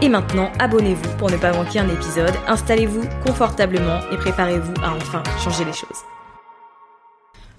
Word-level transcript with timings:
Et 0.00 0.08
maintenant, 0.08 0.52
abonnez-vous 0.60 1.16
pour 1.16 1.28
ne 1.28 1.36
pas 1.36 1.52
manquer 1.52 1.80
un 1.80 1.88
épisode, 1.88 2.32
installez-vous 2.46 3.02
confortablement 3.26 3.98
et 4.12 4.16
préparez-vous 4.16 4.74
à 4.80 4.92
enfin 4.94 5.24
changer 5.42 5.64
les 5.64 5.72
choses. 5.72 6.04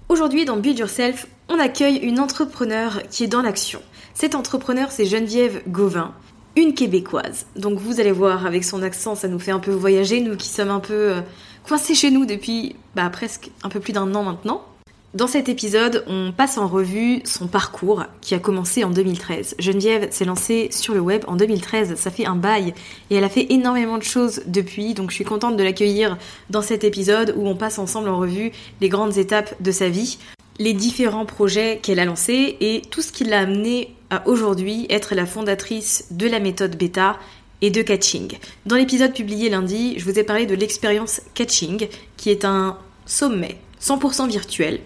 Aujourd'hui, 0.08 0.46
dans 0.46 0.56
Build 0.56 0.78
Yourself, 0.78 1.26
on 1.50 1.58
accueille 1.58 1.96
une 1.96 2.18
entrepreneur 2.18 3.02
qui 3.10 3.24
est 3.24 3.28
dans 3.28 3.42
l'action. 3.42 3.82
Cette 4.14 4.34
entrepreneur, 4.34 4.90
c'est 4.90 5.04
Geneviève 5.04 5.62
Gauvin, 5.68 6.14
une 6.56 6.72
québécoise. 6.72 7.44
Donc 7.56 7.78
vous 7.78 8.00
allez 8.00 8.10
voir, 8.10 8.46
avec 8.46 8.64
son 8.64 8.82
accent, 8.82 9.14
ça 9.14 9.28
nous 9.28 9.38
fait 9.38 9.52
un 9.52 9.60
peu 9.60 9.72
voyager, 9.72 10.22
nous 10.22 10.36
qui 10.36 10.48
sommes 10.48 10.70
un 10.70 10.80
peu 10.80 10.94
euh, 10.94 11.20
coincés 11.68 11.94
chez 11.94 12.10
nous 12.10 12.24
depuis 12.24 12.74
bah, 12.96 13.10
presque 13.10 13.50
un 13.64 13.68
peu 13.68 13.80
plus 13.80 13.92
d'un 13.92 14.14
an 14.14 14.22
maintenant. 14.22 14.64
Dans 15.12 15.26
cet 15.26 15.48
épisode, 15.48 16.04
on 16.06 16.30
passe 16.30 16.56
en 16.56 16.68
revue 16.68 17.20
son 17.24 17.48
parcours 17.48 18.04
qui 18.20 18.36
a 18.36 18.38
commencé 18.38 18.84
en 18.84 18.90
2013. 18.90 19.56
Geneviève 19.58 20.06
s'est 20.12 20.24
lancée 20.24 20.68
sur 20.70 20.94
le 20.94 21.00
web 21.00 21.24
en 21.26 21.34
2013, 21.34 21.96
ça 21.96 22.12
fait 22.12 22.26
un 22.26 22.36
bail 22.36 22.74
et 23.10 23.16
elle 23.16 23.24
a 23.24 23.28
fait 23.28 23.48
énormément 23.50 23.98
de 23.98 24.04
choses 24.04 24.42
depuis, 24.46 24.94
donc 24.94 25.10
je 25.10 25.16
suis 25.16 25.24
contente 25.24 25.56
de 25.56 25.64
l'accueillir 25.64 26.16
dans 26.48 26.62
cet 26.62 26.84
épisode 26.84 27.34
où 27.36 27.48
on 27.48 27.56
passe 27.56 27.80
ensemble 27.80 28.08
en 28.08 28.18
revue 28.18 28.52
les 28.80 28.88
grandes 28.88 29.18
étapes 29.18 29.60
de 29.60 29.72
sa 29.72 29.88
vie, 29.88 30.18
les 30.60 30.74
différents 30.74 31.26
projets 31.26 31.80
qu'elle 31.82 31.98
a 31.98 32.04
lancés 32.04 32.56
et 32.60 32.80
tout 32.88 33.02
ce 33.02 33.10
qui 33.10 33.24
l'a 33.24 33.40
amené 33.40 33.92
à 34.10 34.28
aujourd'hui 34.28 34.86
être 34.90 35.16
la 35.16 35.26
fondatrice 35.26 36.06
de 36.12 36.28
la 36.28 36.38
méthode 36.38 36.76
bêta 36.76 37.18
et 37.62 37.70
de 37.70 37.82
Catching. 37.82 38.38
Dans 38.64 38.76
l'épisode 38.76 39.12
publié 39.12 39.50
lundi, 39.50 39.98
je 39.98 40.04
vous 40.04 40.20
ai 40.20 40.22
parlé 40.22 40.46
de 40.46 40.54
l'expérience 40.54 41.20
Catching 41.34 41.88
qui 42.16 42.30
est 42.30 42.44
un 42.44 42.78
sommet 43.06 43.58
100% 43.82 44.28
virtuel 44.28 44.78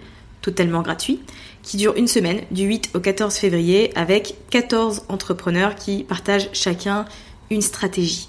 totalement 0.44 0.82
gratuit, 0.82 1.20
qui 1.62 1.78
dure 1.78 1.96
une 1.96 2.06
semaine, 2.06 2.42
du 2.50 2.64
8 2.64 2.90
au 2.94 3.00
14 3.00 3.34
février, 3.34 3.90
avec 3.96 4.36
14 4.50 5.04
entrepreneurs 5.08 5.74
qui 5.74 6.04
partagent 6.04 6.50
chacun 6.52 7.06
une 7.50 7.62
stratégie. 7.62 8.28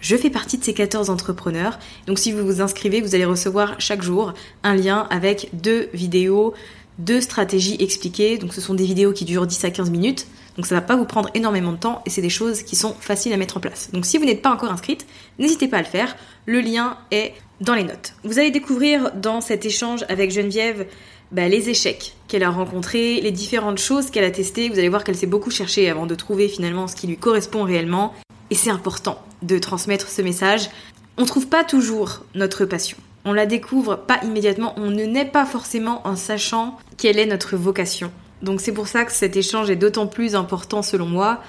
Je 0.00 0.14
fais 0.16 0.28
partie 0.28 0.58
de 0.58 0.64
ces 0.64 0.74
14 0.74 1.08
entrepreneurs, 1.08 1.78
donc 2.06 2.18
si 2.18 2.32
vous 2.32 2.44
vous 2.44 2.60
inscrivez, 2.60 3.00
vous 3.00 3.14
allez 3.14 3.24
recevoir 3.24 3.80
chaque 3.80 4.02
jour 4.02 4.34
un 4.62 4.74
lien 4.74 5.06
avec 5.08 5.48
deux 5.54 5.88
vidéos, 5.94 6.52
deux 6.98 7.22
stratégies 7.22 7.76
expliquées, 7.80 8.36
donc 8.36 8.52
ce 8.52 8.60
sont 8.60 8.74
des 8.74 8.84
vidéos 8.84 9.12
qui 9.12 9.24
durent 9.24 9.46
10 9.46 9.64
à 9.64 9.70
15 9.70 9.88
minutes, 9.88 10.26
donc 10.56 10.66
ça 10.66 10.74
va 10.74 10.82
pas 10.82 10.96
vous 10.96 11.06
prendre 11.06 11.30
énormément 11.32 11.72
de 11.72 11.78
temps 11.78 12.02
et 12.04 12.10
c'est 12.10 12.20
des 12.20 12.28
choses 12.28 12.62
qui 12.62 12.76
sont 12.76 12.94
faciles 13.00 13.32
à 13.32 13.38
mettre 13.38 13.56
en 13.56 13.60
place. 13.60 13.88
Donc 13.92 14.04
si 14.04 14.18
vous 14.18 14.26
n'êtes 14.26 14.42
pas 14.42 14.52
encore 14.52 14.70
inscrite, 14.70 15.06
n'hésitez 15.38 15.68
pas 15.68 15.78
à 15.78 15.82
le 15.82 15.88
faire, 15.88 16.14
le 16.44 16.60
lien 16.60 16.98
est 17.10 17.32
dans 17.62 17.74
les 17.74 17.84
notes. 17.84 18.14
Vous 18.24 18.38
allez 18.38 18.50
découvrir 18.50 19.12
dans 19.14 19.40
cet 19.40 19.64
échange 19.64 20.04
avec 20.08 20.30
Geneviève 20.30 20.86
bah, 21.34 21.48
les 21.48 21.68
échecs 21.68 22.14
qu'elle 22.28 22.44
a 22.44 22.50
rencontrés, 22.50 23.20
les 23.20 23.32
différentes 23.32 23.78
choses 23.78 24.10
qu'elle 24.10 24.22
a 24.22 24.30
testées. 24.30 24.68
Vous 24.68 24.78
allez 24.78 24.88
voir 24.88 25.02
qu'elle 25.02 25.16
s'est 25.16 25.26
beaucoup 25.26 25.50
cherchée 25.50 25.90
avant 25.90 26.06
de 26.06 26.14
trouver 26.14 26.48
finalement 26.48 26.86
ce 26.86 26.94
qui 26.94 27.08
lui 27.08 27.16
correspond 27.16 27.64
réellement. 27.64 28.14
Et 28.50 28.54
c'est 28.54 28.70
important 28.70 29.20
de 29.42 29.58
transmettre 29.58 30.08
ce 30.08 30.22
message. 30.22 30.70
On 31.18 31.22
ne 31.22 31.26
trouve 31.26 31.48
pas 31.48 31.64
toujours 31.64 32.24
notre 32.36 32.64
passion. 32.66 32.96
On 33.24 33.32
la 33.32 33.46
découvre 33.46 33.96
pas 33.96 34.20
immédiatement. 34.22 34.74
On 34.76 34.90
ne 34.90 35.04
naît 35.04 35.24
pas 35.24 35.44
forcément 35.44 36.06
en 36.06 36.14
sachant 36.14 36.78
quelle 36.98 37.18
est 37.18 37.26
notre 37.26 37.56
vocation. 37.56 38.12
Donc 38.42 38.60
c'est 38.60 38.72
pour 38.72 38.86
ça 38.86 39.04
que 39.04 39.12
cet 39.12 39.36
échange 39.36 39.70
est 39.70 39.76
d'autant 39.76 40.06
plus 40.06 40.36
important 40.36 40.82
selon 40.82 41.06
moi. 41.06 41.42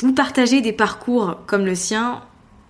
Vous 0.00 0.14
partagez 0.14 0.62
des 0.62 0.72
parcours 0.72 1.36
comme 1.46 1.64
le 1.64 1.76
sien, 1.76 2.22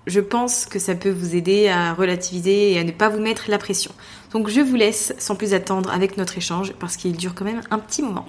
je 0.07 0.21
pense 0.21 0.67
que 0.67 0.79
ça 0.79 0.95
peut 0.95 1.11
vous 1.11 1.35
aider 1.35 1.69
à 1.69 1.93
relativiser 1.93 2.73
et 2.73 2.79
à 2.79 2.85
ne 2.85 2.93
pas 2.93 3.09
vous 3.09 3.21
mettre 3.21 3.51
la 3.51 3.59
pression. 3.59 3.93
Donc 4.33 4.49
je 4.49 4.61
vous 4.61 4.77
laisse 4.77 5.15
sans 5.19 5.37
plus 5.37 5.55
attendre 5.55 5.93
avec 5.93 6.17
notre 6.17 6.39
échange 6.39 6.73
parce 6.75 6.97
qu'il 6.97 7.17
dure 7.17 7.35
quand 7.35 7.45
même 7.45 7.63
un 7.71 7.79
petit 7.79 8.03
moment. 8.03 8.27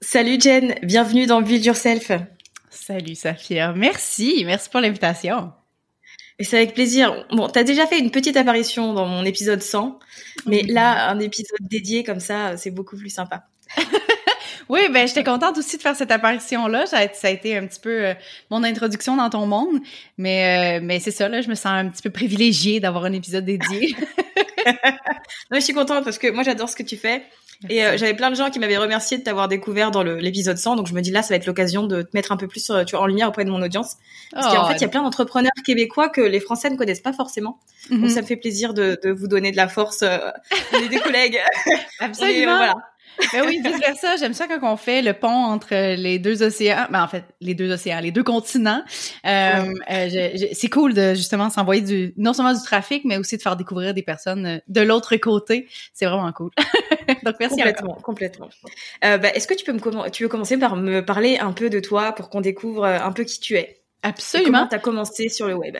Salut 0.00 0.40
Jen, 0.40 0.76
bienvenue 0.82 1.26
dans 1.26 1.42
Build 1.42 1.64
Yourself. 1.64 2.12
Salut 2.70 3.16
Safia, 3.16 3.72
merci, 3.72 4.44
merci 4.46 4.70
pour 4.70 4.80
l'invitation. 4.80 5.52
Et 6.38 6.44
c'est 6.44 6.56
avec 6.56 6.74
plaisir. 6.74 7.26
Bon, 7.32 7.48
t'as 7.48 7.64
déjà 7.64 7.86
fait 7.86 7.98
une 7.98 8.12
petite 8.12 8.36
apparition 8.36 8.94
dans 8.94 9.06
mon 9.06 9.24
épisode 9.24 9.60
100, 9.60 9.98
mais 10.46 10.62
là, 10.62 11.10
un 11.10 11.18
épisode 11.18 11.58
dédié 11.60 12.04
comme 12.04 12.20
ça, 12.20 12.56
c'est 12.56 12.70
beaucoup 12.70 12.96
plus 12.96 13.10
sympa. 13.10 13.48
Oui, 14.68 14.80
ben 14.92 15.08
j'étais 15.08 15.24
contente 15.24 15.56
aussi 15.58 15.76
de 15.76 15.82
faire 15.82 15.96
cette 15.96 16.10
apparition-là. 16.10 16.86
Ça, 16.86 16.98
a 16.98 17.30
été 17.30 17.56
un 17.56 17.66
petit 17.66 17.80
peu 17.80 18.06
euh, 18.06 18.14
mon 18.50 18.62
introduction 18.64 19.16
dans 19.16 19.30
ton 19.30 19.46
monde. 19.46 19.80
Mais, 20.18 20.78
euh, 20.78 20.80
mais 20.82 21.00
c'est 21.00 21.10
ça, 21.10 21.28
là, 21.28 21.40
je 21.40 21.48
me 21.48 21.54
sens 21.54 21.66
un 21.66 21.88
petit 21.88 22.02
peu 22.02 22.10
privilégiée 22.10 22.80
d'avoir 22.80 23.04
un 23.04 23.12
épisode 23.12 23.44
dédié. 23.44 23.94
je 25.52 25.60
suis 25.60 25.72
contente 25.72 26.04
parce 26.04 26.18
que 26.18 26.30
moi, 26.30 26.42
j'adore 26.42 26.68
ce 26.68 26.76
que 26.76 26.82
tu 26.82 26.96
fais. 26.96 27.22
Et 27.68 27.84
euh, 27.84 27.96
j'avais 27.96 28.14
plein 28.14 28.30
de 28.30 28.36
gens 28.36 28.50
qui 28.50 28.60
m'avaient 28.60 28.76
remercié 28.76 29.18
de 29.18 29.24
t'avoir 29.24 29.48
découvert 29.48 29.90
dans 29.90 30.04
l'épisode 30.04 30.56
100, 30.56 30.76
donc 30.76 30.86
je 30.86 30.94
me 30.94 31.00
dis 31.00 31.10
là, 31.10 31.22
ça 31.22 31.30
va 31.30 31.36
être 31.36 31.46
l'occasion 31.46 31.84
de 31.84 32.02
te 32.02 32.10
mettre 32.14 32.30
un 32.30 32.36
peu 32.36 32.46
plus 32.46 32.70
tu 32.86 32.94
vois, 32.94 33.00
en 33.00 33.06
lumière 33.06 33.28
auprès 33.28 33.44
de 33.44 33.50
mon 33.50 33.60
audience. 33.60 33.96
Parce 34.30 34.54
qu'en 34.54 34.64
oh, 34.64 34.68
fait, 34.68 34.76
il 34.76 34.82
y 34.82 34.84
a 34.84 34.88
plein 34.88 35.02
d'entrepreneurs 35.02 35.50
québécois 35.66 36.08
que 36.08 36.20
les 36.20 36.38
Français 36.38 36.70
ne 36.70 36.76
connaissent 36.76 37.00
pas 37.00 37.12
forcément. 37.12 37.58
Donc 37.90 38.00
mhm. 38.00 38.08
ça 38.10 38.22
me 38.22 38.26
fait 38.26 38.36
plaisir 38.36 38.74
de, 38.74 38.96
de 39.02 39.10
vous 39.10 39.26
donner 39.26 39.50
de 39.50 39.56
la 39.56 39.66
force, 39.66 40.02
euh, 40.02 40.18
des 40.88 41.00
collègues. 41.00 41.40
Absolument. 41.98 42.56
voilà. 42.58 42.76
Ben 43.32 43.44
oui, 43.46 43.60
vice 43.64 43.78
versa. 43.80 44.16
J'aime 44.16 44.34
ça 44.34 44.46
quand 44.46 44.72
on 44.72 44.76
fait 44.76 45.02
le 45.02 45.12
pont 45.12 45.28
entre 45.28 45.94
les 45.96 46.18
deux 46.18 46.42
océans. 46.42 46.86
Ben 46.90 47.02
en 47.02 47.08
fait, 47.08 47.24
les 47.40 47.54
deux 47.54 47.72
océans, 47.72 48.00
les 48.00 48.10
deux 48.10 48.22
continents. 48.22 48.82
Euh, 49.26 49.72
euh, 49.90 50.30
c'est 50.52 50.68
cool 50.68 50.94
de 50.94 51.14
justement 51.14 51.50
s'envoyer 51.50 51.82
du 51.82 52.14
non 52.16 52.32
seulement 52.32 52.54
du 52.54 52.62
trafic, 52.62 53.04
mais 53.04 53.16
aussi 53.16 53.36
de 53.36 53.42
faire 53.42 53.56
découvrir 53.56 53.94
des 53.94 54.02
personnes 54.02 54.46
euh, 54.46 54.58
de 54.68 54.80
l'autre 54.80 55.16
côté. 55.16 55.68
C'est 55.92 56.06
vraiment 56.06 56.32
cool. 56.32 56.50
Donc 57.24 57.36
merci. 57.40 57.56
Complètement, 57.56 57.94
complètement. 57.94 58.48
Euh, 59.04 59.18
ben, 59.18 59.32
Est-ce 59.34 59.46
que 59.46 59.54
tu 59.54 59.64
peux 59.64 59.72
me 59.72 60.10
tu 60.10 60.22
veux 60.22 60.28
commencer 60.28 60.56
par 60.56 60.76
me 60.76 61.04
parler 61.04 61.38
un 61.38 61.52
peu 61.52 61.70
de 61.70 61.80
toi 61.80 62.12
pour 62.12 62.28
qu'on 62.30 62.40
découvre 62.40 62.84
un 62.84 63.12
peu 63.12 63.24
qui 63.24 63.40
tu 63.40 63.56
es? 63.56 63.82
Absolument. 64.02 64.48
Et 64.48 64.52
comment 64.52 64.66
t'as 64.68 64.78
commencé 64.78 65.28
sur 65.28 65.48
le 65.48 65.54
web? 65.54 65.76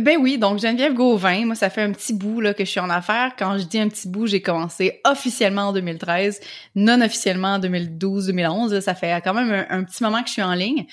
Ben 0.00 0.16
oui, 0.18 0.38
donc 0.38 0.58
Geneviève 0.58 0.94
Gauvin, 0.94 1.44
moi 1.44 1.54
ça 1.54 1.68
fait 1.68 1.82
un 1.82 1.92
petit 1.92 2.14
bout 2.14 2.40
là 2.40 2.54
que 2.54 2.64
je 2.64 2.70
suis 2.70 2.80
en 2.80 2.88
affaires. 2.88 3.32
Quand 3.38 3.58
je 3.58 3.64
dis 3.64 3.78
un 3.78 3.88
petit 3.88 4.08
bout, 4.08 4.26
j'ai 4.26 4.40
commencé 4.40 5.02
officiellement 5.04 5.68
en 5.68 5.72
2013, 5.74 6.40
non 6.76 7.02
officiellement 7.02 7.56
en 7.56 7.58
2012-2011. 7.58 8.80
Ça 8.80 8.94
fait 8.94 9.20
quand 9.22 9.34
même 9.34 9.66
un, 9.68 9.84
petit 9.84 10.02
moment 10.02 10.22
que 10.22 10.28
je 10.28 10.32
suis 10.32 10.42
en 10.42 10.54
ligne. 10.54 10.86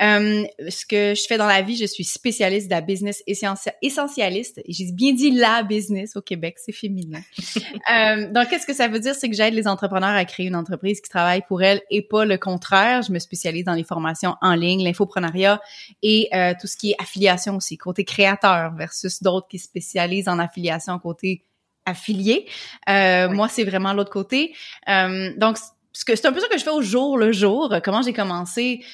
Euh, 0.00 0.44
ce 0.68 0.86
que 0.86 1.14
je 1.16 1.26
fais 1.26 1.36
dans 1.36 1.48
la 1.48 1.62
vie, 1.62 1.76
je 1.76 1.84
suis 1.84 2.04
spécialiste 2.04 2.68
de 2.68 2.74
la 2.74 2.80
business 2.80 3.24
essentialiste. 3.26 4.60
J'ai 4.68 4.92
bien 4.92 5.14
dit 5.14 5.32
la 5.32 5.64
business 5.64 6.14
au 6.14 6.22
Québec, 6.22 6.54
c'est 6.64 6.70
féminin. 6.70 7.22
euh, 7.92 8.30
donc 8.30 8.50
qu'est-ce 8.50 8.68
que 8.68 8.74
ça 8.74 8.86
veut 8.86 9.00
dire, 9.00 9.16
c'est 9.16 9.28
que 9.28 9.34
j'aide 9.34 9.54
les 9.54 9.66
entrepreneurs 9.66 10.14
à 10.14 10.24
créer 10.24 10.46
une 10.46 10.56
entreprise 10.56 11.00
qui 11.00 11.10
travaille 11.10 11.42
pour 11.48 11.60
elles 11.64 11.80
et 11.90 12.02
pas 12.02 12.24
le 12.24 12.38
contraire. 12.38 13.02
Je 13.02 13.10
me 13.10 13.18
spécialise 13.18 13.64
dans 13.64 13.74
les 13.74 13.82
formations 13.82 14.36
en 14.40 14.54
ligne, 14.54 14.84
l'infoprenariat 14.84 15.60
et 16.04 16.28
euh, 16.32 16.54
tout 16.60 16.68
ce 16.68 16.76
qui 16.76 16.92
est 16.92 16.96
affiliation 17.00 17.56
aussi, 17.56 17.76
côté 17.76 18.04
créateur 18.04 18.43
versus 18.76 19.22
d'autres 19.22 19.48
qui 19.48 19.58
spécialisent 19.58 20.28
en 20.28 20.38
affiliation 20.38 20.98
côté 20.98 21.44
affilié. 21.86 22.46
Euh, 22.88 23.28
moi, 23.28 23.48
c'est 23.48 23.64
vraiment 23.64 23.92
l'autre 23.92 24.10
côté. 24.10 24.54
Euh, 24.88 25.32
donc, 25.36 25.58
c'est 25.92 26.26
un 26.26 26.32
peu 26.32 26.40
ça 26.40 26.48
que 26.48 26.58
je 26.58 26.64
fais 26.64 26.70
au 26.70 26.82
jour 26.82 27.18
le 27.18 27.32
jour. 27.32 27.74
Comment 27.84 28.02
j'ai 28.02 28.12
commencé? 28.12 28.84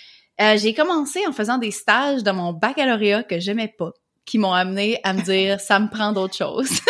Euh, 0.40 0.56
j'ai 0.56 0.74
commencé 0.74 1.26
en 1.26 1.32
faisant 1.32 1.58
des 1.58 1.70
stages 1.70 2.22
dans 2.22 2.34
mon 2.34 2.52
baccalauréat 2.52 3.24
que 3.24 3.38
j'aimais 3.40 3.72
pas, 3.76 3.92
qui 4.24 4.38
m'ont 4.38 4.52
amené 4.52 4.98
à 5.04 5.12
me 5.12 5.22
dire 5.22 5.60
ça 5.60 5.78
me 5.78 5.88
prend 5.88 6.12
d'autres 6.12 6.36
choses. 6.36 6.80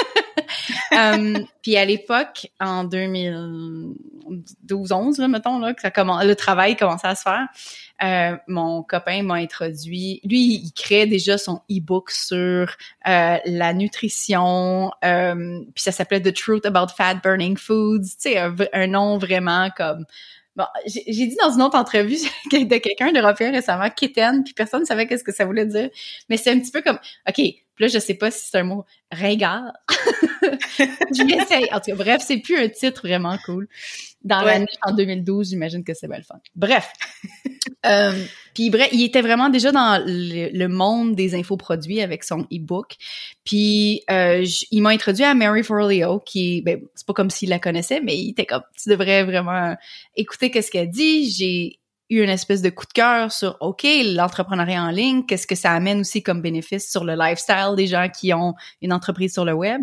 Puis 1.63 1.77
à 1.77 1.85
l'époque, 1.85 2.49
en 2.61 2.85
2012-11, 2.85 5.27
mettons, 5.29 5.59
là, 5.59 5.75
que 5.75 5.81
ça 5.81 5.91
commence, 5.91 6.25
le 6.25 6.37
travail 6.37 6.77
commençait 6.77 7.09
à 7.09 7.15
se 7.15 7.23
faire, 7.23 7.49
euh, 8.03 8.35
mon 8.47 8.83
copain 8.83 9.23
m'a 9.23 9.35
introduit. 9.35 10.23
Lui, 10.25 10.55
il 10.55 10.73
crée 10.73 11.07
déjà 11.07 11.37
son 11.37 11.61
e-book 11.71 12.11
sur 12.11 12.75
euh, 13.07 13.37
la 13.45 13.75
nutrition. 13.75 14.91
Euh, 15.05 15.61
puis 15.75 15.83
ça 15.83 15.93
s'appelait 15.93 16.23
The 16.23 16.35
Truth 16.35 16.65
About 16.65 16.95
Fat 16.97 17.17
Burning 17.17 17.59
Foods. 17.59 18.17
Tu 18.21 18.31
sais, 18.31 18.39
un, 18.39 18.87
nom 18.87 19.19
vraiment 19.19 19.69
comme 19.77 20.07
Bon, 20.61 20.67
j'ai 20.85 21.27
dit 21.27 21.37
dans 21.41 21.53
une 21.53 21.63
autre 21.63 21.79
entrevue 21.79 22.17
de 22.53 22.77
quelqu'un 22.77 23.13
d'Européen 23.13 23.51
récemment, 23.51 23.89
kitten, 23.89 24.45
puis 24.45 24.53
personne 24.53 24.81
ne 24.81 24.85
savait 24.85 25.07
qu'est-ce 25.07 25.25
que 25.25 25.33
ça 25.33 25.47
voulait 25.47 25.65
dire. 25.65 25.89
Mais 26.29 26.37
c'est 26.37 26.51
un 26.51 26.61
petit 26.61 26.71
peu 26.71 26.83
comme, 26.83 26.99
OK, 27.27 27.41
là, 27.79 27.89
je 27.89 27.99
sais 27.99 28.13
pas 28.13 28.31
si 28.31 28.51
c'est 28.51 28.59
un 28.59 28.65
mot 28.65 28.85
ringard. 29.11 29.73
je 30.79 31.25
m'essaye. 31.25 31.67
En 31.73 31.81
tout 31.81 31.93
cas, 31.93 31.95
bref, 31.95 32.23
c'est 32.27 32.37
plus 32.37 32.59
un 32.59 32.69
titre 32.69 33.09
vraiment 33.09 33.39
cool 33.47 33.69
dans 34.23 34.43
l'année 34.43 34.67
en 34.83 34.93
2012, 34.93 35.51
j'imagine 35.51 35.83
que 35.83 35.95
c'est 35.95 36.09
belle 36.09 36.25
fun. 36.25 36.39
Bref. 36.55 36.93
euh, 37.87 38.25
puis 38.55 38.71
bref, 38.71 38.89
il 38.93 39.03
était 39.03 39.23
vraiment 39.23 39.49
déjà 39.49 39.73
dans 39.73 40.03
le, 40.05 40.67
monde 40.67 41.15
des 41.15 41.35
infoproduits 41.35 42.01
avec 42.01 42.25
son 42.25 42.41
e-book. 42.53 42.97
Puis 43.45 44.03
euh, 44.11 44.45
il 44.71 44.83
m'a 44.83 44.91
introduit 44.91 45.25
à 45.25 45.35
Mary 45.35 45.63
Forleo, 45.63 46.21
qui, 46.21 46.63
ben, 46.63 46.81
c'est 46.95 47.07
pas 47.07 47.15
comme 47.15 47.31
s'il 47.31 47.49
la 47.49 47.59
connaissait, 47.59 48.01
mais 48.01 48.17
il 48.17 48.31
était 48.31 48.47
comme, 48.47 48.63
tu 48.81 48.91
devrais 48.91 49.25
vraiment 49.25 49.77
écouter 50.17 50.51
qu'est-ce 50.51 50.71
qu'elle 50.71 50.91
dit. 50.91 51.31
J'ai 51.31 51.81
eu 52.11 52.23
une 52.23 52.29
espèce 52.29 52.61
de 52.61 52.71
coup 52.71 52.87
de 52.87 52.93
cœur 52.93 53.33
sur 53.33 53.57
OK, 53.61 53.87
l'entrepreneuriat 54.05 54.83
en 54.83 54.91
ligne, 54.91 55.25
qu'est-ce 55.25 55.47
que 55.47 55.55
ça 55.55 55.73
amène 55.73 56.01
aussi 56.01 56.23
comme 56.23 56.43
bénéfice 56.43 56.91
sur 56.91 57.05
le 57.05 57.15
lifestyle 57.15 57.75
des 57.77 57.87
gens 57.87 58.09
qui 58.09 58.35
ont 58.35 58.55
une 58.83 58.93
entreprise 58.93 59.33
sur 59.33 59.45
le 59.45 59.53
web? 59.53 59.83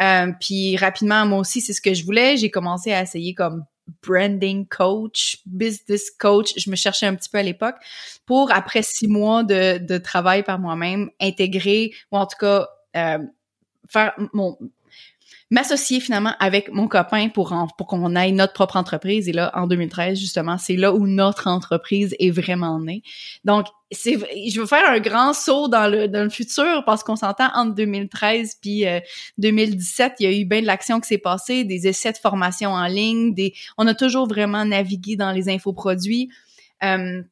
Euh, 0.00 0.32
puis 0.40 0.76
rapidement, 0.76 1.24
moi 1.26 1.38
aussi, 1.38 1.60
c'est 1.60 1.72
ce 1.72 1.80
que 1.80 1.94
je 1.94 2.04
voulais. 2.04 2.36
J'ai 2.36 2.50
commencé 2.50 2.92
à 2.92 3.02
essayer 3.02 3.34
comme 3.34 3.64
branding 4.02 4.66
coach, 4.66 5.38
business 5.46 6.10
coach. 6.10 6.52
Je 6.56 6.70
me 6.70 6.76
cherchais 6.76 7.06
un 7.06 7.14
petit 7.14 7.28
peu 7.28 7.38
à 7.38 7.42
l'époque 7.42 7.76
pour, 8.26 8.52
après 8.52 8.82
six 8.82 9.08
mois 9.08 9.42
de, 9.42 9.78
de 9.78 9.98
travail 9.98 10.42
par 10.42 10.58
moi-même, 10.58 11.10
intégrer 11.20 11.92
ou 12.12 12.16
en 12.16 12.26
tout 12.26 12.38
cas 12.38 12.68
euh, 12.96 13.18
faire 13.88 14.14
mon 14.32 14.56
m'associer 15.50 15.98
finalement 15.98 16.34
avec 16.38 16.70
mon 16.72 16.86
copain 16.86 17.28
pour 17.28 17.54
pour 17.76 17.86
qu'on 17.88 18.14
aille 18.14 18.32
notre 18.32 18.52
propre 18.52 18.76
entreprise. 18.76 19.28
Et 19.28 19.32
là 19.32 19.50
en 19.54 19.66
2013 19.66 20.18
justement 20.18 20.58
c'est 20.58 20.76
là 20.76 20.94
où 20.94 21.06
notre 21.06 21.48
entreprise 21.48 22.14
est 22.18 22.30
vraiment 22.30 22.78
née. 22.78 23.02
Donc 23.44 23.66
c'est 23.90 24.18
je 24.48 24.60
veux 24.60 24.66
faire 24.66 24.88
un 24.88 25.00
grand 25.00 25.32
saut 25.32 25.66
dans 25.68 25.90
le 25.90 26.06
dans 26.06 26.22
le 26.22 26.30
futur 26.30 26.84
parce 26.86 27.02
qu'on 27.02 27.16
s'entend 27.16 27.50
entre 27.54 27.74
2013 27.74 28.58
puis 28.62 28.84
2017 29.38 30.12
euh, 30.12 30.14
il 30.20 30.30
y 30.30 30.32
a 30.32 30.38
eu 30.38 30.44
bien 30.44 30.60
de 30.60 30.66
l'action 30.66 31.00
qui 31.00 31.08
s'est 31.08 31.18
passée 31.18 31.64
des 31.64 31.88
essais 31.88 32.12
de 32.12 32.18
formation 32.18 32.70
en 32.70 32.86
ligne 32.86 33.34
des 33.34 33.52
on 33.76 33.86
a 33.88 33.94
toujours 33.94 34.28
vraiment 34.28 34.64
navigué 34.64 35.16
dans 35.16 35.32
les 35.32 35.48
infoproduits. 35.48 36.30
Euh, 36.82 37.22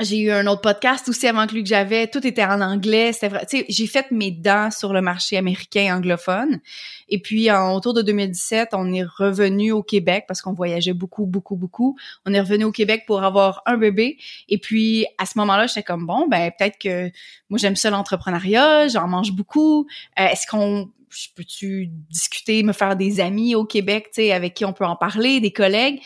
j'ai 0.00 0.18
eu 0.18 0.30
un 0.30 0.46
autre 0.46 0.62
podcast 0.62 1.08
aussi 1.08 1.26
avant 1.26 1.46
que 1.46 1.54
lui 1.54 1.62
que 1.62 1.68
j'avais. 1.68 2.06
Tout 2.06 2.26
était 2.26 2.44
en 2.44 2.60
anglais. 2.60 3.12
C'était 3.12 3.28
vrai. 3.28 3.46
Tu 3.48 3.58
sais, 3.58 3.66
j'ai 3.68 3.86
fait 3.86 4.10
mes 4.10 4.30
dents 4.30 4.70
sur 4.70 4.92
le 4.92 5.00
marché 5.00 5.36
américain 5.36 5.96
anglophone. 5.96 6.60
Et 7.08 7.18
puis, 7.18 7.50
en 7.50 7.74
autour 7.74 7.92
de 7.94 8.02
2017, 8.02 8.70
on 8.72 8.92
est 8.92 9.04
revenu 9.04 9.72
au 9.72 9.82
Québec 9.82 10.24
parce 10.26 10.40
qu'on 10.40 10.54
voyageait 10.54 10.94
beaucoup, 10.94 11.26
beaucoup, 11.26 11.56
beaucoup. 11.56 11.96
On 12.26 12.32
est 12.32 12.40
revenu 12.40 12.64
au 12.64 12.72
Québec 12.72 13.04
pour 13.06 13.22
avoir 13.22 13.62
un 13.66 13.76
bébé. 13.76 14.18
Et 14.48 14.58
puis, 14.58 15.06
à 15.18 15.26
ce 15.26 15.38
moment-là, 15.38 15.66
j'étais 15.66 15.82
comme, 15.82 16.06
bon, 16.06 16.26
ben, 16.26 16.50
peut-être 16.58 16.78
que 16.78 17.10
moi, 17.50 17.58
j'aime 17.58 17.76
ça 17.76 17.90
l'entrepreneuriat. 17.90 18.88
J'en 18.88 19.08
mange 19.08 19.32
beaucoup. 19.32 19.86
Euh, 20.18 20.26
est-ce 20.26 20.46
qu'on 20.46 20.90
je 21.10 21.28
peux-tu 21.36 21.90
discuter, 22.10 22.62
me 22.62 22.72
faire 22.72 22.96
des 22.96 23.20
amis 23.20 23.54
au 23.54 23.66
Québec, 23.66 24.06
tu 24.06 24.22
sais, 24.22 24.32
avec 24.32 24.54
qui 24.54 24.64
on 24.64 24.72
peut 24.72 24.86
en 24.86 24.96
parler, 24.96 25.40
des 25.40 25.52
collègues? 25.52 26.00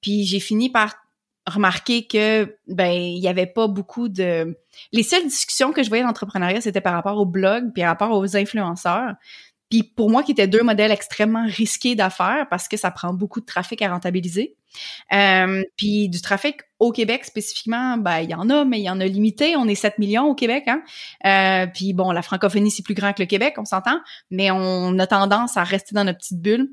Puis 0.00 0.24
j'ai 0.24 0.40
fini 0.40 0.70
par 0.70 1.01
remarqué 1.46 2.06
que 2.06 2.56
ben 2.68 2.92
il 2.92 3.18
y 3.18 3.28
avait 3.28 3.46
pas 3.46 3.66
beaucoup 3.66 4.08
de 4.08 4.56
les 4.92 5.02
seules 5.02 5.24
discussions 5.24 5.72
que 5.72 5.82
je 5.82 5.88
voyais 5.88 6.04
d'entrepreneuriat 6.04 6.60
c'était 6.60 6.80
par 6.80 6.94
rapport 6.94 7.18
au 7.18 7.26
blog 7.26 7.72
puis 7.72 7.82
par 7.82 7.90
rapport 7.90 8.16
aux 8.16 8.36
influenceurs. 8.36 9.14
Puis 9.68 9.82
pour 9.82 10.10
moi 10.10 10.22
qui 10.22 10.32
étaient 10.32 10.46
deux 10.46 10.62
modèles 10.62 10.92
extrêmement 10.92 11.46
risqués 11.46 11.94
d'affaires 11.94 12.46
parce 12.50 12.68
que 12.68 12.76
ça 12.76 12.90
prend 12.90 13.14
beaucoup 13.14 13.40
de 13.40 13.46
trafic 13.46 13.80
à 13.82 13.90
rentabiliser 13.90 14.56
euh, 15.12 15.62
puis 15.76 16.08
du 16.08 16.20
trafic 16.20 16.60
au 16.78 16.92
Québec 16.92 17.24
spécifiquement 17.24 17.96
ben 17.96 18.20
il 18.20 18.30
y 18.30 18.34
en 18.34 18.48
a 18.48 18.64
mais 18.64 18.78
il 18.78 18.84
y 18.84 18.90
en 18.90 19.00
a 19.00 19.06
limité. 19.06 19.56
On 19.56 19.66
est 19.66 19.74
7 19.74 19.98
millions 19.98 20.26
au 20.26 20.34
Québec 20.34 20.68
hein. 20.68 20.82
Euh, 21.26 21.66
puis 21.72 21.92
bon 21.92 22.12
la 22.12 22.22
francophonie 22.22 22.70
c'est 22.70 22.84
plus 22.84 22.94
grand 22.94 23.12
que 23.12 23.22
le 23.22 23.26
Québec 23.26 23.54
on 23.58 23.64
s'entend 23.64 23.98
mais 24.30 24.50
on 24.52 24.98
a 24.98 25.06
tendance 25.08 25.56
à 25.56 25.64
rester 25.64 25.94
dans 25.94 26.04
notre 26.04 26.18
petite 26.18 26.40
bulle 26.40 26.68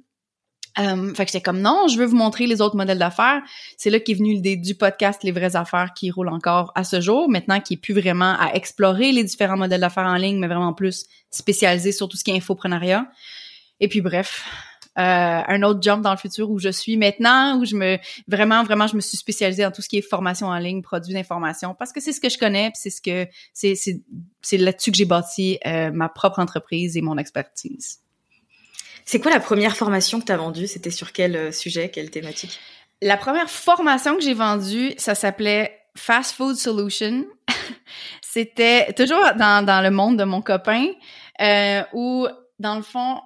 euh, 0.77 1.13
fait 1.13 1.25
que 1.25 1.31
j'étais 1.31 1.41
comme 1.41 1.61
non, 1.61 1.87
je 1.87 1.97
veux 1.97 2.05
vous 2.05 2.15
montrer 2.15 2.47
les 2.47 2.61
autres 2.61 2.75
modèles 2.75 2.99
d'affaires. 2.99 3.41
C'est 3.77 3.89
là 3.89 3.99
qu'est 3.99 4.13
venu 4.13 4.33
l'idée 4.33 4.55
du 4.55 4.75
podcast 4.75 5.23
Les 5.23 5.31
vraies 5.31 5.55
affaires 5.55 5.93
qui 5.93 6.11
roule 6.11 6.29
encore 6.29 6.71
à 6.75 6.83
ce 6.83 7.01
jour, 7.01 7.29
maintenant 7.29 7.59
qui 7.59 7.73
est 7.73 7.77
plus 7.77 7.93
vraiment 7.93 8.35
à 8.39 8.51
explorer 8.53 9.11
les 9.11 9.23
différents 9.23 9.57
modèles 9.57 9.81
d'affaires 9.81 10.05
en 10.05 10.15
ligne, 10.15 10.37
mais 10.37 10.47
vraiment 10.47 10.73
plus 10.73 11.05
spécialisé 11.31 11.91
sur 11.91 12.07
tout 12.07 12.17
ce 12.17 12.23
qui 12.23 12.31
est 12.31 12.37
infoprenariat. 12.37 13.07
Et 13.79 13.87
puis 13.87 14.01
bref, 14.01 14.45
euh, 14.97 15.01
un 15.01 15.63
autre 15.63 15.81
jump 15.81 16.01
dans 16.01 16.11
le 16.11 16.17
futur 16.17 16.49
où 16.49 16.59
je 16.59 16.69
suis 16.69 16.97
maintenant, 16.97 17.57
où 17.59 17.65
je 17.65 17.75
me 17.75 17.97
vraiment 18.27 18.63
vraiment 18.63 18.87
je 18.87 18.95
me 18.95 19.01
suis 19.01 19.17
spécialisée 19.17 19.63
dans 19.63 19.71
tout 19.71 19.81
ce 19.81 19.87
qui 19.87 19.97
est 19.97 20.01
formation 20.01 20.47
en 20.47 20.57
ligne, 20.57 20.81
produits 20.81 21.13
d'information, 21.13 21.75
parce 21.77 21.93
que 21.93 22.01
c'est 22.01 22.11
ce 22.11 22.19
que 22.19 22.29
je 22.29 22.37
connais, 22.37 22.71
c'est 22.73 22.89
ce 22.89 23.01
que 23.01 23.27
c'est 23.53 23.75
c'est 24.41 24.57
là-dessus 24.57 24.91
que 24.91 24.97
j'ai 24.97 25.05
bâti 25.05 25.57
euh, 25.65 25.91
ma 25.91 26.09
propre 26.09 26.39
entreprise 26.39 26.97
et 26.97 27.01
mon 27.01 27.17
expertise. 27.17 27.99
C'est 29.11 29.19
quoi 29.19 29.31
la 29.31 29.39
première 29.39 29.75
formation 29.75 30.19
que 30.19 30.25
tu 30.25 30.31
as 30.31 30.37
vendue? 30.37 30.67
C'était 30.67 30.91
sur 30.91 31.13
quel 31.13 31.35
euh, 31.35 31.51
sujet, 31.51 31.89
quelle 31.89 32.11
thématique? 32.11 32.59
La 33.01 33.17
première 33.17 33.49
formation 33.49 34.13
que 34.15 34.21
j'ai 34.21 34.35
vendue, 34.35 34.93
ça 34.97 35.15
s'appelait 35.15 35.81
Fast 35.97 36.35
Food 36.35 36.55
Solution. 36.57 37.25
C'était 38.21 38.93
toujours 38.93 39.33
dans, 39.35 39.65
dans 39.65 39.81
le 39.81 39.89
monde 39.89 40.17
de 40.17 40.25
mon 40.25 40.43
copain, 40.43 40.85
euh, 41.41 41.81
où, 41.93 42.27
dans 42.59 42.75
le 42.75 42.83
fond, 42.83 43.19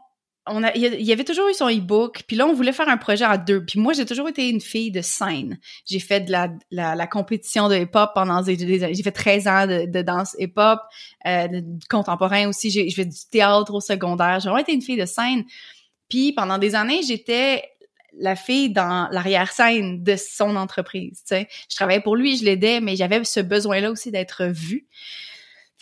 on 0.45 0.62
a, 0.63 0.75
il 0.75 1.01
y 1.01 1.12
avait 1.13 1.23
toujours 1.23 1.47
eu 1.47 1.53
son 1.53 1.69
e-book, 1.69 2.23
puis 2.27 2.35
là, 2.35 2.45
on 2.45 2.53
voulait 2.53 2.73
faire 2.73 2.89
un 2.89 2.97
projet 2.97 3.23
à 3.23 3.38
deux. 3.38 3.63
Puis 3.63 3.79
moi, 3.79 3.93
j'ai 3.93 4.05
toujours 4.05 4.27
été 4.27 4.50
une 4.50 4.59
fille 4.59 4.91
de 4.91 5.01
scène. 5.01 5.57
J'ai 5.85 6.00
fait 6.00 6.19
de 6.19 6.31
la, 6.31 6.50
la, 6.69 6.95
la 6.95 7.07
compétition 7.07 7.69
de 7.69 7.75
hip-hop 7.75 8.12
pendant 8.13 8.41
des, 8.41 8.83
années. 8.83 8.93
J'ai 8.93 9.03
fait 9.03 9.12
13 9.12 9.47
ans 9.47 9.67
de, 9.67 9.85
de 9.85 10.01
danse 10.01 10.35
hip-hop, 10.39 10.79
euh, 11.25 11.62
contemporain 11.89 12.50
aussi. 12.50 12.69
J'ai 12.69 12.89
fait 12.91 13.05
du 13.05 13.19
théâtre 13.31 13.73
au 13.73 13.79
secondaire. 13.79 14.41
J'ai 14.41 14.50
vraiment 14.50 14.62
été 14.62 14.73
une 14.73 14.81
fille 14.81 15.00
de 15.00 15.05
scène. 15.05 15.45
Puis 16.09 16.33
pendant 16.33 16.57
des 16.57 16.75
années, 16.75 17.01
j'étais 17.07 17.63
la 18.19 18.35
fille 18.35 18.69
dans 18.69 19.07
l'arrière-scène 19.12 20.03
de 20.03 20.15
son 20.17 20.55
entreprise. 20.57 21.23
Tu 21.27 21.35
sais. 21.35 21.47
Je 21.69 21.75
travaillais 21.75 22.01
pour 22.01 22.15
lui, 22.15 22.38
je 22.38 22.43
l'aidais, 22.43 22.81
mais 22.81 22.95
j'avais 22.95 23.23
ce 23.23 23.39
besoin-là 23.39 23.91
aussi 23.91 24.12
d'être 24.12 24.45
vue. 24.45 24.88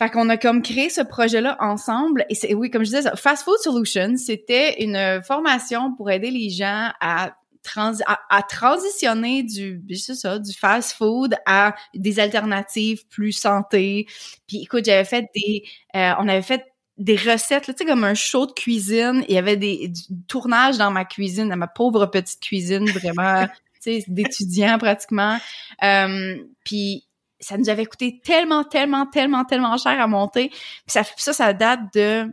Fait 0.02 0.10
qu'on 0.10 0.28
a 0.30 0.36
comme 0.36 0.62
créé 0.62 0.90
ce 0.90 1.00
projet-là 1.00 1.56
ensemble. 1.60 2.24
Et 2.28 2.34
c'est, 2.34 2.54
oui, 2.54 2.70
comme 2.70 2.84
je 2.84 2.90
disais, 2.90 3.08
Fast 3.14 3.44
Food 3.44 3.58
Solutions, 3.60 4.16
c'était 4.16 4.82
une 4.82 5.22
formation 5.22 5.94
pour 5.94 6.10
aider 6.10 6.32
les 6.32 6.50
gens 6.50 6.90
à 7.00 7.36
trans 7.62 7.92
à, 8.06 8.42
transitionner 8.42 9.44
du 9.44 9.80
c'est 9.94 10.16
ça 10.16 10.40
du 10.40 10.52
fast 10.52 10.94
food 10.94 11.36
à 11.46 11.76
des 11.94 12.18
alternatives 12.18 13.06
plus 13.06 13.30
santé 13.30 14.08
puis 14.48 14.62
écoute 14.62 14.84
j'avais 14.84 15.04
fait 15.04 15.26
des 15.32 15.62
euh, 15.94 16.10
on 16.18 16.26
avait 16.26 16.42
fait 16.42 16.64
des 16.98 17.16
recettes, 17.16 17.64
tu 17.64 17.72
sais, 17.76 17.84
comme 17.84 18.04
un 18.04 18.14
show 18.14 18.46
de 18.46 18.52
cuisine. 18.52 19.24
Il 19.28 19.34
y 19.34 19.38
avait 19.38 19.56
des 19.56 19.88
du 19.88 20.02
tournage 20.28 20.78
dans 20.78 20.90
ma 20.90 21.04
cuisine, 21.04 21.48
dans 21.48 21.56
ma 21.56 21.66
pauvre 21.66 22.06
petite 22.06 22.40
cuisine, 22.40 22.88
vraiment, 22.90 23.46
tu 23.82 24.00
sais, 24.00 24.04
d'étudiants 24.08 24.78
pratiquement. 24.78 25.38
Euh, 25.82 26.36
puis 26.64 27.06
ça 27.42 27.58
nous 27.58 27.68
avait 27.68 27.84
coûté 27.86 28.20
tellement, 28.24 28.64
tellement, 28.64 29.04
tellement, 29.06 29.44
tellement 29.44 29.76
cher 29.76 30.00
à 30.00 30.06
monter. 30.06 30.48
Puis 30.48 30.60
ça, 30.86 31.02
ça, 31.16 31.32
ça 31.34 31.52
date 31.52 31.80
de, 31.94 32.24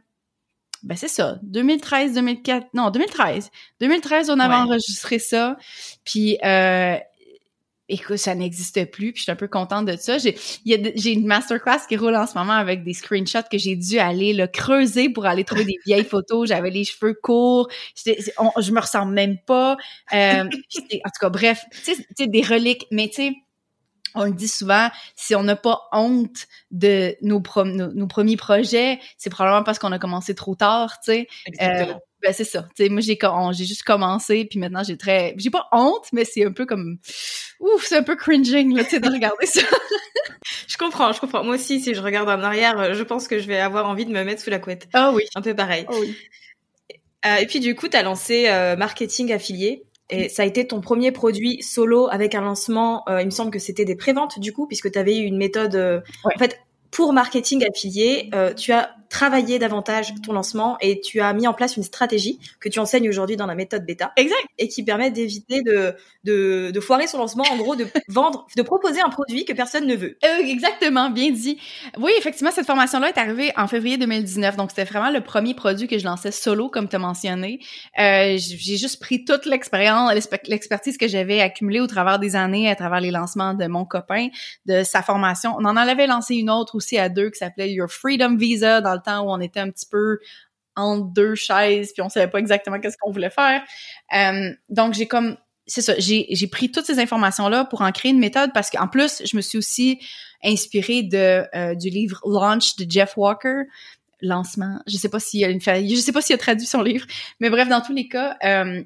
ben 0.83 0.95
c'est 0.95 1.07
ça, 1.09 1.39
2013, 1.43 2.13
2004, 2.13 2.67
non, 2.73 2.89
2013. 2.89 3.49
2013, 3.81 4.29
on 4.29 4.39
avait 4.39 4.53
Ouais. 4.55 4.61
enregistré 4.61 5.19
ça. 5.19 5.57
Puis, 6.05 6.37
euh, 6.45 6.95
écoute, 7.91 8.17
ça 8.17 8.35
n'existe 8.35 8.85
plus. 8.91 9.11
Puis 9.11 9.17
je 9.19 9.23
suis 9.23 9.31
un 9.31 9.35
peu 9.35 9.47
contente 9.47 9.87
de 9.87 9.95
ça. 9.97 10.19
J'ai, 10.19 10.37
j'ai 10.63 11.11
une 11.11 11.25
masterclass 11.25 11.79
qui 11.89 11.97
roule 11.97 12.15
en 12.15 12.27
ce 12.27 12.37
moment 12.37 12.53
avec 12.53 12.83
des 12.83 12.93
screenshots 12.93 13.49
que 13.51 13.57
j'ai 13.57 13.75
dû 13.75 13.97
aller 13.97 14.31
le 14.31 14.45
creuser 14.47 15.09
pour 15.09 15.25
aller 15.25 15.43
trouver 15.43 15.65
des 15.65 15.75
vieilles 15.87 16.03
photos. 16.05 16.47
J'avais 16.47 16.69
les 16.69 16.83
cheveux 16.85 17.15
courts. 17.21 17.67
On- 18.37 18.61
je 18.61 18.71
me 18.71 18.79
ressemble 18.79 19.11
même 19.13 19.37
pas. 19.45 19.75
Euh, 20.13 20.43
en 20.43 20.49
tout 20.49 21.19
cas, 21.19 21.29
bref, 21.29 21.65
tu 21.71 21.79
sais, 21.79 21.95
tu 21.95 22.05
sais, 22.15 22.27
des 22.27 22.41
reliques. 22.43 22.85
Mais 22.91 23.07
tu 23.09 23.15
sais, 23.15 23.33
on 24.15 24.25
le 24.25 24.31
dit 24.31 24.47
souvent, 24.47 24.89
si 25.15 25.35
on 25.35 25.43
n'a 25.43 25.55
pas 25.55 25.81
honte 25.91 26.47
de 26.71 27.15
nos, 27.21 27.39
pro- 27.41 27.65
nos, 27.65 27.91
nos 27.93 28.07
premiers 28.07 28.37
projets, 28.37 28.99
c'est 29.17 29.29
probablement 29.29 29.63
parce 29.63 29.79
qu'on 29.79 29.91
a 29.91 29.99
commencé 29.99 30.35
trop 30.35 30.55
tard, 30.55 30.99
tu 31.03 31.11
sais. 31.11 31.27
Euh, 31.61 31.93
ben 32.21 32.33
c'est 32.33 32.43
ça. 32.43 32.63
Tu 32.75 32.83
sais, 32.83 32.89
moi 32.89 32.99
j'ai 33.01 33.65
juste 33.65 33.83
commencé 33.83 34.43
puis 34.43 34.59
maintenant 34.59 34.83
j'ai 34.83 34.97
très 34.97 35.33
j'ai 35.37 35.49
pas 35.49 35.67
honte 35.71 36.05
mais 36.11 36.25
c'est 36.25 36.43
un 36.45 36.51
peu 36.51 36.65
comme 36.65 36.97
ouf, 37.61 37.85
c'est 37.85 37.95
un 37.95 38.03
peu 38.03 38.17
cringing 38.17 38.75
là, 38.75 38.83
tu 38.83 38.89
sais 38.89 38.99
de 38.99 39.09
regarder 39.09 39.45
ça. 39.45 39.61
Je 40.67 40.77
comprends, 40.77 41.11
je 41.11 41.19
comprends. 41.19 41.43
Moi 41.43 41.55
aussi, 41.55 41.79
si 41.81 41.93
je 41.93 42.01
regarde 42.01 42.29
en 42.29 42.41
arrière, 42.41 42.79
euh, 42.79 42.93
je 42.93 43.03
pense 43.03 43.27
que 43.27 43.39
je 43.39 43.47
vais 43.47 43.59
avoir 43.59 43.87
envie 43.87 44.05
de 44.05 44.11
me 44.11 44.23
mettre 44.23 44.41
sous 44.41 44.49
la 44.49 44.59
couette. 44.59 44.87
Ah 44.93 45.11
oui. 45.13 45.23
Un 45.35 45.41
peu 45.41 45.53
pareil. 45.53 45.85
Oh 45.89 45.97
oui. 45.99 46.15
Euh, 47.25 47.35
et 47.35 47.45
puis 47.45 47.59
du 47.59 47.75
coup, 47.75 47.87
tu 47.87 47.97
as 47.97 48.03
lancé 48.03 48.47
euh, 48.47 48.75
Marketing 48.77 49.31
Affilié. 49.33 49.83
Et 50.09 50.29
ça 50.29 50.43
a 50.43 50.45
été 50.45 50.65
ton 50.67 50.81
premier 50.81 51.11
produit 51.11 51.61
solo 51.61 52.07
avec 52.09 52.33
un 52.35 52.41
lancement, 52.41 53.03
euh, 53.09 53.21
il 53.21 53.25
me 53.25 53.31
semble 53.31 53.51
que 53.51 53.59
c'était 53.59 53.85
des 53.85 53.95
préventes 53.95 54.39
du 54.39 54.53
coup, 54.53 54.65
puisque 54.67 54.91
tu 54.91 54.97
avais 54.99 55.17
eu 55.17 55.23
une 55.23 55.37
méthode... 55.37 55.75
euh, 55.75 56.01
Ouais. 56.25 56.33
En 56.35 56.39
fait, 56.39 56.59
pour 56.91 57.13
marketing 57.13 57.63
affilié, 57.69 58.29
euh, 58.33 58.53
tu 58.53 58.71
as 58.71 58.95
travaillé 59.09 59.57
davantage 59.59 60.13
ton 60.25 60.33
lancement 60.33 60.77
et 60.81 61.01
tu 61.01 61.19
as 61.19 61.33
mis 61.33 61.47
en 61.47 61.53
place 61.53 61.77
une 61.77 61.83
stratégie 61.83 62.39
que 62.59 62.69
tu 62.69 62.79
enseignes 62.79 63.09
aujourd'hui 63.09 63.37
dans 63.37 63.47
la 63.47 63.55
méthode 63.55 63.85
bêta 63.85 64.11
Exact. 64.17 64.45
et 64.57 64.67
qui 64.67 64.83
permet 64.83 65.09
d'éviter 65.11 65.61
de, 65.63 65.95
de, 66.23 66.71
de 66.71 66.79
foirer 66.79 67.07
son 67.07 67.17
lancement, 67.17 67.43
en 67.51 67.57
gros, 67.57 67.75
de 67.75 67.87
vendre, 68.07 68.45
de 68.55 68.61
proposer 68.61 69.01
un 69.01 69.09
produit 69.09 69.45
que 69.45 69.53
personne 69.53 69.87
ne 69.87 69.95
veut. 69.95 70.17
Euh, 70.23 70.39
exactement, 70.45 71.09
bien 71.09 71.31
dit. 71.31 71.57
Oui, 71.97 72.11
effectivement, 72.19 72.51
cette 72.51 72.67
formation-là 72.67 73.09
est 73.09 73.17
arrivée 73.17 73.51
en 73.57 73.67
février 73.67 73.97
2019, 73.97 74.55
donc 74.57 74.69
c'était 74.69 74.83
vraiment 74.85 75.09
le 75.11 75.21
premier 75.21 75.53
produit 75.55 75.87
que 75.87 75.97
je 75.97 76.05
lançais 76.05 76.31
solo, 76.31 76.69
comme 76.69 76.87
tu 76.87 76.95
as 76.95 76.99
mentionné. 76.99 77.59
Euh, 77.99 78.37
j'ai 78.37 78.77
juste 78.77 78.99
pris 79.01 79.25
toute 79.25 79.45
l'expérience, 79.45 80.13
l'expe- 80.13 80.47
l'expertise 80.47 80.97
que 80.97 81.07
j'avais 81.07 81.41
accumulée 81.41 81.79
au 81.79 81.87
travers 81.87 82.19
des 82.19 82.35
années, 82.35 82.69
à 82.69 82.75
travers 82.75 83.01
les 83.01 83.11
lancements 83.11 83.53
de 83.55 83.65
mon 83.65 83.85
copain, 83.85 84.27
de 84.67 84.83
sa 84.83 85.01
formation. 85.01 85.55
On 85.57 85.65
en 85.65 85.75
avait 85.77 86.05
lancé 86.07 86.35
une 86.35 86.49
autre 86.51 86.75
aussi 86.75 86.97
à 86.97 87.09
deux 87.09 87.29
qui 87.31 87.39
s'appelait 87.39 87.71
Your 87.71 87.89
Freedom 87.89 88.35
Visa, 88.35 88.81
dans 88.81 88.93
le 88.93 88.98
temps 88.99 89.21
où 89.21 89.31
on 89.31 89.39
était 89.39 89.59
un 89.59 89.69
petit 89.69 89.87
peu 89.89 90.19
entre 90.75 91.11
deux 91.11 91.35
chaises, 91.35 91.91
puis 91.93 92.01
on 92.01 92.09
savait 92.09 92.29
pas 92.29 92.39
exactement 92.39 92.79
qu'est-ce 92.79 92.97
qu'on 92.97 93.11
voulait 93.11 93.29
faire. 93.29 93.61
Euh, 94.15 94.51
donc 94.69 94.93
j'ai 94.93 95.07
comme 95.07 95.37
c'est 95.67 95.81
ça, 95.81 95.93
j'ai 95.99 96.47
pris 96.47 96.71
toutes 96.71 96.85
ces 96.85 96.99
informations-là 96.99 97.65
pour 97.65 97.81
en 97.81 97.91
créer 97.91 98.11
une 98.11 98.19
méthode 98.19 98.51
parce 98.53 98.71
qu'en 98.71 98.87
plus, 98.87 99.21
je 99.23 99.37
me 99.37 99.41
suis 99.41 99.57
aussi 99.57 99.99
inspirée 100.43 101.03
de 101.03 101.45
euh, 101.55 101.75
du 101.75 101.89
livre 101.89 102.19
Launch 102.25 102.75
de 102.75 102.89
Jeff 102.89 103.15
Walker. 103.17 103.63
Lancement, 104.21 104.81
je 104.87 104.97
sais 104.97 105.09
pas 105.09 105.19
s'il 105.19 105.39
y 105.39 105.45
a 105.45 105.49
une 105.49 105.61
je 105.61 105.95
sais 105.95 106.11
pas 106.11 106.21
s'il 106.21 106.33
a 106.33 106.37
traduit 106.37 106.65
son 106.65 106.81
livre, 106.81 107.05
mais 107.39 107.49
bref, 107.49 107.69
dans 107.69 107.81
tous 107.81 107.93
les 107.93 108.09
cas, 108.09 108.35
euh, 108.43 108.81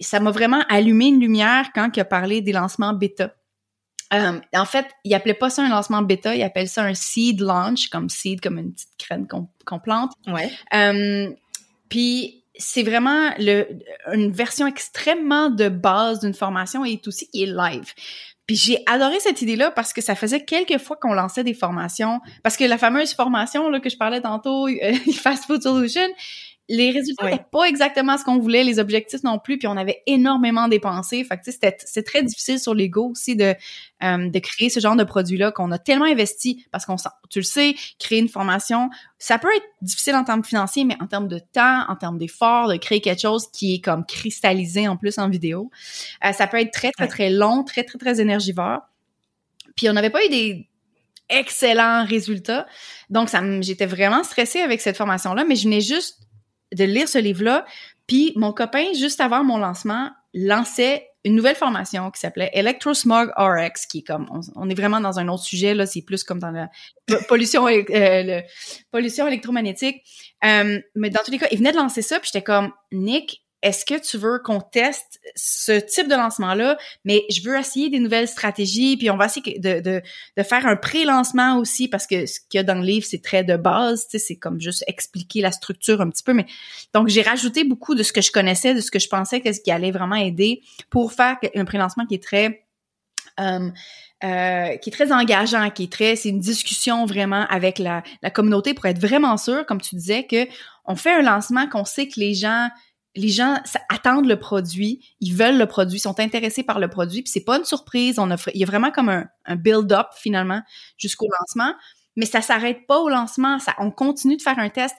ça 0.00 0.20
m'a 0.20 0.30
vraiment 0.30 0.62
allumé 0.68 1.06
une 1.06 1.20
lumière 1.20 1.70
quand 1.74 1.90
il 1.96 2.00
a 2.00 2.04
parlé 2.04 2.42
des 2.42 2.52
lancements 2.52 2.92
bêta. 2.92 3.34
Euh, 4.12 4.40
en 4.54 4.64
fait, 4.64 4.86
il 5.04 5.14
appelait 5.14 5.34
pas 5.34 5.50
ça 5.50 5.62
un 5.62 5.68
lancement 5.68 6.02
bêta, 6.02 6.34
il 6.34 6.42
appelle 6.42 6.68
ça 6.68 6.82
un 6.82 6.94
seed 6.94 7.40
launch, 7.40 7.88
comme 7.88 8.08
seed, 8.08 8.40
comme 8.40 8.58
une 8.58 8.72
petite 8.72 8.90
graine 8.98 9.26
qu'on 9.26 9.48
qu'on 9.64 9.78
plante. 9.78 10.12
Ouais. 10.26 10.50
Euh, 10.74 11.30
puis 11.88 12.44
c'est 12.56 12.82
vraiment 12.82 13.30
le, 13.38 13.66
une 14.12 14.30
version 14.30 14.66
extrêmement 14.66 15.48
de 15.48 15.68
base 15.68 16.20
d'une 16.20 16.34
formation 16.34 16.84
et 16.84 17.00
aussi 17.06 17.28
qui 17.28 17.44
est 17.44 17.46
live. 17.46 17.92
Puis 18.46 18.56
j'ai 18.56 18.82
adoré 18.86 19.20
cette 19.20 19.40
idée-là 19.40 19.70
parce 19.70 19.92
que 19.92 20.00
ça 20.00 20.14
faisait 20.14 20.44
quelques 20.44 20.78
fois 20.78 20.96
qu'on 20.96 21.14
lançait 21.14 21.44
des 21.44 21.54
formations. 21.54 22.20
Parce 22.42 22.56
que 22.56 22.64
la 22.64 22.76
fameuse 22.76 23.14
formation 23.14 23.68
là, 23.70 23.80
que 23.80 23.88
je 23.88 23.96
parlais 23.96 24.20
tantôt, 24.20 24.66
euh, 24.68 24.94
Fast 25.14 25.46
Food 25.46 25.62
Solution, 25.62 26.08
les 26.74 26.90
résultats 26.90 27.24
Ouais. 27.26 27.32
n'étaient 27.32 27.44
pas 27.52 27.64
exactement 27.64 28.16
ce 28.16 28.24
qu'on 28.24 28.38
voulait, 28.38 28.64
les 28.64 28.78
objectifs 28.78 29.22
non 29.24 29.38
plus, 29.38 29.58
puis 29.58 29.68
on 29.68 29.76
avait 29.76 30.02
énormément 30.06 30.68
dépensé. 30.68 31.22
Fait 31.22 31.36
que 31.36 31.42
c'était 31.44 31.76
c'est 31.84 32.02
très 32.02 32.22
difficile 32.22 32.58
sur 32.58 32.72
l'ego 32.74 33.10
aussi 33.10 33.36
de 33.36 33.54
euh, 34.02 34.30
de 34.30 34.38
créer 34.38 34.70
ce 34.70 34.80
genre 34.80 34.96
de 34.96 35.04
produit-là 35.04 35.52
qu'on 35.52 35.70
a 35.70 35.78
tellement 35.78 36.06
investi 36.06 36.64
parce 36.72 36.86
qu'on 36.86 36.96
sent- 36.96 37.10
tu 37.28 37.40
le 37.40 37.44
sais, 37.44 37.74
créer 37.98 38.18
une 38.20 38.28
formation, 38.28 38.88
ça 39.18 39.38
peut 39.38 39.54
être 39.54 39.66
difficile 39.82 40.14
en 40.14 40.24
termes 40.24 40.42
financiers, 40.44 40.84
mais 40.84 40.96
en 41.00 41.06
termes 41.06 41.28
de 41.28 41.38
temps, 41.38 41.84
en 41.88 41.94
termes 41.96 42.16
d'effort, 42.18 42.68
de 42.68 42.76
créer 42.76 43.00
quelque 43.02 43.20
chose 43.20 43.48
qui 43.52 43.74
est 43.74 43.80
comme 43.80 44.04
cristallisé 44.06 44.88
en 44.88 44.96
plus 44.96 45.18
en 45.18 45.28
vidéo, 45.28 45.70
euh, 46.24 46.32
ça 46.32 46.46
peut 46.46 46.58
être 46.58 46.72
très 46.72 46.90
très 46.92 47.06
très 47.06 47.28
long, 47.30 47.64
très 47.64 47.84
très 47.84 47.98
très 47.98 48.18
énergivore. 48.20 48.80
Puis 49.76 49.88
on 49.90 49.92
n'avait 49.92 50.10
pas 50.10 50.24
eu 50.24 50.28
des 50.30 50.68
excellents 51.28 52.04
résultats. 52.04 52.66
Donc, 53.08 53.28
ça 53.28 53.40
j'étais 53.62 53.86
vraiment 53.86 54.22
stressée 54.24 54.60
avec 54.60 54.80
cette 54.80 54.96
formation-là, 54.96 55.44
mais 55.46 55.56
je 55.56 55.64
venais 55.64 55.80
juste 55.80 56.18
de 56.72 56.84
lire 56.84 57.08
ce 57.08 57.18
livre-là. 57.18 57.64
Puis 58.06 58.32
mon 58.36 58.52
copain, 58.52 58.84
juste 58.94 59.20
avant 59.20 59.44
mon 59.44 59.58
lancement, 59.58 60.10
lançait 60.34 61.08
une 61.24 61.36
nouvelle 61.36 61.54
formation 61.54 62.10
qui 62.10 62.18
s'appelait 62.18 62.50
Electrosmog 62.52 63.30
RX, 63.36 63.86
qui 63.88 63.98
est 63.98 64.02
comme, 64.02 64.28
on, 64.56 64.68
est 64.68 64.74
vraiment 64.74 65.00
dans 65.00 65.18
un 65.18 65.28
autre 65.28 65.44
sujet, 65.44 65.72
là, 65.74 65.86
c'est 65.86 66.02
plus 66.02 66.24
comme 66.24 66.40
dans 66.40 66.50
la 66.50 66.68
po- 67.06 67.22
pollution, 67.28 67.68
euh, 67.68 68.40
pollution 68.90 69.28
électromagnétique. 69.28 70.02
Euh, 70.44 70.80
mais 70.96 71.10
dans 71.10 71.20
tous 71.24 71.30
les 71.30 71.38
cas, 71.38 71.46
il 71.52 71.58
venait 71.58 71.70
de 71.70 71.76
lancer 71.76 72.02
ça, 72.02 72.18
puis 72.18 72.30
j'étais 72.32 72.42
comme, 72.42 72.72
Nick, 72.90 73.41
est-ce 73.62 73.84
que 73.84 73.98
tu 74.00 74.18
veux 74.18 74.40
qu'on 74.40 74.60
teste 74.60 75.20
ce 75.36 75.72
type 75.78 76.08
de 76.08 76.14
lancement-là? 76.14 76.76
Mais 77.04 77.24
je 77.30 77.42
veux 77.42 77.56
essayer 77.56 77.90
des 77.90 78.00
nouvelles 78.00 78.28
stratégies, 78.28 78.96
puis 78.96 79.08
on 79.10 79.16
va 79.16 79.26
essayer 79.26 79.58
de, 79.58 79.80
de, 79.80 80.02
de 80.36 80.42
faire 80.42 80.66
un 80.66 80.76
pré-lancement 80.76 81.58
aussi, 81.58 81.88
parce 81.88 82.06
que 82.06 82.26
ce 82.26 82.40
qu'il 82.40 82.58
y 82.58 82.60
a 82.60 82.64
dans 82.64 82.74
le 82.74 82.84
livre, 82.84 83.06
c'est 83.08 83.22
très 83.22 83.44
de 83.44 83.56
base, 83.56 84.08
tu 84.08 84.18
sais, 84.18 84.24
c'est 84.26 84.36
comme 84.36 84.60
juste 84.60 84.84
expliquer 84.88 85.40
la 85.40 85.52
structure 85.52 86.00
un 86.00 86.10
petit 86.10 86.24
peu, 86.24 86.32
mais 86.32 86.46
donc 86.92 87.08
j'ai 87.08 87.22
rajouté 87.22 87.64
beaucoup 87.64 87.94
de 87.94 88.02
ce 88.02 88.12
que 88.12 88.20
je 88.20 88.32
connaissais, 88.32 88.74
de 88.74 88.80
ce 88.80 88.90
que 88.90 88.98
je 88.98 89.08
pensais 89.08 89.40
que 89.40 89.52
ce 89.52 89.60
qui 89.60 89.70
allait 89.70 89.92
vraiment 89.92 90.16
aider 90.16 90.62
pour 90.90 91.12
faire 91.12 91.38
un 91.54 91.64
pré-lancement 91.64 92.06
qui 92.06 92.16
est 92.16 92.22
très 92.22 92.66
euh, 93.40 93.70
euh, 94.24 94.76
qui 94.76 94.90
est 94.90 94.92
très 94.92 95.10
engageant, 95.10 95.70
qui 95.70 95.84
est 95.84 95.92
très, 95.92 96.14
c'est 96.14 96.28
une 96.28 96.38
discussion 96.38 97.06
vraiment 97.06 97.44
avec 97.48 97.80
la, 97.80 98.04
la 98.22 98.30
communauté 98.30 98.72
pour 98.72 98.86
être 98.86 99.00
vraiment 99.00 99.36
sûr, 99.36 99.66
comme 99.66 99.80
tu 99.80 99.96
disais, 99.96 100.26
que 100.26 100.46
on 100.84 100.94
fait 100.94 101.12
un 101.12 101.22
lancement 101.22 101.68
qu'on 101.68 101.84
sait 101.84 102.06
que 102.06 102.20
les 102.20 102.34
gens 102.34 102.68
les 103.14 103.28
gens 103.28 103.56
attendent 103.88 104.26
le 104.26 104.38
produit, 104.38 105.04
ils 105.20 105.34
veulent 105.34 105.58
le 105.58 105.66
produit, 105.66 105.98
sont 105.98 106.18
intéressés 106.18 106.62
par 106.62 106.78
le 106.78 106.88
produit, 106.88 107.22
puis 107.22 107.30
c'est 107.30 107.44
pas 107.44 107.58
une 107.58 107.64
surprise, 107.64 108.18
il 108.54 108.60
y 108.60 108.64
a 108.64 108.66
vraiment 108.66 108.90
comme 108.90 109.08
un, 109.08 109.26
un 109.44 109.56
build-up 109.56 110.06
finalement 110.16 110.62
jusqu'au 110.96 111.28
lancement, 111.40 111.74
mais 112.16 112.26
ça 112.26 112.40
s'arrête 112.40 112.86
pas 112.86 112.98
au 112.98 113.08
lancement, 113.08 113.58
ça, 113.58 113.74
on 113.78 113.90
continue 113.90 114.36
de 114.36 114.42
faire 114.42 114.58
un 114.58 114.70
test 114.70 114.96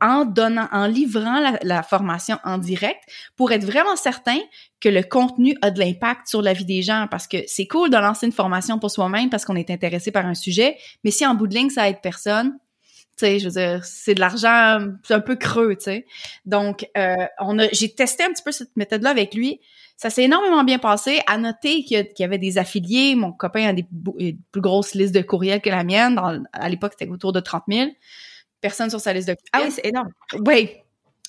en 0.00 0.24
donnant, 0.24 0.68
en 0.72 0.86
livrant 0.86 1.38
la, 1.38 1.58
la 1.62 1.82
formation 1.82 2.38
en 2.44 2.58
direct 2.58 3.00
pour 3.36 3.52
être 3.52 3.64
vraiment 3.64 3.96
certain 3.96 4.38
que 4.80 4.88
le 4.88 5.02
contenu 5.02 5.56
a 5.62 5.70
de 5.70 5.78
l'impact 5.78 6.26
sur 6.26 6.42
la 6.42 6.52
vie 6.52 6.64
des 6.64 6.82
gens 6.82 7.06
parce 7.10 7.28
que 7.28 7.38
c'est 7.46 7.66
cool 7.66 7.90
de 7.90 7.96
lancer 7.96 8.26
une 8.26 8.32
formation 8.32 8.78
pour 8.78 8.90
soi-même 8.90 9.30
parce 9.30 9.44
qu'on 9.44 9.56
est 9.56 9.70
intéressé 9.70 10.10
par 10.10 10.26
un 10.26 10.34
sujet, 10.34 10.76
mais 11.04 11.10
si 11.10 11.24
en 11.24 11.34
bout 11.34 11.46
de 11.46 11.54
ligne 11.54 11.70
ça 11.70 11.88
aide 11.88 12.00
personne, 12.02 12.58
tu 13.16 13.26
sais, 13.26 13.38
je 13.38 13.44
veux 13.48 13.50
dire, 13.52 13.84
c'est 13.84 14.14
de 14.14 14.20
l'argent, 14.20 14.80
c'est 15.02 15.14
un 15.14 15.20
peu 15.20 15.36
creux, 15.36 15.76
tu 15.76 15.84
sais. 15.84 16.06
Donc, 16.46 16.88
euh, 16.96 17.14
on 17.40 17.58
a, 17.58 17.68
j'ai 17.72 17.92
testé 17.94 18.24
un 18.24 18.32
petit 18.32 18.42
peu 18.42 18.52
cette 18.52 18.76
méthode-là 18.76 19.10
avec 19.10 19.34
lui. 19.34 19.60
Ça 19.96 20.10
s'est 20.10 20.24
énormément 20.24 20.64
bien 20.64 20.78
passé. 20.78 21.20
À 21.26 21.38
noter 21.38 21.84
qu'il 21.84 22.04
y, 22.18 22.24
avait 22.24 22.38
des 22.38 22.58
affiliés. 22.58 23.14
Mon 23.14 23.32
copain 23.32 23.68
a 23.68 23.72
des 23.72 23.86
une 24.18 24.38
plus 24.50 24.60
grosses 24.60 24.94
listes 24.94 25.14
de 25.14 25.22
courriels 25.22 25.60
que 25.60 25.70
la 25.70 25.84
mienne. 25.84 26.16
Dans- 26.16 26.42
à 26.52 26.68
l'époque, 26.68 26.94
c'était 26.98 27.10
autour 27.10 27.32
de 27.32 27.40
30 27.40 27.62
000 27.68 27.90
personnes 28.60 28.90
sur 28.90 29.00
sa 29.00 29.12
liste 29.12 29.28
de 29.28 29.36
Ah 29.52 29.58
courriels. 29.58 29.68
oui, 29.68 29.80
c'est 29.82 29.88
énorme. 29.88 30.08
Oui. 30.44 30.70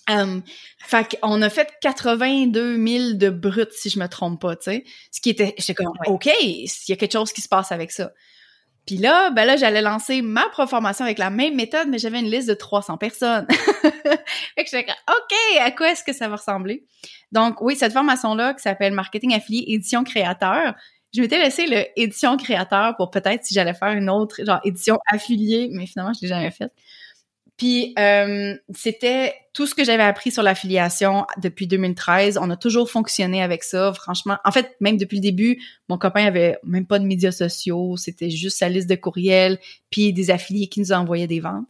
Um, 0.10 0.44
fait 0.80 1.18
qu'on 1.20 1.42
a 1.42 1.50
fait 1.50 1.74
82 1.82 2.76
000 2.88 3.14
de 3.14 3.30
brut, 3.30 3.72
si 3.72 3.90
je 3.90 4.00
me 4.00 4.08
trompe 4.08 4.40
pas, 4.42 4.56
tu 4.56 4.66
sais. 4.66 4.84
Ce 5.12 5.20
qui 5.22 5.30
était, 5.32 5.56
j'étais 5.58 5.74
comme. 5.76 5.94
OK, 6.08 6.28
il 6.42 6.68
y 6.88 6.92
a 6.92 6.96
quelque 6.96 7.14
chose 7.14 7.34
qui 7.34 7.42
se 7.42 7.50
passe 7.50 7.72
avec 7.72 7.92
ça. 7.92 8.12
Puis 8.86 8.98
là, 8.98 9.32
ben 9.32 9.46
là, 9.46 9.56
j'allais 9.56 9.82
lancer 9.82 10.22
ma 10.22 10.46
formation 10.52 11.06
avec 11.06 11.18
la 11.18 11.30
même 11.30 11.56
méthode, 11.56 11.88
mais 11.90 11.98
j'avais 11.98 12.20
une 12.20 12.30
liste 12.30 12.48
de 12.48 12.54
300 12.54 12.98
personnes. 12.98 13.48
fait 13.50 14.64
que 14.64 14.78
OK, 14.80 15.60
à 15.60 15.72
quoi 15.72 15.92
est-ce 15.92 16.04
que 16.04 16.14
ça 16.14 16.28
va 16.28 16.36
ressembler? 16.36 16.86
Donc, 17.32 17.62
oui, 17.62 17.76
cette 17.76 17.94
formation-là, 17.94 18.54
qui 18.54 18.62
s'appelle 18.62 18.94
Marketing 18.94 19.34
Affilié 19.34 19.66
Édition 19.68 20.04
Créateur, 20.04 20.76
je 21.16 21.22
m'étais 21.22 21.40
laissé 21.40 21.66
le 21.66 21.86
édition 21.96 22.36
créateur 22.36 22.96
pour 22.98 23.10
peut-être 23.10 23.46
si 23.46 23.54
j'allais 23.54 23.74
faire 23.74 23.94
une 23.94 24.10
autre, 24.10 24.44
genre 24.44 24.60
édition 24.66 24.98
affiliée, 25.12 25.70
mais 25.72 25.86
finalement, 25.86 26.12
je 26.14 26.22
l'ai 26.22 26.28
jamais 26.28 26.52
faite. 26.52 26.74
Puis 27.58 27.94
euh, 27.98 28.56
c'était 28.74 29.34
tout 29.54 29.66
ce 29.66 29.74
que 29.74 29.86
j'avais 29.86 30.04
appris 30.04 30.32
sur 30.32 30.44
l'affiliation 30.44 31.26
depuis 31.42 31.68
2013. 31.68 32.38
On 32.42 32.50
a 32.50 32.58
toujours 32.58 32.92
fonctionné 32.92 33.42
avec 33.42 33.64
ça, 33.64 33.94
franchement. 33.94 34.38
En 34.44 34.52
fait, 34.52 34.76
même 34.82 34.98
depuis 34.98 35.18
le 35.18 35.22
début, 35.22 35.62
mon 35.88 35.98
copain 35.98 36.26
avait 36.26 36.58
même 36.64 36.86
pas 36.86 37.00
de 37.00 37.06
médias 37.06 37.32
sociaux. 37.32 37.96
C'était 37.96 38.30
juste 38.30 38.58
sa 38.58 38.68
liste 38.68 38.90
de 38.90 38.96
courriels, 38.96 39.60
puis 39.90 40.12
des 40.12 40.32
affiliés 40.32 40.68
qui 40.68 40.82
nous 40.82 40.92
envoyaient 40.92 41.28
des 41.28 41.40
ventes. 41.40 41.66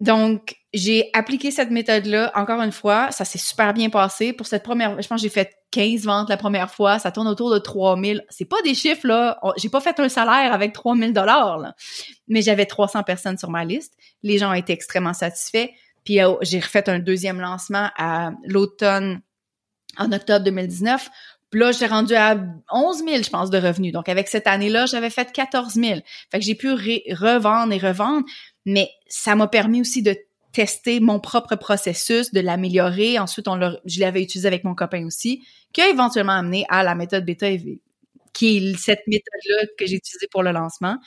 Donc, 0.00 0.54
j'ai 0.72 1.10
appliqué 1.12 1.50
cette 1.50 1.70
méthode-là 1.70 2.30
encore 2.34 2.60
une 2.60 2.72
fois. 2.72 3.10
Ça 3.10 3.24
s'est 3.24 3.38
super 3.38 3.74
bien 3.74 3.90
passé. 3.90 4.32
Pour 4.32 4.46
cette 4.46 4.62
première, 4.62 5.00
je 5.00 5.08
pense 5.08 5.20
que 5.20 5.22
j'ai 5.22 5.32
fait 5.32 5.54
15 5.72 6.04
ventes 6.04 6.28
la 6.28 6.36
première 6.36 6.70
fois. 6.70 6.98
Ça 6.98 7.10
tourne 7.10 7.26
autour 7.26 7.52
de 7.52 7.58
3000. 7.58 8.24
C'est 8.28 8.44
pas 8.44 8.60
des 8.62 8.74
chiffres, 8.74 9.06
là. 9.06 9.40
J'ai 9.56 9.68
pas 9.68 9.80
fait 9.80 9.98
un 9.98 10.08
salaire 10.08 10.52
avec 10.52 10.72
3000 10.72 11.12
dollars. 11.12 11.74
Mais 12.28 12.42
j'avais 12.42 12.66
300 12.66 13.02
personnes 13.02 13.38
sur 13.38 13.50
ma 13.50 13.64
liste. 13.64 13.94
Les 14.22 14.38
gens 14.38 14.52
été 14.52 14.72
extrêmement 14.72 15.14
satisfaits. 15.14 15.68
Puis 16.04 16.22
euh, 16.22 16.34
j'ai 16.42 16.60
refait 16.60 16.88
un 16.88 17.00
deuxième 17.00 17.40
lancement 17.40 17.90
à 17.96 18.30
l'automne, 18.44 19.20
en 19.96 20.12
octobre 20.12 20.44
2019. 20.44 21.08
Puis 21.50 21.60
là, 21.60 21.72
j'ai 21.72 21.86
rendu 21.86 22.14
à 22.14 22.38
11 22.70 22.98
000, 22.98 23.22
je 23.22 23.30
pense, 23.30 23.50
de 23.50 23.58
revenus. 23.58 23.92
Donc, 23.92 24.08
avec 24.08 24.28
cette 24.28 24.46
année-là, 24.46 24.86
j'avais 24.86 25.10
fait 25.10 25.32
14 25.32 25.74
000. 25.74 26.00
Fait 26.30 26.38
que 26.38 26.44
j'ai 26.44 26.54
pu 26.54 26.70
revendre 26.70 27.72
et 27.72 27.78
revendre 27.78 28.24
mais 28.68 28.90
ça 29.08 29.34
m'a 29.34 29.48
permis 29.48 29.80
aussi 29.80 30.02
de 30.02 30.14
tester 30.52 31.00
mon 31.00 31.20
propre 31.20 31.56
processus, 31.56 32.32
de 32.32 32.40
l'améliorer. 32.40 33.18
Ensuite, 33.18 33.46
je 33.86 34.00
l'avais 34.00 34.22
utilisé 34.22 34.46
avec 34.46 34.62
mon 34.64 34.74
copain 34.74 35.06
aussi, 35.06 35.42
qui 35.72 35.80
a 35.80 35.88
éventuellement 35.88 36.32
amené 36.34 36.66
à 36.68 36.82
la 36.82 36.94
méthode 36.94 37.24
bêta, 37.24 37.48
qui 38.34 38.58
est 38.58 38.76
cette 38.76 39.06
méthode-là 39.06 39.66
que 39.78 39.86
j'ai 39.86 39.96
utilisée 39.96 40.28
pour 40.30 40.42
le 40.42 40.52
lancement 40.52 40.98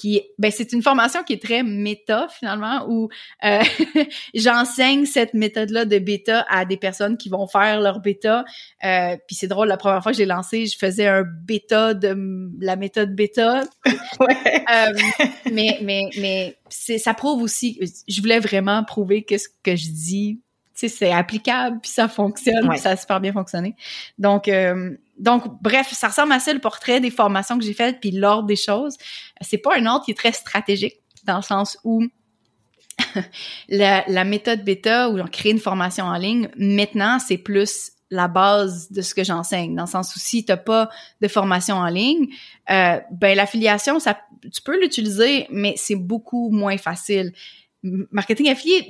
qui 0.00 0.22
ben 0.38 0.50
c'est 0.50 0.72
une 0.72 0.82
formation 0.82 1.22
qui 1.22 1.34
est 1.34 1.42
très 1.42 1.62
méta 1.62 2.26
finalement 2.30 2.86
où 2.88 3.10
euh, 3.44 3.62
j'enseigne 4.34 5.04
cette 5.04 5.34
méthode 5.34 5.68
là 5.68 5.84
de 5.84 5.98
bêta 5.98 6.46
à 6.48 6.64
des 6.64 6.78
personnes 6.78 7.18
qui 7.18 7.28
vont 7.28 7.46
faire 7.46 7.82
leur 7.82 8.00
bêta 8.00 8.44
euh, 8.82 9.16
puis 9.26 9.36
c'est 9.36 9.46
drôle 9.46 9.68
la 9.68 9.76
première 9.76 10.02
fois 10.02 10.12
que 10.12 10.18
j'ai 10.18 10.24
lancé 10.24 10.64
je 10.64 10.78
faisais 10.78 11.06
un 11.06 11.22
bêta 11.22 11.92
de 11.92 12.16
la 12.60 12.76
méthode 12.76 13.14
bêta 13.14 13.62
ouais. 14.20 14.64
euh, 14.72 14.92
mais 15.52 15.78
mais 15.82 16.08
mais 16.18 16.56
c'est 16.70 16.96
ça 16.96 17.12
prouve 17.12 17.42
aussi 17.42 17.78
je 18.08 18.20
voulais 18.22 18.40
vraiment 18.40 18.82
prouver 18.84 19.24
que 19.24 19.36
ce 19.36 19.48
que 19.62 19.76
je 19.76 19.90
dis 19.90 20.40
c'est 20.88 21.12
applicable, 21.12 21.80
puis 21.80 21.90
ça 21.90 22.08
fonctionne, 22.08 22.68
puis 22.68 22.78
ça 22.78 22.90
a 22.90 22.96
super 22.96 23.20
bien 23.20 23.32
fonctionné. 23.32 23.74
Donc, 24.18 24.48
euh, 24.48 24.96
donc, 25.18 25.60
bref, 25.60 25.92
ça 25.92 26.08
ressemble 26.08 26.32
à 26.32 26.40
ça 26.40 26.52
le 26.52 26.60
portrait 26.60 27.00
des 27.00 27.10
formations 27.10 27.58
que 27.58 27.64
j'ai 27.64 27.74
faites, 27.74 28.00
puis 28.00 28.10
l'ordre 28.10 28.46
des 28.46 28.56
choses. 28.56 28.96
C'est 29.40 29.58
pas 29.58 29.76
un 29.76 29.86
ordre 29.86 30.04
qui 30.04 30.12
est 30.12 30.18
très 30.18 30.32
stratégique, 30.32 30.96
dans 31.24 31.36
le 31.36 31.42
sens 31.42 31.78
où 31.84 32.04
la, 33.68 34.24
méthode 34.24 34.64
bêta, 34.64 35.10
où 35.10 35.18
on 35.18 35.26
crée 35.26 35.50
une 35.50 35.58
formation 35.58 36.04
en 36.04 36.16
ligne, 36.16 36.48
maintenant, 36.56 37.18
c'est 37.18 37.38
plus 37.38 37.92
la 38.10 38.26
base 38.26 38.90
de 38.90 39.02
ce 39.02 39.14
que 39.14 39.22
j'enseigne, 39.22 39.76
dans 39.76 39.84
le 39.84 39.88
sens 39.88 40.16
où 40.16 40.18
si 40.18 40.44
t'as 40.44 40.56
pas 40.56 40.88
de 41.20 41.28
formation 41.28 41.76
en 41.76 41.86
ligne, 41.86 42.28
euh, 42.70 42.98
ben 43.12 43.36
l'affiliation, 43.36 44.00
ça, 44.00 44.18
tu 44.52 44.62
peux 44.62 44.80
l'utiliser, 44.80 45.46
mais 45.50 45.74
c'est 45.76 45.94
beaucoup 45.94 46.50
moins 46.50 46.76
facile 46.76 47.32
marketing 47.82 48.50
affilié 48.50 48.88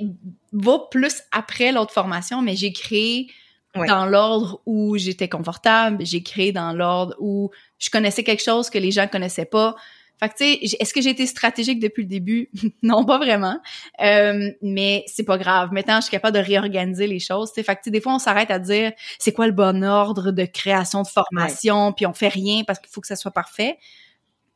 va 0.51 0.79
plus 0.91 1.21
après 1.31 1.71
l'autre 1.71 1.93
formation, 1.93 2.41
mais 2.41 2.55
j'ai 2.55 2.73
créé 2.73 3.27
dans 3.73 4.05
l'ordre 4.05 4.61
où 4.65 4.97
j'étais 4.97 5.29
confortable, 5.29 6.05
j'ai 6.05 6.23
créé 6.23 6.51
dans 6.51 6.73
l'ordre 6.73 7.15
où 7.19 7.51
je 7.79 7.89
connaissais 7.89 8.23
quelque 8.23 8.43
chose 8.43 8.69
que 8.69 8.77
les 8.77 8.91
gens 8.91 9.07
connaissaient 9.07 9.45
pas. 9.45 9.75
Fait 10.19 10.29
que 10.29 10.35
tu 10.35 10.43
sais, 10.43 10.77
est-ce 10.79 10.93
que 10.93 11.01
j'ai 11.01 11.09
été 11.09 11.25
stratégique 11.25 11.79
depuis 11.79 12.03
le 12.03 12.09
début? 12.09 12.49
Non, 12.83 13.05
pas 13.05 13.17
vraiment. 13.17 13.59
Euh, 14.03 14.51
mais 14.61 15.03
c'est 15.07 15.23
pas 15.23 15.37
grave. 15.37 15.71
Maintenant, 15.71 15.95
je 15.95 16.01
suis 16.01 16.11
capable 16.11 16.37
de 16.37 16.43
réorganiser 16.43 17.07
les 17.07 17.19
choses. 17.19 17.51
Fait 17.53 17.63
que 17.63 17.89
des 17.89 18.01
fois, 18.01 18.13
on 18.13 18.19
s'arrête 18.19 18.51
à 18.51 18.59
dire 18.59 18.91
c'est 19.17 19.31
quoi 19.31 19.47
le 19.47 19.53
bon 19.53 19.83
ordre 19.83 20.31
de 20.31 20.45
création 20.45 21.01
de 21.01 21.07
formation, 21.07 21.91
puis 21.93 22.05
on 22.05 22.13
fait 22.13 22.27
rien 22.27 22.63
parce 22.65 22.79
qu'il 22.79 22.89
faut 22.91 23.01
que 23.01 23.07
ça 23.07 23.15
soit 23.15 23.31
parfait 23.31 23.77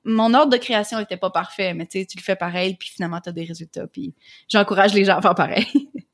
mon 0.05 0.33
ordre 0.33 0.51
de 0.51 0.57
création 0.57 0.99
était 0.99 1.17
pas 1.17 1.31
parfait, 1.31 1.73
mais 1.73 1.85
tu 1.87 1.99
sais, 1.99 2.05
tu 2.05 2.17
le 2.17 2.23
fais 2.23 2.35
pareil, 2.35 2.75
puis 2.75 2.89
finalement, 2.89 3.19
tu 3.19 3.29
as 3.29 3.31
des 3.31 3.43
résultats, 3.43 3.87
puis 3.87 4.13
j'encourage 4.47 4.93
les 4.93 5.03
gens 5.03 5.17
à 5.17 5.21
faire 5.21 5.35
pareil. 5.35 5.65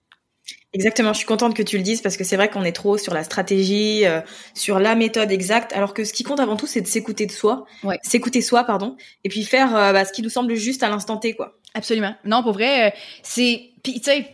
Exactement, 0.74 1.12
je 1.12 1.18
suis 1.18 1.28
contente 1.28 1.54
que 1.54 1.64
tu 1.64 1.76
le 1.78 1.84
dises 1.84 2.02
parce 2.02 2.16
que 2.16 2.24
c'est 2.24 2.38
vrai 2.38 2.50
qu'on 2.50 2.64
est 2.64 2.72
trop 2.72 2.98
sur 2.98 3.14
la 3.14 3.26
stratégie, 3.26 4.06
euh, 4.06 4.22
sur 4.54 4.80
la 4.80 4.96
méthode 4.96 5.30
exacte, 5.30 5.74
alors 5.74 5.94
que 5.94 6.06
ce 6.06 6.14
qui 6.14 6.24
compte 6.24 6.40
avant 6.40 6.56
tout, 6.56 6.66
c'est 6.66 6.80
de 6.80 6.88
s'écouter 6.88 7.26
de 7.26 7.32
soi, 7.32 7.66
ouais. 7.84 8.00
s'écouter 8.02 8.42
soi, 8.42 8.64
pardon, 8.64 8.96
et 9.26 9.30
puis 9.30 9.44
faire 9.44 9.76
euh, 9.76 9.92
bah, 9.92 10.06
ce 10.06 10.14
qui 10.14 10.22
nous 10.22 10.30
semble 10.30 10.56
juste 10.56 10.82
à 10.82 10.90
l'instant 10.90 11.18
T, 11.18 11.34
quoi. 11.34 11.60
Absolument. 11.74 12.16
Non, 12.24 12.42
pour 12.42 12.54
vrai, 12.54 12.88
euh, 12.88 12.92
c'est, 13.22 13.72
puis 13.84 13.96
tu 13.96 14.04
sais, 14.04 14.34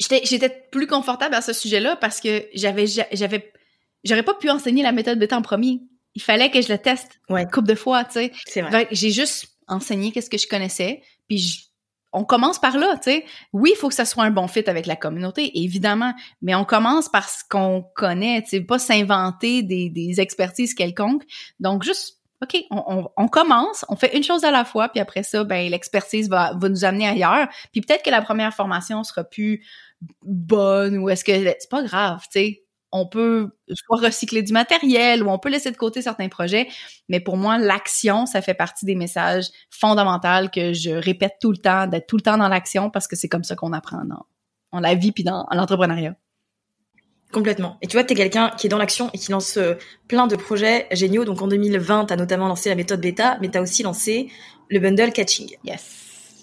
j'étais, 0.00 0.22
j'étais 0.24 0.48
plus 0.70 0.86
confortable 0.86 1.34
à 1.34 1.42
ce 1.42 1.52
sujet-là 1.52 1.96
parce 1.96 2.20
que 2.20 2.46
j'avais, 2.54 2.86
j'avais, 2.86 3.52
j'aurais 4.04 4.22
pas 4.22 4.34
pu 4.34 4.48
enseigner 4.48 4.82
la 4.82 4.92
méthode 4.92 5.18
bêta 5.18 5.36
en 5.36 5.42
premier 5.42 5.80
il 6.14 6.22
fallait 6.22 6.50
que 6.50 6.60
je 6.60 6.72
le 6.72 6.78
teste 6.78 7.20
ouais. 7.28 7.42
une 7.42 7.50
couple 7.50 7.68
de 7.68 7.74
fois, 7.74 8.04
tu 8.04 8.12
sais. 8.12 8.32
C'est 8.46 8.62
vrai. 8.62 8.88
J'ai 8.90 9.10
juste 9.10 9.46
enseigné 9.68 10.12
qu'est-ce 10.12 10.30
que 10.30 10.38
je 10.38 10.46
connaissais, 10.46 11.02
puis 11.28 11.68
on 12.12 12.24
commence 12.24 12.58
par 12.58 12.76
là, 12.76 12.96
tu 12.96 13.10
sais. 13.10 13.24
Oui, 13.52 13.70
il 13.74 13.78
faut 13.78 13.88
que 13.88 13.94
ça 13.94 14.04
soit 14.04 14.24
un 14.24 14.30
bon 14.30 14.46
fit 14.46 14.68
avec 14.68 14.86
la 14.86 14.96
communauté, 14.96 15.62
évidemment, 15.62 16.12
mais 16.42 16.54
on 16.54 16.64
commence 16.64 17.08
par 17.08 17.28
ce 17.28 17.42
qu'on 17.48 17.84
connaît, 17.94 18.42
tu 18.42 18.50
sais, 18.50 18.60
pas 18.60 18.78
s'inventer 18.78 19.62
des, 19.62 19.88
des 19.88 20.20
expertises 20.20 20.74
quelconques. 20.74 21.24
Donc, 21.58 21.82
juste, 21.82 22.18
OK, 22.42 22.56
on, 22.70 23.08
on, 23.16 23.28
commence, 23.28 23.84
on 23.88 23.96
fait 23.96 24.16
une 24.16 24.24
chose 24.24 24.44
à 24.44 24.50
la 24.50 24.64
fois, 24.64 24.88
puis 24.88 25.00
après 25.00 25.22
ça, 25.22 25.44
ben 25.44 25.70
l'expertise 25.70 26.28
va, 26.28 26.52
va 26.56 26.68
nous 26.68 26.84
amener 26.84 27.06
ailleurs. 27.06 27.48
Puis 27.70 27.80
peut-être 27.80 28.02
que 28.02 28.10
la 28.10 28.20
première 28.20 28.52
formation 28.52 29.04
sera 29.04 29.24
plus 29.24 29.64
bonne 30.22 30.98
ou 30.98 31.08
est-ce 31.08 31.24
que 31.24 31.32
c'est 31.32 31.70
pas 31.70 31.84
grave, 31.84 32.22
tu 32.24 32.40
sais 32.40 32.62
on 32.92 33.06
peut 33.06 33.50
soit 33.72 33.98
recycler 33.98 34.42
du 34.42 34.52
matériel 34.52 35.22
ou 35.22 35.30
on 35.30 35.38
peut 35.38 35.48
laisser 35.48 35.70
de 35.70 35.76
côté 35.76 36.02
certains 36.02 36.28
projets. 36.28 36.68
Mais 37.08 37.20
pour 37.20 37.36
moi, 37.36 37.58
l'action, 37.58 38.26
ça 38.26 38.42
fait 38.42 38.54
partie 38.54 38.84
des 38.84 38.94
messages 38.94 39.46
fondamentaux 39.70 40.48
que 40.54 40.74
je 40.74 40.90
répète 40.90 41.36
tout 41.40 41.50
le 41.50 41.56
temps, 41.56 41.86
d'être 41.86 42.06
tout 42.06 42.16
le 42.16 42.22
temps 42.22 42.36
dans 42.36 42.48
l'action 42.48 42.90
parce 42.90 43.08
que 43.08 43.16
c'est 43.16 43.28
comme 43.28 43.44
ça 43.44 43.56
qu'on 43.56 43.72
apprend 43.72 44.02
dans, 44.04 44.80
la 44.80 44.94
vie 44.94 45.12
puis 45.12 45.24
dans 45.24 45.46
l'entrepreneuriat. 45.50 46.14
Complètement. 47.32 47.78
Et 47.80 47.86
tu 47.86 47.96
vois, 47.96 48.04
tu 48.04 48.12
es 48.12 48.16
quelqu'un 48.16 48.50
qui 48.50 48.66
est 48.66 48.70
dans 48.70 48.76
l'action 48.76 49.08
et 49.14 49.18
qui 49.18 49.32
lance 49.32 49.56
euh, 49.56 49.74
plein 50.06 50.26
de 50.26 50.36
projets 50.36 50.86
géniaux. 50.92 51.24
Donc 51.24 51.40
en 51.40 51.48
2020, 51.48 52.06
tu 52.06 52.12
as 52.12 52.16
notamment 52.16 52.46
lancé 52.46 52.68
la 52.68 52.74
méthode 52.74 53.00
bêta, 53.00 53.38
mais 53.40 53.50
tu 53.50 53.56
as 53.56 53.62
aussi 53.62 53.82
lancé 53.82 54.28
le 54.68 54.78
bundle 54.80 55.12
catching. 55.12 55.56
Yes. 55.64 56.01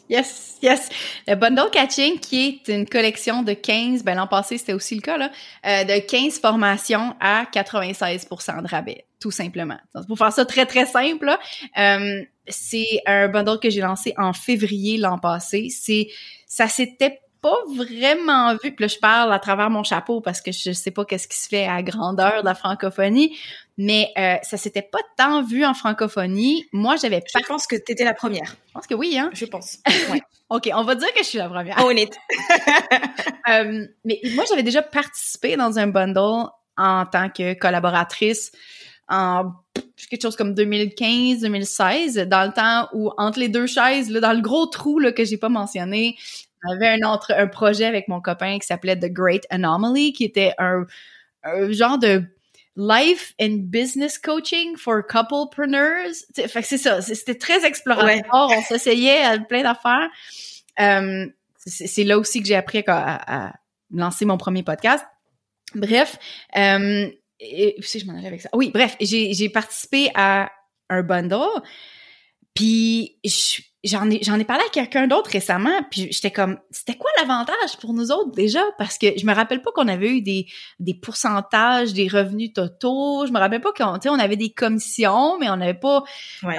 Yes, 0.09 0.57
yes. 0.63 0.89
Le 1.27 1.35
bundle 1.35 1.69
catching 1.71 2.19
qui 2.19 2.61
est 2.67 2.73
une 2.73 2.87
collection 2.87 3.43
de 3.43 3.53
15, 3.53 4.03
ben 4.03 4.15
l'an 4.15 4.25
passé 4.25 4.57
c'était 4.57 4.73
aussi 4.73 4.95
le 4.95 5.01
cas 5.01 5.17
là, 5.17 5.29
euh, 5.67 5.83
de 5.83 5.99
15 5.99 6.39
formations 6.39 7.15
à 7.19 7.45
96% 7.45 8.63
de 8.63 8.67
rabais, 8.67 9.05
tout 9.19 9.29
simplement. 9.29 9.77
Donc, 9.93 10.07
pour 10.07 10.17
faire 10.17 10.33
ça 10.33 10.45
très 10.45 10.65
très 10.65 10.87
simple, 10.87 11.29
euh, 11.77 12.23
c'est 12.47 13.01
un 13.05 13.27
bundle 13.27 13.59
que 13.59 13.69
j'ai 13.69 13.81
lancé 13.81 14.15
en 14.17 14.33
février 14.33 14.97
l'an 14.97 15.19
passé. 15.19 15.69
C'est 15.69 16.07
ça 16.47 16.67
s'était 16.67 17.21
pas 17.41 17.57
vraiment 17.75 18.53
vu. 18.55 18.73
Puis 18.73 18.83
là, 18.83 18.87
je 18.87 18.97
parle 18.97 19.31
à 19.31 19.39
travers 19.39 19.69
mon 19.69 19.83
chapeau 19.83 20.21
parce 20.21 20.41
que 20.41 20.51
je 20.51 20.71
sais 20.71 20.91
pas 20.91 21.05
qu'est-ce 21.05 21.27
qui 21.27 21.37
se 21.37 21.47
fait 21.47 21.67
à 21.67 21.81
grandeur 21.83 22.41
de 22.41 22.45
la 22.45 22.55
francophonie, 22.55 23.37
mais 23.81 24.11
euh, 24.17 24.35
ça 24.43 24.57
s'était 24.57 24.81
pas 24.81 24.99
tant 25.15 25.41
vu 25.41 25.63
en 25.63 25.73
francophonie. 25.73 26.65
Moi, 26.73 26.97
j'avais 26.97 27.21
pas... 27.21 27.39
Je 27.39 27.47
pense 27.47 27.65
que 27.65 27.77
tu 27.77 27.93
étais 27.93 28.03
la 28.03 28.13
première. 28.13 28.57
Je 28.67 28.73
pense 28.73 28.87
que 28.87 28.93
oui, 28.93 29.17
hein? 29.17 29.29
Je 29.33 29.45
pense. 29.45 29.77
Ouais. 30.11 30.21
OK, 30.49 30.69
on 30.73 30.83
va 30.83 30.95
dire 30.95 31.07
que 31.13 31.19
je 31.19 31.29
suis 31.29 31.37
la 31.37 31.47
première. 31.47 31.77
On 31.85 31.91
est. 31.91 32.11
euh, 33.49 33.87
mais 34.03 34.19
moi, 34.35 34.43
j'avais 34.49 34.63
déjà 34.63 34.81
participé 34.81 35.55
dans 35.55 35.79
un 35.79 35.87
bundle 35.87 36.49
en 36.75 37.05
tant 37.05 37.29
que 37.29 37.53
collaboratrice 37.53 38.51
en 39.07 39.53
quelque 40.09 40.23
chose 40.23 40.35
comme 40.35 40.53
2015, 40.55 41.41
2016, 41.41 42.17
dans 42.27 42.45
le 42.47 42.51
temps 42.51 42.89
où 42.93 43.11
entre 43.17 43.39
les 43.39 43.47
deux 43.47 43.67
chaises, 43.67 44.09
là, 44.09 44.19
dans 44.19 44.33
le 44.33 44.41
gros 44.41 44.65
trou 44.65 44.99
là, 44.99 45.13
que 45.13 45.23
j'ai 45.23 45.37
pas 45.37 45.49
mentionné, 45.49 46.17
j'avais 46.67 46.87
un 46.87 47.09
autre 47.09 47.33
un 47.33 47.47
projet 47.47 47.85
avec 47.85 48.09
mon 48.09 48.19
copain 48.19 48.59
qui 48.59 48.67
s'appelait 48.67 48.99
The 48.99 49.11
Great 49.11 49.45
Anomaly, 49.49 50.11
qui 50.11 50.25
était 50.25 50.53
un, 50.57 50.85
un 51.43 51.71
genre 51.71 51.97
de 51.97 52.23
life 52.79 53.33
and 53.41 53.69
business 53.69 54.17
coaching 54.17 54.77
for 54.77 55.05
couplepreneurs. 55.05 56.13
Fait 56.33 56.61
que 56.61 56.67
c'est 56.67 56.77
ça, 56.77 57.01
c'était 57.01 57.35
très 57.35 57.65
exploratoire, 57.65 58.49
on 58.49 58.61
s'essayait 58.63 59.21
à 59.21 59.37
plein 59.37 59.63
d'affaires. 59.63 60.09
Euh, 60.79 61.27
c'est 61.57 62.05
là 62.05 62.17
aussi 62.17 62.41
que 62.41 62.47
j'ai 62.47 62.55
appris 62.55 62.83
à, 62.87 63.47
à, 63.47 63.53
lancer 63.91 64.23
mon 64.23 64.37
premier 64.37 64.63
podcast. 64.63 65.05
Bref, 65.75 66.17
euh, 66.57 67.09
et, 67.41 67.75
je 67.81 68.05
m'en 68.05 68.17
allais 68.17 68.27
avec 68.27 68.41
ça? 68.41 68.49
Oui, 68.53 68.71
bref, 68.73 68.95
j'ai 69.01 69.49
participé 69.49 70.09
à 70.15 70.49
un 70.89 71.03
bundle 71.03 71.61
Puis 72.53 73.19
j'en 73.83 74.09
ai 74.09 74.21
j'en 74.23 74.37
ai 74.39 74.43
parlé 74.43 74.63
à 74.65 74.69
quelqu'un 74.69 75.07
d'autre 75.07 75.29
récemment, 75.31 75.81
puis 75.89 76.11
j'étais 76.11 76.31
comme 76.31 76.59
c'était 76.69 76.95
quoi 76.95 77.09
l'avantage 77.19 77.77
pour 77.79 77.93
nous 77.93 78.11
autres 78.11 78.31
déjà? 78.31 78.61
Parce 78.77 78.97
que 78.97 79.07
je 79.17 79.25
me 79.25 79.33
rappelle 79.33 79.61
pas 79.61 79.71
qu'on 79.71 79.87
avait 79.87 80.09
eu 80.09 80.21
des 80.21 80.47
des 80.79 80.93
pourcentages 80.93 81.93
des 81.93 82.07
revenus 82.07 82.53
totaux, 82.53 83.25
je 83.25 83.31
me 83.31 83.39
rappelle 83.39 83.61
pas 83.61 83.71
qu'on 83.71 83.97
on 84.05 84.19
avait 84.19 84.35
des 84.35 84.51
commissions 84.51 85.37
mais 85.39 85.49
on 85.49 85.57
n'avait 85.57 85.73
pas 85.73 86.03
Ouais. 86.43 86.57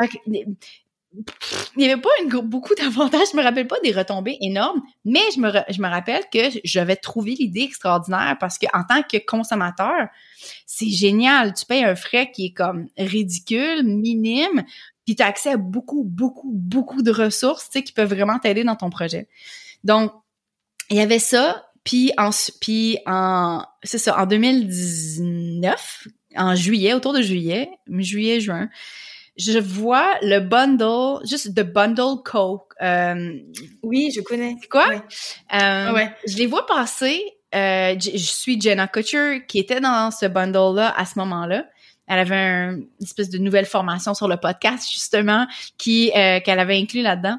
il 1.76 1.82
y 1.82 1.90
avait 1.90 2.00
pas 2.00 2.10
une, 2.22 2.28
beaucoup 2.40 2.74
d'avantages, 2.74 3.28
je 3.32 3.36
me 3.36 3.42
rappelle 3.42 3.66
pas 3.66 3.80
des 3.82 3.92
retombées 3.92 4.38
énormes, 4.40 4.80
mais 5.04 5.20
je 5.34 5.40
me, 5.40 5.50
je 5.68 5.80
me 5.82 5.88
rappelle 5.88 6.22
que 6.32 6.38
j'avais 6.64 6.96
trouvé 6.96 7.34
l'idée 7.34 7.62
extraordinaire 7.62 8.36
parce 8.38 8.58
que 8.58 8.66
en 8.72 8.84
tant 8.84 9.02
que 9.02 9.18
consommateur, 9.24 10.08
c'est 10.66 10.88
génial. 10.88 11.52
Tu 11.54 11.66
payes 11.66 11.84
un 11.84 11.96
frais 11.96 12.30
qui 12.30 12.46
est 12.46 12.52
comme 12.52 12.86
ridicule, 12.96 13.82
minime, 13.84 14.62
puis 15.10 15.16
tu 15.16 15.24
as 15.24 15.26
accès 15.26 15.50
à 15.50 15.56
beaucoup, 15.56 16.04
beaucoup, 16.04 16.52
beaucoup 16.54 17.02
de 17.02 17.10
ressources, 17.10 17.64
tu 17.64 17.78
sais, 17.80 17.82
qui 17.82 17.92
peuvent 17.92 18.08
vraiment 18.14 18.38
t'aider 18.38 18.62
dans 18.62 18.76
ton 18.76 18.90
projet. 18.90 19.26
Donc, 19.82 20.12
il 20.88 20.98
y 20.98 21.00
avait 21.00 21.18
ça, 21.18 21.66
puis 21.82 22.12
en, 22.16 22.30
puis 22.60 22.98
en, 23.06 23.64
c'est 23.82 23.98
ça, 23.98 24.16
en 24.20 24.26
2019, 24.26 26.06
en 26.36 26.54
juillet, 26.54 26.92
autour 26.94 27.12
de 27.12 27.22
juillet, 27.22 27.70
juillet, 27.88 28.40
juin, 28.40 28.68
je 29.36 29.58
vois 29.58 30.14
le 30.22 30.38
bundle, 30.38 31.26
juste 31.28 31.56
The 31.56 31.62
Bundle 31.64 32.22
Co. 32.24 32.68
Euh, 32.80 33.32
Oui, 33.82 34.12
je 34.14 34.20
connais. 34.20 34.54
c'est 34.60 34.68
quoi? 34.68 34.86
Ouais. 34.90 35.02
Euh, 35.54 35.92
Ouais. 35.92 36.14
Je 36.24 36.36
les 36.36 36.46
vois 36.46 36.66
passer. 36.66 37.20
Euh, 37.52 37.96
je 37.98 38.16
suis 38.16 38.60
Jenna 38.60 38.86
Kutcher 38.86 39.44
qui 39.48 39.58
était 39.58 39.80
dans 39.80 40.12
ce 40.12 40.26
bundle-là 40.26 40.94
à 40.96 41.04
ce 41.04 41.18
moment-là. 41.18 41.66
Elle 42.10 42.18
avait 42.18 42.36
un- 42.36 42.72
une 42.72 42.86
espèce 43.00 43.30
de 43.30 43.38
nouvelle 43.38 43.66
formation 43.66 44.12
sur 44.14 44.26
le 44.28 44.36
podcast, 44.36 44.90
justement, 44.90 45.46
qui 45.78 46.10
euh, 46.16 46.40
qu'elle 46.40 46.58
avait 46.58 46.76
inclus 46.76 47.02
là-dedans. 47.02 47.38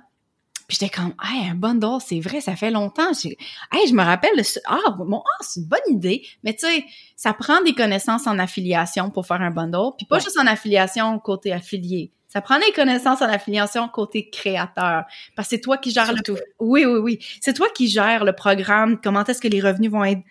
Puis 0.68 0.78
j'étais 0.80 0.90
comme, 0.96 1.14
hey, 1.22 1.50
un 1.50 1.56
bundle, 1.56 1.98
c'est 2.00 2.22
vrai, 2.22 2.40
ça 2.40 2.56
fait 2.56 2.72
longtemps. 2.72 3.12
J'ai- 3.22 3.38
Hey, 3.74 3.88
je 3.90 3.94
me 3.94 4.02
rappelle, 4.04 4.38
de 4.38 4.44
ce- 4.44 4.60
ah, 4.68 4.92
bon, 4.98 5.22
ah, 5.26 5.38
c'est 5.42 5.60
une 5.60 5.66
bonne 5.68 5.80
idée. 5.90 6.26
Mais 6.44 6.54
tu 6.54 6.66
sais, 6.66 6.86
ça 7.18 7.34
prend 7.34 7.62
des 7.62 7.74
connaissances 7.74 8.26
en 8.26 8.40
affiliation 8.40 9.10
pour 9.10 9.26
faire 9.28 9.42
un 9.42 9.52
bundle, 9.52 9.92
puis 9.98 10.06
pas 10.06 10.16
Ouais. 10.16 10.22
juste 10.24 10.40
en 10.40 10.48
affiliation 10.48 11.20
côté 11.20 11.52
affilié. 11.52 12.12
Ça 12.30 12.40
prend 12.40 12.58
des 12.60 12.72
connaissances 12.72 13.22
en 13.22 13.26
affiliation 13.26 13.90
côté 13.90 14.30
créateur. 14.30 15.04
Parce 15.36 15.50
que 15.50 15.56
c'est 15.58 15.62
toi 15.62 15.78
qui 15.78 15.92
gères 15.92 16.14
le 16.14 16.20
Surtout. 16.26 16.38
oui, 16.60 16.86
oui, 16.86 17.00
oui. 17.00 17.20
C'est 17.42 17.54
toi 17.54 17.68
qui 17.76 17.90
gères 17.90 18.24
le 18.24 18.32
programme, 18.32 19.02
comment 19.04 19.26
est-ce 19.26 19.42
que 19.42 19.50
les 19.50 19.60
revenus 19.60 19.92
vont 19.92 20.06
être 20.06 20.22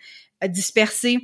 euh, 0.43 0.47
dispersés. 0.47 1.19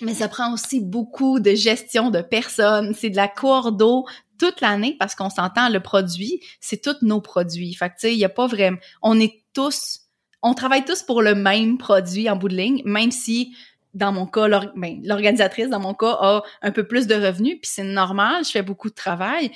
Mais 0.00 0.14
ça 0.14 0.28
prend 0.28 0.52
aussi 0.52 0.80
beaucoup 0.80 1.40
de 1.40 1.54
gestion 1.54 2.10
de 2.10 2.20
personnes. 2.20 2.94
C'est 2.94 3.10
de 3.10 3.16
la 3.16 3.28
coordo 3.28 4.04
toute 4.38 4.60
l'année 4.60 4.96
parce 4.98 5.14
qu'on 5.14 5.30
s'entend, 5.30 5.68
le 5.68 5.80
produit, 5.80 6.40
c'est 6.60 6.82
tous 6.82 6.96
nos 7.02 7.20
produits. 7.20 7.74
Fait 7.74 7.90
que, 7.90 7.94
tu 7.94 8.00
sais, 8.00 8.12
il 8.12 8.18
y 8.18 8.24
a 8.24 8.28
pas 8.28 8.46
vraiment... 8.46 8.78
On 9.02 9.20
est 9.20 9.44
tous... 9.52 10.00
On 10.42 10.52
travaille 10.52 10.84
tous 10.84 11.02
pour 11.02 11.22
le 11.22 11.34
même 11.34 11.78
produit 11.78 12.28
en 12.28 12.36
bout 12.36 12.48
de 12.48 12.56
ligne, 12.56 12.82
même 12.84 13.10
si, 13.10 13.56
dans 13.94 14.12
mon 14.12 14.26
cas, 14.26 14.48
ben, 14.76 15.00
l'organisatrice, 15.02 15.70
dans 15.70 15.80
mon 15.80 15.94
cas, 15.94 16.18
a 16.20 16.42
un 16.60 16.70
peu 16.70 16.86
plus 16.86 17.06
de 17.06 17.14
revenus, 17.14 17.58
puis 17.62 17.70
c'est 17.72 17.82
normal, 17.84 18.44
je 18.44 18.50
fais 18.50 18.62
beaucoup 18.62 18.90
de 18.90 18.94
travail. 18.94 19.52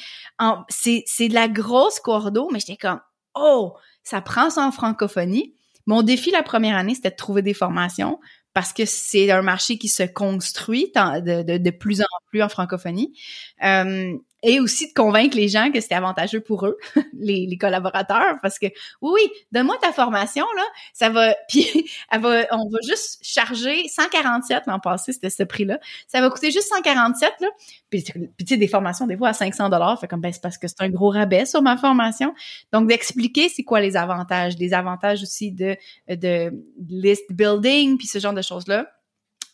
C'est 0.71 1.29
de 1.29 1.35
la 1.35 1.49
grosse 1.49 2.01
coordo, 2.01 2.49
mais 2.51 2.61
j'étais 2.61 2.79
comme, 2.79 3.01
oh, 3.35 3.75
ça 4.03 4.23
prend 4.23 4.49
ça 4.49 4.65
en 4.67 4.73
francophonie. 4.73 5.55
Mon 5.85 6.01
défi 6.03 6.31
la 6.31 6.43
première 6.43 6.77
année, 6.77 6.95
c'était 6.95 7.11
de 7.11 7.17
trouver 7.17 7.43
des 7.43 7.55
formations 7.55 8.19
parce 8.59 8.73
que 8.73 8.87
c'est 8.87 9.31
un 9.31 9.41
marché 9.41 9.79
qui 9.79 9.87
se 9.87 10.03
construit 10.03 10.91
de 10.97 11.71
plus 11.71 12.01
en 12.01 12.07
plus 12.27 12.43
en 12.43 12.49
francophonie. 12.49 13.17
Euh, 13.63 14.17
et 14.43 14.61
aussi 14.61 14.89
de 14.89 14.93
convaincre 14.93 15.37
les 15.37 15.49
gens 15.49 15.71
que 15.73 15.81
c'était 15.81 15.97
avantageux 15.97 16.41
pour 16.41 16.67
eux, 16.67 16.77
les, 17.13 17.47
les 17.47 17.59
collaborateurs, 17.59 18.37
parce 18.43 18.59
que 18.59 18.67
oui, 19.03 19.21
donne-moi 19.53 19.77
ta 19.81 19.93
formation, 19.93 20.45
là, 20.57 20.63
ça 20.93 21.09
va, 21.11 21.35
puis 21.49 21.91
elle 22.11 22.21
va, 22.21 22.47
on 22.53 22.69
va 22.69 22.79
juste 22.87 23.19
charger 23.23 23.89
147 23.89 24.65
l'an 24.67 24.79
passé, 24.79 25.13
c'était 25.13 25.31
ce 25.31 25.43
prix-là. 25.43 25.79
Ça 26.07 26.21
va 26.21 26.31
coûter 26.31 26.51
juste 26.51 26.69
147, 26.69 27.33
là. 27.41 27.49
Puis, 27.91 28.03
puis 28.03 28.31
tu 28.39 28.47
sais, 28.47 28.57
des 28.57 28.69
formations, 28.69 29.07
des 29.07 29.17
fois, 29.17 29.29
à 29.29 29.33
500 29.33 29.69
dollars, 29.71 29.99
fait 30.01 30.07
comme, 30.07 30.21
ben, 30.21 30.33
c'est 30.33 30.43
parce 30.43 30.59
que 30.59 30.69
c'est 30.69 30.81
un 30.81 30.91
gros 30.91 31.11
rabais 31.11 31.47
sur 31.47 31.63
ma 31.63 31.77
formation. 31.77 32.35
Donc, 32.73 32.89
d'expliquer 32.89 33.49
c'est 33.49 33.65
quoi 33.65 33.81
les 33.81 33.97
avantages, 33.97 34.57
des 34.57 34.75
avantages 34.75 35.23
aussi 35.23 35.51
de, 35.53 35.77
de 36.09 36.53
list 36.89 37.25
building, 37.31 37.99
puis 37.99 38.07
ce 38.07 38.19
genre 38.19 38.35
de 38.35 38.43
choses-là. 38.43 38.87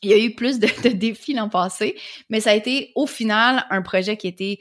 Il 0.04 0.10
y 0.10 0.14
a 0.14 0.18
eu 0.18 0.34
plus 0.34 0.58
de, 0.58 0.68
défis 0.88 1.34
l'an 1.34 1.48
passé, 1.48 1.96
mais 2.30 2.40
ça 2.40 2.50
a 2.50 2.54
été 2.54 2.92
au 2.94 3.06
final 3.06 3.64
un 3.70 3.82
projet 3.82 4.16
qui 4.16 4.28
était 4.28 4.58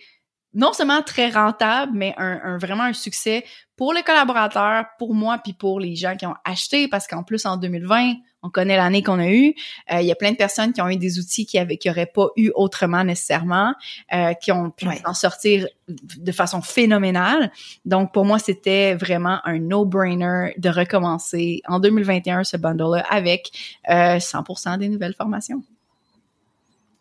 non 0.53 0.71
seulement 0.73 1.01
très 1.01 1.29
rentable, 1.29 1.93
mais 1.95 2.13
un, 2.17 2.39
un- 2.43 2.57
vraiment 2.57 2.83
un 2.83 2.93
succès 2.93 3.43
pour 3.75 3.91
les 3.93 4.03
collaborateurs, 4.03 4.85
pour 4.99 5.15
moi, 5.15 5.39
puis 5.43 5.53
pour 5.53 5.79
les 5.79 5.95
gens 5.95 6.15
qui 6.15 6.25
ont 6.27 6.35
acheté, 6.45 6.87
parce 6.87 7.07
qu'en 7.07 7.23
plus, 7.23 7.45
en 7.45 7.57
2020, 7.57 8.13
on 8.43 8.49
connaît 8.49 8.77
l'année 8.77 9.01
qu'on 9.01 9.19
a 9.19 9.29
eue. 9.29 9.55
Euh, 9.91 10.01
il 10.01 10.05
y 10.05 10.11
a 10.11 10.15
plein 10.15 10.31
de 10.31 10.37
personnes 10.37 10.73
qui 10.73 10.81
ont 10.81 10.89
eu 10.89 10.97
des 10.97 11.17
outils 11.19 11.45
qui 11.45 11.57
avaient, 11.57 11.77
qui 11.77 11.89
auraient 11.89 12.05
pas 12.05 12.27
eu 12.35 12.51
autrement 12.55 13.03
nécessairement, 13.03 13.73
euh, 14.13 14.33
qui 14.33 14.51
ont 14.51 14.69
pu 14.69 14.87
Ouais. 14.87 15.01
en 15.05 15.13
sortir 15.13 15.67
de 15.87 16.31
façon 16.31 16.61
phénoménale. 16.61 17.51
Donc, 17.85 18.13
pour 18.13 18.25
moi, 18.25 18.39
c'était 18.39 18.95
vraiment 18.95 19.39
un 19.45 19.59
no-brainer 19.59 20.53
de 20.57 20.69
recommencer 20.69 21.61
en 21.67 21.79
2021 21.79 22.43
ce 22.43 22.57
bundle-là 22.57 23.05
avec 23.09 23.51
euh, 23.89 24.19
100% 24.19 24.77
des 24.77 24.89
nouvelles 24.89 25.13
formations. 25.15 25.63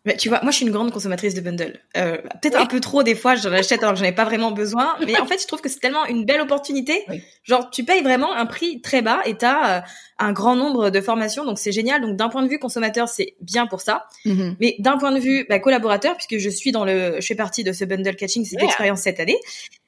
Mais 0.05 0.17
tu 0.17 0.27
vois, 0.27 0.41
moi 0.41 0.51
je 0.51 0.57
suis 0.57 0.65
une 0.65 0.71
grande 0.71 0.91
consommatrice 0.91 1.33
de 1.33 1.39
bundles. 1.41 1.79
Euh, 1.95 2.17
Peut-être 2.41 2.59
un 2.59 2.65
peu 2.65 2.81
trop 2.81 3.03
des 3.03 3.15
fois, 3.15 3.35
j'en 3.35 3.53
achète 3.53 3.81
alors 3.83 3.93
que 3.93 3.99
j'en 3.99 4.05
ai 4.05 4.11
pas 4.11 4.25
vraiment 4.25 4.51
besoin. 4.51 4.95
Mais 5.05 5.17
en 5.17 5.25
fait, 5.25 5.41
je 5.41 5.47
trouve 5.47 5.61
que 5.61 5.69
c'est 5.69 5.79
tellement 5.79 6.05
une 6.05 6.25
belle 6.25 6.41
opportunité. 6.41 7.05
Oui. 7.07 7.23
Genre, 7.43 7.69
tu 7.69 7.85
payes 7.85 8.01
vraiment 8.03 8.33
un 8.33 8.45
prix 8.45 8.81
très 8.81 9.01
bas 9.01 9.21
et 9.25 9.35
t'as 9.35 9.77
euh, 9.77 9.81
un 10.19 10.33
grand 10.33 10.55
nombre 10.57 10.89
de 10.89 10.99
formations, 11.01 11.45
donc 11.45 11.57
c'est 11.57 11.71
génial. 11.71 12.01
Donc 12.01 12.17
d'un 12.17 12.27
point 12.29 12.43
de 12.43 12.49
vue 12.49 12.59
consommateur, 12.59 13.07
c'est 13.07 13.35
bien 13.39 13.65
pour 13.65 13.79
ça. 13.81 14.05
Mhm. 14.25 14.57
Mais 14.59 14.75
d'un 14.79 14.97
point 14.97 15.11
de 15.13 15.19
vue 15.19 15.45
bah, 15.47 15.59
collaborateur, 15.59 16.15
puisque 16.17 16.37
je 16.37 16.49
suis 16.49 16.71
dans 16.73 16.83
le, 16.83 17.21
je 17.21 17.25
fais 17.25 17.35
partie 17.35 17.63
de 17.63 17.71
ce 17.71 17.85
bundle 17.85 18.15
catching, 18.15 18.43
cette 18.43 18.59
Yeah. 18.59 18.65
expérience 18.67 18.99
cette 19.01 19.19
année. 19.21 19.39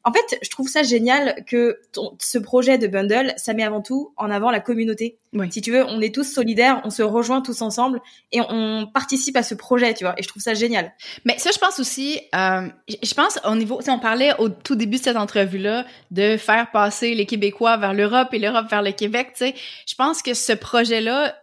En 0.06 0.13
fait, 0.13 0.38
je 0.41 0.50
trouve 0.52 0.70
ça 0.70 0.84
génial 0.84 1.44
que 1.48 1.80
ton- 1.91 2.15
ce 2.20 2.38
projet 2.38 2.78
de 2.78 2.86
bundle, 2.88 3.34
ça 3.38 3.54
met 3.54 3.63
avant 3.63 3.82
tout 3.82 4.13
en 4.18 4.30
avant 4.30 4.52
la 4.52 4.60
communauté. 4.60 5.18
Oui. 5.34 5.52
Si 5.52 5.62
tu 5.62 5.72
veux, 5.72 5.84
on 5.84 6.00
est 6.00 6.13
tous 6.13 6.24
solidaires, 6.24 6.80
on 6.86 6.91
se 6.91 7.02
rejoint 7.02 7.41
tous 7.41 7.62
ensemble 7.63 8.00
et 8.32 8.39
on 8.39 8.88
participe 8.94 9.36
à 9.36 9.44
ce 9.44 9.56
projet, 9.56 9.94
tu 9.96 10.04
vois. 10.04 10.13
Et 10.18 10.24
je 10.24 10.28
trouve 10.28 10.41
ça 10.44 10.54
génial. 10.54 10.94
Mais 11.26 11.38
ça, 11.39 11.50
je 11.52 11.58
pense 11.58 11.80
aussi, 11.80 12.22
euh, 12.36 12.68
je 12.88 12.96
je 13.04 13.13
pense 13.15 13.39
au 13.46 13.56
niveau, 13.56 13.80
tu 13.80 13.86
sais, 13.86 13.91
on 13.91 14.00
parlait 14.00 14.34
au 14.39 14.50
tout 14.50 14.76
début 14.76 14.98
de 14.98 15.04
cette 15.04 15.18
entrevue-là 15.18 15.86
de 16.12 16.38
faire 16.38 16.70
passer 16.72 17.15
les 17.15 17.26
Québécois 17.26 17.78
vers 17.78 17.94
l'Europe 17.94 18.30
et 18.34 18.39
l'Europe 18.39 18.68
vers 18.70 18.84
le 18.84 18.91
Québec, 18.91 19.30
tu 19.32 19.46
sais. 19.46 19.56
Je 19.88 19.96
pense 19.96 20.22
que 20.22 20.34
ce 20.36 20.54
projet-là 20.54 21.36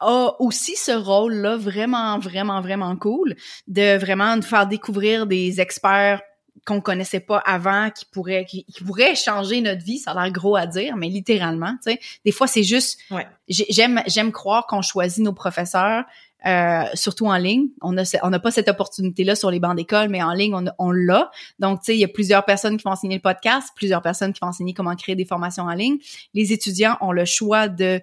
a 0.00 0.34
aussi 0.40 0.76
ce 0.76 0.92
rôle-là 0.92 1.56
vraiment, 1.56 2.18
vraiment, 2.18 2.60
vraiment 2.60 2.94
cool 2.96 3.36
de 3.68 3.96
vraiment 3.96 4.36
nous 4.36 4.42
faire 4.42 4.66
découvrir 4.66 5.26
des 5.26 5.60
experts 5.60 6.20
qu'on 6.66 6.80
connaissait 6.80 7.20
pas 7.20 7.38
avant, 7.38 7.90
qui 7.90 8.04
pourraient, 8.04 8.44
qui, 8.44 8.64
qui 8.64 8.84
pourraient 8.84 9.14
changer 9.14 9.60
notre 9.60 9.82
vie. 9.82 9.98
Ça 9.98 10.12
a 10.12 10.22
l'air 10.22 10.32
gros 10.32 10.54
à 10.56 10.66
dire, 10.66 10.96
mais 10.96 11.08
littéralement, 11.08 11.72
tu 11.84 11.92
sais. 11.92 12.00
Des 12.24 12.32
fois, 12.32 12.46
c'est 12.46 12.62
juste, 12.62 13.00
Ouais. 13.10 13.26
j'aime, 13.48 14.02
j'aime 14.06 14.32
croire 14.32 14.66
qu'on 14.66 14.82
choisit 14.82 15.24
nos 15.24 15.32
professeurs 15.32 16.04
euh, 16.44 16.82
surtout 16.94 17.26
en 17.26 17.36
ligne. 17.36 17.68
On 17.82 17.96
a, 17.98 18.02
on 18.24 18.30
n'a 18.30 18.40
pas 18.40 18.50
cette 18.50 18.68
opportunité-là 18.68 19.36
sur 19.36 19.50
les 19.50 19.60
bancs 19.60 19.76
d'école, 19.76 20.08
mais 20.08 20.22
en 20.22 20.32
ligne, 20.32 20.54
on, 20.54 20.64
on 20.78 20.90
l'a. 20.90 21.30
Donc, 21.60 21.80
tu 21.80 21.86
sais, 21.86 21.96
il 21.96 22.00
y 22.00 22.04
a 22.04 22.08
plusieurs 22.08 22.44
personnes 22.44 22.76
qui 22.76 22.82
vont 22.84 22.90
enseigner 22.90 23.14
le 23.16 23.22
podcast, 23.22 23.70
plusieurs 23.76 24.02
personnes 24.02 24.32
qui 24.32 24.40
vont 24.40 24.48
enseigner 24.48 24.74
comment 24.74 24.94
créer 24.96 25.14
des 25.14 25.24
formations 25.24 25.64
en 25.64 25.72
ligne. 25.74 25.98
Les 26.34 26.52
étudiants 26.52 26.96
ont 27.00 27.12
le 27.12 27.24
choix 27.24 27.68
de 27.68 28.00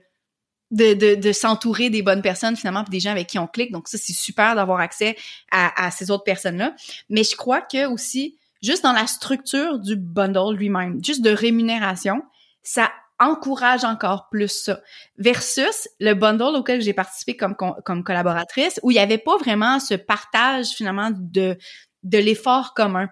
de, 0.71 0.93
de, 0.93 1.15
de 1.15 1.31
s'entourer 1.31 1.89
des 1.89 2.03
bonnes 2.03 2.21
personnes 2.21 2.55
finalement 2.55 2.83
puis 2.83 2.91
des 2.91 2.99
gens 2.99 3.09
avec 3.09 3.25
qui 3.25 3.39
on 3.39 3.47
clique 3.47 3.71
donc 3.71 3.87
ça 3.87 3.97
c'est 3.97 4.13
super 4.13 4.53
d'avoir 4.53 4.79
accès 4.79 5.17
à, 5.51 5.87
à 5.87 5.89
ces 5.89 6.11
autres 6.11 6.23
personnes 6.23 6.57
là 6.57 6.75
mais 7.09 7.23
je 7.23 7.35
crois 7.35 7.59
que 7.61 7.87
aussi 7.87 8.37
juste 8.61 8.83
dans 8.83 8.93
la 8.93 9.07
structure 9.07 9.79
du 9.79 9.95
bundle 9.95 10.55
lui-même 10.55 11.03
juste 11.03 11.21
de 11.21 11.29
rémunération 11.29 12.21
ça 12.63 12.91
encourage 13.19 13.83
encore 13.83 14.29
plus 14.29 14.63
ça 14.63 14.79
versus 15.17 15.89
le 15.99 16.13
bundle 16.13 16.55
auquel 16.55 16.81
j'ai 16.81 16.93
participé 16.93 17.35
comme 17.35 17.55
com- 17.55 17.75
comme 17.85 18.03
collaboratrice 18.03 18.79
où 18.83 18.91
il 18.91 18.95
y 18.95 18.99
avait 18.99 19.17
pas 19.17 19.37
vraiment 19.37 19.79
ce 19.79 19.95
partage 19.95 20.67
finalement 20.69 21.11
de 21.13 21.57
de 22.03 22.17
l'effort 22.17 22.73
commun 22.73 23.09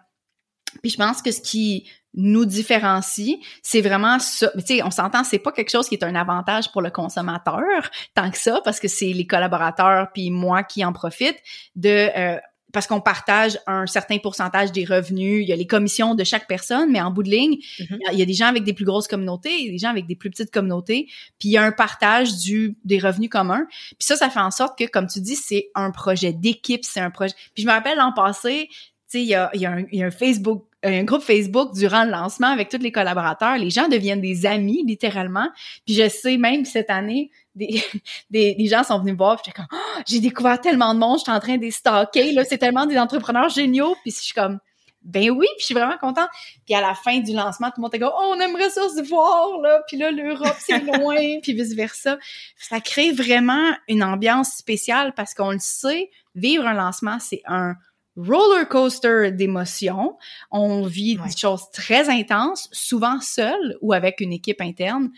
puis 0.81 0.91
je 0.91 0.97
pense 0.97 1.21
que 1.21 1.31
ce 1.31 1.41
qui 1.41 1.89
nous 2.13 2.45
différencie, 2.45 3.37
c'est 3.61 3.81
vraiment 3.81 4.17
ça. 4.19 4.51
Tu 4.57 4.65
sais, 4.65 4.83
on 4.83 4.91
s'entend, 4.91 5.23
c'est 5.23 5.39
pas 5.39 5.51
quelque 5.51 5.69
chose 5.69 5.87
qui 5.87 5.95
est 5.95 6.03
un 6.03 6.15
avantage 6.15 6.71
pour 6.71 6.81
le 6.81 6.89
consommateur 6.89 7.91
tant 8.15 8.31
que 8.31 8.37
ça, 8.37 8.59
parce 8.63 8.79
que 8.79 8.87
c'est 8.87 9.13
les 9.13 9.27
collaborateurs 9.27 10.07
puis 10.13 10.31
moi 10.31 10.63
qui 10.63 10.83
en 10.83 10.93
profite 10.93 11.37
de 11.75 12.09
euh, 12.17 12.39
parce 12.73 12.85
qu'on 12.85 12.99
partage 13.01 13.57
un 13.65 13.87
certain 13.87 14.17
pourcentage 14.17 14.71
des 14.73 14.83
revenus, 14.83 15.41
il 15.43 15.47
y 15.47 15.53
a 15.53 15.55
les 15.55 15.65
commissions 15.67 16.15
de 16.15 16.23
chaque 16.23 16.47
personne, 16.47 16.91
mais 16.91 16.99
en 17.01 17.11
bout 17.11 17.23
de 17.23 17.29
ligne, 17.29 17.57
Mhm. 17.79 17.87
il 17.89 17.97
y 18.05 18.07
a- 18.09 18.13
il 18.13 18.19
y 18.19 18.21
a 18.21 18.25
des 18.25 18.33
gens 18.33 18.47
avec 18.47 18.63
des 18.63 18.73
plus 18.73 18.85
grosses 18.85 19.07
communautés, 19.07 19.55
il 19.57 19.65
y 19.65 19.69
a 19.69 19.71
des 19.71 19.77
gens 19.77 19.89
avec 19.89 20.05
des 20.05 20.15
plus 20.15 20.29
petites 20.29 20.51
communautés, 20.51 21.07
puis 21.39 21.49
il 21.49 21.51
y 21.51 21.57
a 21.57 21.63
un 21.63 21.71
partage 21.71 22.35
du 22.37 22.75
des 22.83 22.99
revenus 22.99 23.29
communs. 23.29 23.65
Puis 23.69 23.97
ça, 24.01 24.15
ça 24.17 24.29
fait 24.29 24.39
en 24.41 24.51
sorte 24.51 24.77
que, 24.77 24.83
comme 24.85 25.07
tu 25.07 25.21
dis, 25.21 25.35
c'est 25.35 25.69
un 25.75 25.91
projet 25.91 26.33
d'équipe, 26.33 26.83
c'est 26.83 26.99
un 26.99 27.09
projet. 27.11 27.33
Puis 27.53 27.63
je 27.63 27.67
me 27.67 27.71
rappelle 27.71 27.97
l'an 27.97 28.11
passé, 28.13 28.67
tu 28.69 28.75
sais, 29.07 29.21
il 29.21 29.27
y 29.27 29.35
a, 29.35 29.49
il 29.53 29.61
y, 29.61 29.65
a 29.65 29.71
un- 29.71 29.85
il 29.91 29.99
y 29.99 30.03
a 30.03 30.07
un 30.07 30.11
Facebook 30.11 30.63
un 30.83 31.03
groupe 31.03 31.23
Facebook 31.23 31.73
durant 31.73 32.03
le 32.05 32.11
lancement 32.11 32.47
avec 32.47 32.69
tous 32.69 32.77
les 32.77 32.91
collaborateurs. 32.91 33.57
Les 33.57 33.71
gens 33.71 33.87
deviennent 33.89 34.21
des 34.21 34.45
amis, 34.45 34.83
littéralement. 34.85 35.49
Puis 35.85 35.95
je 35.95 36.07
sais 36.07 36.37
même 36.37 36.65
cette 36.65 36.91
année, 36.91 37.31
des, 38.29 38.55
des, 38.55 38.67
gens 38.67 38.83
sont 38.83 38.99
venus 38.99 39.13
me 39.13 39.17
voir, 39.17 39.37
j'étais 39.37 39.55
comme, 39.55 39.67
oh, 39.71 40.01
j'ai 40.07 40.19
découvert 40.19 40.59
tellement 40.61 40.93
de 40.93 40.99
monde, 40.99 41.17
je 41.19 41.23
suis 41.23 41.31
en 41.31 41.39
train 41.39 41.57
de 41.57 41.61
les 41.61 41.71
stalker, 41.71 42.31
là, 42.33 42.43
c'est 42.45 42.57
tellement 42.57 42.85
des 42.85 42.97
entrepreneurs 42.97 43.49
géniaux, 43.49 43.95
puis 44.03 44.11
je 44.11 44.21
suis 44.21 44.33
comme, 44.33 44.59
ben 45.07 45.29
oui, 45.29 45.47
puis 45.55 45.61
je 45.61 45.65
suis 45.65 45.73
vraiment 45.73 45.97
contente. 45.97 46.29
Puis 46.65 46.75
à 46.75 46.81
la 46.81 46.93
fin 46.93 47.19
du 47.19 47.31
lancement, 47.33 47.67
tout 47.67 47.75
le 47.77 47.83
monde 47.83 47.95
était 47.95 48.03
comme, 48.03 48.13
oh, 48.13 48.33
on 48.35 48.39
aimerait 48.39 48.69
ça 48.69 48.89
se 48.89 49.07
voir, 49.07 49.59
là, 49.61 49.81
puis 49.87 49.97
là, 49.97 50.11
l'Europe, 50.11 50.55
c'est 50.59 50.79
loin, 50.99 51.39
puis 51.41 51.53
vice-versa. 51.53 52.17
Ça 52.57 52.81
crée 52.81 53.11
vraiment 53.11 53.73
une 53.87 54.03
ambiance 54.03 54.49
spéciale 54.55 55.13
parce 55.15 55.33
qu'on 55.33 55.51
le 55.51 55.59
sait, 55.59 56.09
vivre 56.35 56.67
un 56.67 56.73
lancement, 56.73 57.17
c'est 57.19 57.41
un 57.45 57.75
roller 58.17 58.67
coaster 58.67 59.31
d'émotions. 59.31 60.17
On 60.51 60.83
vit 60.83 61.17
des 61.17 61.37
choses 61.37 61.69
très 61.71 62.09
intenses, 62.09 62.67
souvent 62.71 63.21
seul 63.21 63.77
ou 63.81 63.93
avec 63.93 64.19
une 64.19 64.33
équipe 64.33 64.59
interne. 64.59 65.11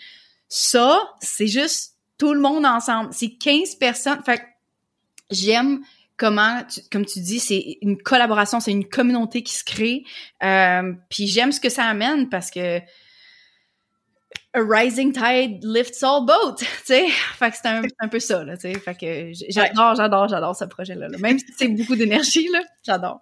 Ça, 0.50 1.02
c'est 1.22 1.48
juste 1.48 1.96
tout 2.20 2.34
le 2.36 2.40
monde 2.40 2.66
ensemble. 2.68 3.10
C'est 3.12 3.32
15 3.32 3.76
personnes. 3.76 4.22
Fait 4.24 4.42
j'aime 5.32 5.80
comment, 6.18 6.60
comme 6.92 7.06
tu 7.06 7.20
dis, 7.22 7.40
c'est 7.40 7.78
une 7.82 7.98
collaboration, 7.98 8.60
c'est 8.60 8.72
une 8.72 8.88
communauté 8.88 9.42
qui 9.42 9.54
se 9.56 9.64
crée. 9.64 10.04
Euh, 10.44 10.94
puis 11.10 11.26
j'aime 11.26 11.52
ce 11.52 11.60
que 11.60 11.70
ça 11.70 11.86
amène 11.86 12.30
parce 12.30 12.52
que 12.52 12.80
a 14.54 14.62
rising 14.62 15.14
tide 15.14 15.64
lifts 15.64 16.04
all 16.04 16.26
boats, 16.26 16.56
tu 16.60 16.66
sais. 16.84 17.08
Fait 17.08 17.52
que 17.52 17.58
c'est 17.62 17.68
un, 17.68 18.08
peu 18.08 18.20
ça, 18.20 18.44
là, 18.44 18.58
tu 18.58 18.72
sais. 18.72 18.80
Fait 18.80 18.96
que 18.96 19.32
j'adore, 19.50 19.96
j'adore, 19.96 20.28
j'adore 20.28 20.56
ce 20.56 20.66
projet-là. 20.66 21.08
Même 21.20 21.40
si 21.40 21.46
c'est 21.58 21.68
beaucoup 21.70 21.96
d'énergie, 21.96 22.48
là, 22.52 22.62
j'adore. 22.86 23.22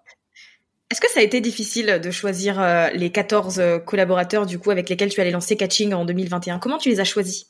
Est-ce 0.90 1.02
que 1.02 1.10
ça 1.10 1.20
a 1.20 1.22
été 1.22 1.42
difficile 1.42 2.00
de 2.02 2.10
choisir 2.10 2.58
euh, 2.58 2.88
les 2.94 3.10
14 3.10 3.60
euh, 3.60 3.78
collaborateurs, 3.78 4.46
du 4.46 4.58
coup, 4.58 4.70
avec 4.70 4.88
lesquels 4.88 5.10
tu 5.10 5.20
allais 5.20 5.30
lancer 5.30 5.54
Catching 5.54 5.92
en 5.92 6.06
2021? 6.06 6.58
Comment 6.58 6.78
tu 6.78 6.88
les 6.88 6.98
as 6.98 7.04
choisis? 7.04 7.46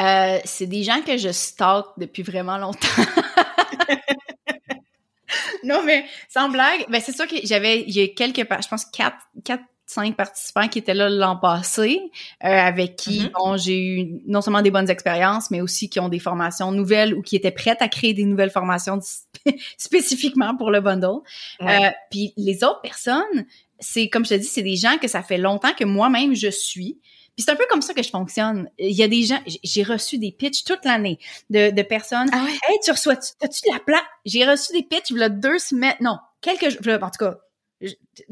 Euh, 0.00 0.38
c'est 0.44 0.66
des 0.66 0.82
gens 0.82 1.00
que 1.02 1.16
je 1.16 1.30
stalk 1.30 1.86
depuis 1.98 2.22
vraiment 2.22 2.58
longtemps. 2.58 2.88
non, 5.64 5.82
mais 5.84 6.04
sans 6.28 6.48
blague, 6.48 6.86
ben 6.88 7.00
c'est 7.00 7.14
sûr 7.14 7.26
que 7.26 7.36
j'avais, 7.44 7.82
il 7.82 7.94
y 7.94 8.02
a 8.02 8.08
quelques, 8.08 8.38
je 8.38 8.68
pense 8.68 8.84
quatre, 8.86 9.18
quatre 9.44 9.64
cinq 9.86 10.16
participants 10.16 10.68
qui 10.68 10.78
étaient 10.78 10.94
là 10.94 11.08
l'an 11.08 11.36
passé, 11.36 12.10
euh, 12.42 12.48
avec 12.48 12.96
qui 12.96 13.20
mm-hmm. 13.20 13.62
j'ai 13.62 13.78
eu 13.78 14.22
non 14.26 14.40
seulement 14.40 14.62
des 14.62 14.70
bonnes 14.70 14.90
expériences, 14.90 15.50
mais 15.50 15.60
aussi 15.60 15.88
qui 15.88 16.00
ont 16.00 16.08
des 16.08 16.18
formations 16.18 16.72
nouvelles 16.72 17.14
ou 17.14 17.22
qui 17.22 17.36
étaient 17.36 17.50
prêtes 17.50 17.82
à 17.82 17.88
créer 17.88 18.14
des 18.14 18.24
nouvelles 18.24 18.50
formations 18.50 18.98
spécifiquement 19.76 20.56
pour 20.56 20.70
le 20.70 20.80
bundle. 20.80 21.20
Euh, 21.62 21.90
puis 22.10 22.32
les 22.36 22.64
autres 22.64 22.80
personnes, 22.80 23.44
c'est 23.78 24.08
comme 24.08 24.24
je 24.24 24.30
te 24.30 24.34
dis, 24.34 24.46
c'est 24.46 24.62
des 24.62 24.76
gens 24.76 24.96
que 24.98 25.08
ça 25.08 25.22
fait 25.22 25.38
longtemps 25.38 25.72
que 25.78 25.84
moi-même 25.84 26.34
je 26.34 26.50
suis. 26.50 26.98
Puis 27.36 27.44
c'est 27.44 27.50
un 27.50 27.56
peu 27.56 27.66
comme 27.68 27.82
ça 27.82 27.94
que 27.94 28.02
je 28.02 28.10
fonctionne. 28.10 28.70
Il 28.78 28.94
y 28.94 29.02
a 29.02 29.08
des 29.08 29.22
gens, 29.22 29.40
j'ai 29.46 29.82
reçu 29.82 30.18
des 30.18 30.30
pitchs 30.30 30.64
toute 30.64 30.84
l'année 30.84 31.18
de, 31.50 31.70
de 31.70 31.82
personnes. 31.82 32.28
Ah 32.32 32.44
ouais? 32.44 32.52
Hey, 32.68 32.78
tu 32.84 32.90
reçois, 32.92 33.14
as-tu 33.14 33.68
de 33.68 33.72
la 33.72 33.80
place? 33.80 34.02
J'ai 34.24 34.44
reçu 34.44 34.72
des 34.72 34.82
pitchs 34.82 35.10
il 35.10 35.18
y 35.18 35.22
a 35.22 35.28
deux 35.28 35.58
semaines, 35.58 35.96
non, 36.00 36.18
quelques 36.40 36.70
jours, 36.70 37.02
en 37.02 37.10
tout 37.10 37.24
cas, 37.24 37.38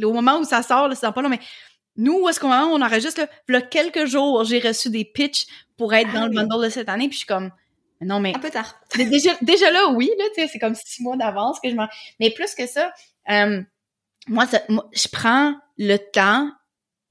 au 0.02 0.12
moment 0.12 0.38
où 0.38 0.44
ça 0.44 0.62
sort, 0.62 0.88
c'est 0.94 1.12
pas 1.12 1.22
long, 1.22 1.28
mais 1.28 1.40
nous, 1.96 2.20
où 2.20 2.28
est-ce 2.28 2.40
qu'on 2.40 2.52
on 2.52 2.80
enregistre, 2.80 3.20
là, 3.20 3.26
là, 3.48 3.60
quelques 3.60 4.06
jours, 4.06 4.44
j'ai 4.44 4.60
reçu 4.60 4.88
des 4.88 5.04
pitchs 5.04 5.46
pour 5.76 5.92
être 5.94 6.12
dans 6.12 6.26
le 6.26 6.38
ah 6.38 6.44
bundle 6.44 6.64
de 6.64 6.70
cette 6.70 6.88
année, 6.88 7.08
puis 7.08 7.14
je 7.14 7.18
suis 7.18 7.26
comme, 7.26 7.50
non, 8.00 8.20
mais... 8.20 8.34
Un 8.34 8.38
peu 8.38 8.50
tard. 8.50 8.74
déjà, 8.96 9.30
déjà 9.42 9.70
là, 9.70 9.88
oui, 9.90 10.10
là, 10.18 10.24
tu 10.34 10.40
sais, 10.40 10.48
c'est 10.48 10.58
comme 10.58 10.74
six 10.74 11.02
mois 11.02 11.16
d'avance 11.16 11.60
que 11.60 11.70
je 11.70 11.74
m'en... 11.74 11.88
Mais 12.20 12.30
plus 12.30 12.54
que 12.54 12.66
ça, 12.66 12.92
euh, 13.30 13.62
moi, 14.28 14.46
moi, 14.68 14.88
je 14.92 15.08
prends 15.08 15.54
le 15.78 15.96
temps 15.96 16.50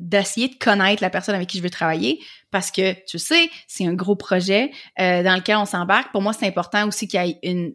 d'essayer 0.01 0.49
de 0.49 0.55
connaître 0.55 1.01
la 1.01 1.09
personne 1.09 1.35
avec 1.35 1.47
qui 1.47 1.59
je 1.59 1.63
veux 1.63 1.69
travailler 1.69 2.19
parce 2.49 2.71
que 2.71 2.93
tu 3.05 3.19
sais 3.19 3.49
c'est 3.67 3.85
un 3.85 3.93
gros 3.93 4.15
projet 4.15 4.71
euh, 4.99 5.23
dans 5.23 5.35
lequel 5.35 5.57
on 5.57 5.65
s'embarque 5.65 6.11
pour 6.11 6.21
moi 6.21 6.33
c'est 6.33 6.47
important 6.47 6.87
aussi 6.87 7.07
qu'il 7.07 7.23
y 7.23 7.29
ait 7.29 7.39
une 7.43 7.73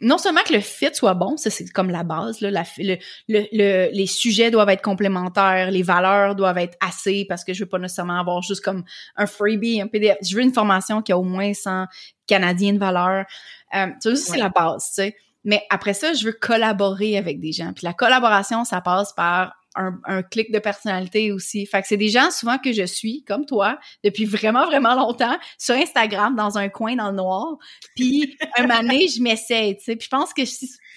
non 0.00 0.18
seulement 0.18 0.42
que 0.46 0.52
le 0.52 0.60
fit 0.60 0.90
soit 0.92 1.14
bon, 1.14 1.36
ça 1.36 1.50
c'est 1.50 1.70
comme 1.70 1.88
la 1.88 2.02
base, 2.02 2.40
là, 2.40 2.50
la, 2.50 2.64
le, 2.78 2.96
le, 3.28 3.90
les 3.92 4.06
sujets 4.06 4.50
doivent 4.50 4.68
être 4.68 4.82
complémentaires, 4.82 5.70
les 5.70 5.82
valeurs 5.82 6.34
doivent 6.34 6.58
être 6.58 6.76
assez 6.80 7.24
parce 7.28 7.44
que 7.44 7.54
je 7.54 7.64
veux 7.64 7.68
pas 7.68 7.78
nécessairement 7.78 8.18
avoir 8.18 8.42
juste 8.42 8.62
comme 8.62 8.84
un 9.16 9.26
freebie, 9.26 9.80
un 9.80 9.86
PDF. 9.86 10.18
Je 10.22 10.36
veux 10.36 10.42
une 10.42 10.52
formation 10.52 11.00
qui 11.00 11.12
a 11.12 11.18
au 11.18 11.22
moins 11.22 11.54
100 11.54 11.86
Canadiens 12.26 12.72
de 12.72 12.78
valeur. 12.78 13.24
Euh, 13.74 13.86
ça, 14.00 14.16
c'est 14.16 14.38
la 14.38 14.48
base, 14.48 14.88
tu 14.88 14.94
sais. 14.94 15.16
Mais 15.44 15.62
après 15.70 15.94
ça, 15.94 16.14
je 16.14 16.26
veux 16.26 16.32
collaborer 16.32 17.18
avec 17.18 17.38
des 17.38 17.52
gens. 17.52 17.72
Puis 17.72 17.84
la 17.84 17.92
collaboration, 17.92 18.64
ça 18.64 18.80
passe 18.80 19.12
par 19.12 19.54
un, 19.74 19.98
un, 20.04 20.22
clic 20.22 20.52
de 20.52 20.58
personnalité 20.58 21.32
aussi. 21.32 21.66
Fait 21.66 21.82
que 21.82 21.88
c'est 21.88 21.96
des 21.96 22.08
gens 22.08 22.30
souvent 22.30 22.58
que 22.58 22.72
je 22.72 22.84
suis, 22.84 23.24
comme 23.24 23.46
toi, 23.46 23.78
depuis 24.02 24.24
vraiment, 24.24 24.66
vraiment 24.66 24.94
longtemps, 24.94 25.36
sur 25.58 25.74
Instagram, 25.74 26.36
dans 26.36 26.58
un 26.58 26.68
coin 26.68 26.96
dans 26.96 27.10
le 27.10 27.16
noir. 27.16 27.56
Puis, 27.96 28.36
un 28.58 28.70
année, 28.70 29.08
je 29.08 29.22
m'essaie, 29.22 29.76
tu 29.78 29.84
sais. 29.84 29.96
Puis 29.96 30.06
je 30.06 30.10
pense 30.10 30.32
que 30.32 30.42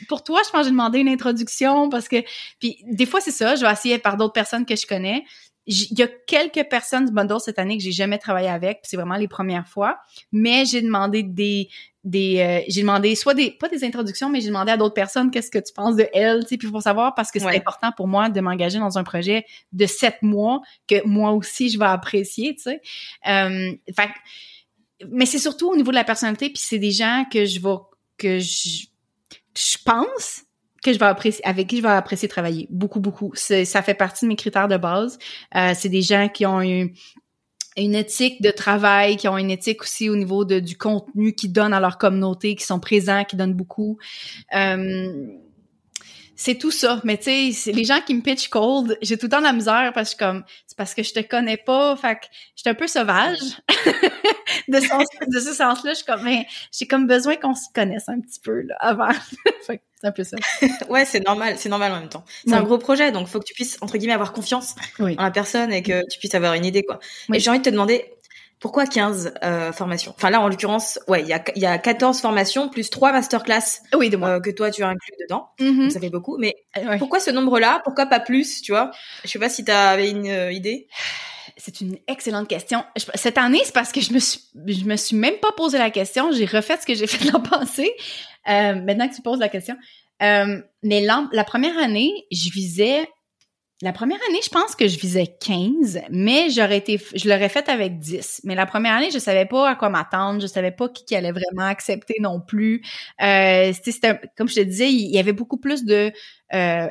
pour 0.07 0.23
toi, 0.23 0.41
je 0.45 0.51
pense 0.51 0.61
que 0.61 0.65
j'ai 0.65 0.71
demandé 0.71 0.99
une 0.99 1.09
introduction 1.09 1.89
parce 1.89 2.07
que... 2.07 2.23
Puis 2.59 2.77
des 2.85 3.05
fois, 3.05 3.21
c'est 3.21 3.31
ça, 3.31 3.55
je 3.55 3.65
vais 3.65 3.71
essayer 3.71 3.97
par 3.97 4.17
d'autres 4.17 4.33
personnes 4.33 4.65
que 4.65 4.75
je 4.75 4.85
connais. 4.85 5.23
Il 5.67 5.99
y 5.99 6.01
a 6.01 6.07
quelques 6.07 6.69
personnes 6.69 7.05
du 7.05 7.11
bundle 7.11 7.39
cette 7.39 7.59
année 7.59 7.77
que 7.77 7.83
j'ai 7.83 7.91
jamais 7.91 8.17
travaillé 8.17 8.47
avec, 8.47 8.79
c'est 8.83 8.95
vraiment 8.95 9.17
les 9.17 9.27
premières 9.27 9.67
fois. 9.67 9.97
Mais 10.31 10.65
j'ai 10.65 10.81
demandé 10.81 11.23
des 11.23 11.69
des 12.07 12.39
euh, 12.39 12.65
j'ai 12.69 12.81
demandé 12.81 13.15
soit 13.15 13.33
des 13.33 13.51
pas 13.51 13.67
des 13.67 13.83
introductions 13.83 14.29
mais 14.29 14.39
j'ai 14.39 14.47
demandé 14.47 14.71
à 14.71 14.77
d'autres 14.77 14.93
personnes 14.93 15.29
qu'est-ce 15.29 15.51
que 15.51 15.59
tu 15.59 15.73
penses 15.73 15.97
de 15.97 16.07
elle 16.13 16.43
tu 16.43 16.49
sais 16.49 16.57
puis 16.57 16.71
pour 16.71 16.81
savoir 16.81 17.13
parce 17.15 17.31
que 17.31 17.39
c'est 17.39 17.57
important 17.57 17.91
pour 17.91 18.07
moi 18.07 18.29
de 18.29 18.39
m'engager 18.39 18.79
dans 18.79 18.97
un 18.97 19.03
projet 19.03 19.45
de 19.73 19.85
sept 19.85 20.21
mois 20.21 20.61
que 20.87 21.05
moi 21.05 21.31
aussi 21.31 21.69
je 21.69 21.77
vais 21.77 21.85
apprécier 21.85 22.55
tu 22.55 22.61
sais 22.61 22.81
euh, 23.27 23.71
fait, 23.93 24.09
mais 25.11 25.25
c'est 25.25 25.39
surtout 25.39 25.69
au 25.69 25.75
niveau 25.75 25.91
de 25.91 25.97
la 25.97 26.05
personnalité 26.05 26.47
puis 26.47 26.61
c'est 26.63 26.79
des 26.79 26.91
gens 26.91 27.25
que 27.29 27.43
je 27.43 27.59
vais 27.59 27.75
que 28.17 28.39
je 28.39 28.85
je 29.53 29.77
pense 29.83 30.43
je 30.93 30.99
vais 30.99 31.05
apprécier 31.05 31.45
avec 31.45 31.67
qui 31.67 31.77
je 31.77 31.81
vais 31.81 31.89
apprécier 31.89 32.27
travailler 32.27 32.67
beaucoup 32.69 32.99
beaucoup 32.99 33.31
ça 33.35 33.81
fait 33.81 33.93
partie 33.93 34.25
de 34.25 34.29
mes 34.29 34.35
critères 34.35 34.67
de 34.67 34.77
base 34.77 35.17
euh, 35.55 35.73
c'est 35.75 35.89
des 35.89 36.01
gens 36.01 36.29
qui 36.29 36.45
ont 36.45 36.61
eu 36.61 36.93
une 37.77 37.93
éthique 37.93 38.41
de 38.41 38.49
travail, 38.49 39.17
qui 39.17 39.27
ont 39.27 39.37
une 39.37 39.51
éthique 39.51 39.83
aussi 39.83 40.09
au 40.09 40.15
niveau 40.15 40.45
de, 40.45 40.59
du 40.59 40.77
contenu 40.77 41.33
qu'ils 41.33 41.53
donnent 41.53 41.73
à 41.73 41.79
leur 41.79 41.99
communauté, 41.99 42.55
qui 42.55 42.65
sont 42.65 42.79
présents, 42.79 43.23
qui 43.23 43.35
donnent 43.35 43.53
beaucoup. 43.53 43.99
Euh, 44.55 45.27
c'est 46.37 46.55
tout 46.55 46.71
ça. 46.71 47.01
Mais 47.03 47.17
tu 47.17 47.51
sais, 47.51 47.71
les 47.71 47.83
gens 47.83 47.99
qui 47.99 48.13
me 48.13 48.21
pitch 48.21 48.47
cold, 48.47 48.97
j'ai 49.01 49.17
tout 49.17 49.25
le 49.25 49.31
temps 49.31 49.39
de 49.39 49.43
la 49.43 49.53
misère 49.53 49.91
parce 49.93 50.13
que 50.13 50.23
comme 50.23 50.43
c'est 50.67 50.77
parce 50.77 50.93
que 50.93 51.03
je 51.03 51.11
te 51.11 51.19
connais 51.19 51.57
pas, 51.57 51.97
fait 51.97 52.15
que 52.15 52.25
je 52.55 52.61
suis 52.61 52.69
un 52.69 52.75
peu 52.75 52.87
sauvage. 52.87 53.39
de, 54.67 54.77
de 54.77 55.39
ce 55.39 55.53
sens-là, 55.53 55.91
je 55.91 55.95
suis 55.95 56.05
comme 56.05 56.23
ben, 56.23 56.43
j'ai 56.71 56.85
comme 56.85 57.07
besoin 57.07 57.35
qu'on 57.35 57.55
se 57.55 57.65
connaisse 57.73 58.07
un 58.07 58.21
petit 58.21 58.39
peu 58.39 58.61
là 58.61 58.75
avant. 58.79 59.09
C'est 59.99 60.07
un 60.07 60.11
peu 60.11 60.23
ça. 60.23 60.37
ouais, 60.89 61.05
c'est 61.05 61.25
normal, 61.25 61.55
c'est 61.57 61.69
normal 61.69 61.91
en 61.91 61.99
même 62.01 62.09
temps. 62.09 62.23
C'est 62.45 62.53
un 62.53 62.61
gros 62.61 62.77
projet, 62.77 63.11
donc 63.11 63.27
faut 63.27 63.39
que 63.39 63.45
tu 63.45 63.55
puisses 63.55 63.79
entre 63.81 63.97
guillemets 63.97 64.13
avoir 64.13 64.31
confiance 64.31 64.75
en 64.99 65.07
la 65.07 65.31
personne 65.31 65.73
et 65.73 65.81
que 65.81 66.07
tu 66.07 66.19
puisses 66.19 66.35
avoir 66.35 66.53
une 66.53 66.65
idée 66.65 66.83
quoi. 66.83 66.99
Et 67.33 67.39
j'ai 67.39 67.49
envie 67.49 67.57
de 67.57 67.63
te 67.63 67.71
demander 67.71 68.05
pourquoi 68.59 68.85
15 68.85 69.33
euh, 69.43 69.71
formations? 69.71 70.13
Enfin 70.15 70.29
là 70.29 70.41
en 70.41 70.47
l'occurrence, 70.47 70.99
ouais, 71.07 71.21
il 71.21 71.27
y 71.27 71.33
a 71.33 71.43
il 71.55 71.61
y 71.61 71.65
a 71.65 71.77
14 71.77 72.19
formations 72.19 72.69
plus 72.69 72.89
3 72.89 73.11
masterclass 73.11 73.81
oui, 73.93 74.09
de 74.09 74.17
moi. 74.17 74.29
Euh, 74.29 74.39
que 74.39 74.49
toi 74.49 74.71
tu 74.71 74.83
as 74.83 74.87
inclus 74.87 75.13
dedans. 75.21 75.49
Mm-hmm. 75.59 75.89
ça 75.89 75.99
fait 75.99 76.09
beaucoup, 76.09 76.37
mais 76.37 76.55
pourquoi 76.97 77.19
ce 77.19 77.31
nombre-là? 77.31 77.81
Pourquoi 77.83 78.07
pas 78.07 78.19
plus, 78.19 78.61
tu 78.61 78.71
vois? 78.71 78.91
Je 79.23 79.29
sais 79.29 79.39
pas 79.39 79.49
si 79.49 79.63
tu 79.63 79.71
avais 79.71 80.09
une 80.09 80.27
euh, 80.27 80.51
idée. 80.51 80.87
C'est 81.57 81.81
une 81.81 81.97
excellente 82.07 82.47
question. 82.47 82.83
Cette 83.15 83.37
année, 83.37 83.61
c'est 83.63 83.73
parce 83.73 83.91
que 83.91 83.99
je 83.99 84.13
me 84.13 84.19
suis, 84.19 84.41
je 84.67 84.85
me 84.85 84.95
suis 84.95 85.15
même 85.15 85.37
pas 85.41 85.51
posé 85.53 85.77
la 85.77 85.89
question. 85.89 86.31
J'ai 86.31 86.45
refait 86.45 86.77
ce 86.77 86.85
que 86.85 86.93
j'ai 86.93 87.07
fait 87.07 87.25
l'an 87.31 87.41
passé. 87.41 87.91
Euh, 88.47 88.75
maintenant 88.75 89.07
que 89.07 89.15
tu 89.15 89.21
poses 89.21 89.39
la 89.39 89.49
question. 89.49 89.75
Euh, 90.21 90.61
mais 90.83 91.01
la 91.01 91.43
première 91.43 91.77
année, 91.77 92.11
je 92.31 92.49
visais 92.51 93.07
la 93.83 93.93
première 93.93 94.17
année, 94.27 94.39
je 94.43 94.49
pense 94.49 94.75
que 94.75 94.87
je 94.87 94.97
visais 94.97 95.27
15, 95.39 96.01
mais 96.09 96.49
j'aurais 96.49 96.77
été, 96.77 96.99
je 97.13 97.29
l'aurais 97.29 97.49
fait 97.49 97.69
avec 97.69 97.99
10. 97.99 98.41
Mais 98.43 98.55
la 98.55 98.65
première 98.65 98.93
année, 98.93 99.11
je 99.11 99.19
savais 99.19 99.45
pas 99.45 99.69
à 99.69 99.75
quoi 99.75 99.89
m'attendre, 99.89 100.41
je 100.41 100.47
savais 100.47 100.71
pas 100.71 100.89
qui, 100.89 101.05
qui 101.05 101.15
allait 101.15 101.31
vraiment 101.31 101.67
accepter 101.67 102.15
non 102.19 102.41
plus. 102.41 102.81
Euh, 103.21 103.71
c'était, 103.83 104.19
comme 104.35 104.47
je 104.47 104.55
te 104.55 104.61
disais, 104.61 104.91
il 104.91 105.11
y 105.11 105.19
avait 105.19 105.33
beaucoup 105.33 105.57
plus 105.57 105.85
de 105.85 106.11
euh, 106.55 106.87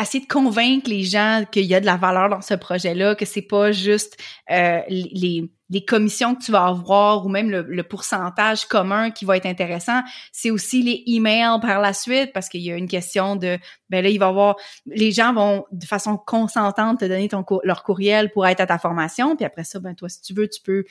essayer 0.00 0.24
de 0.24 0.32
convaincre 0.32 0.88
les 0.88 1.02
gens 1.02 1.44
qu'il 1.50 1.64
y 1.64 1.74
a 1.74 1.80
de 1.80 1.86
la 1.86 1.96
valeur 1.96 2.28
dans 2.28 2.40
ce 2.40 2.54
projet-là, 2.54 3.16
que 3.16 3.24
c'est 3.24 3.42
pas 3.42 3.72
juste 3.72 4.16
euh, 4.50 4.80
les, 4.88 5.50
les 5.70 5.84
commissions 5.84 6.34
que 6.34 6.44
tu 6.44 6.52
vas 6.52 6.66
avoir 6.66 7.24
ou 7.24 7.28
même 7.28 7.50
le, 7.50 7.82
pourcentage 7.82 8.66
commun 8.66 9.10
qui 9.10 9.24
va 9.24 9.36
être 9.36 9.46
intéressant, 9.46 10.02
c'est 10.32 10.50
aussi 10.50 10.82
les 10.82 11.02
emails 11.06 11.60
par 11.60 11.80
la 11.80 11.92
suite 11.92 12.32
parce 12.32 12.48
qu'il 12.48 12.60
y 12.60 12.70
a 12.70 12.76
une 12.76 12.88
question 12.88 13.36
de 13.36 13.58
ben 13.90 14.02
là 14.02 14.10
il 14.10 14.18
va 14.18 14.28
avoir 14.28 14.56
les 14.86 15.12
gens 15.12 15.32
vont 15.32 15.64
de 15.72 15.84
façon 15.84 16.16
consentante 16.16 17.00
te 17.00 17.04
donner 17.04 17.28
ton 17.28 17.44
leur 17.62 17.82
courriel 17.82 18.30
pour 18.32 18.46
être 18.46 18.60
à 18.60 18.66
ta 18.66 18.78
formation 18.78 19.36
puis 19.36 19.44
après 19.44 19.64
ça 19.64 19.80
ben 19.80 19.94
toi 19.94 20.08
si 20.08 20.20
tu 20.22 20.34
veux 20.34 20.48
tu 20.48 20.60
peux 20.62 20.84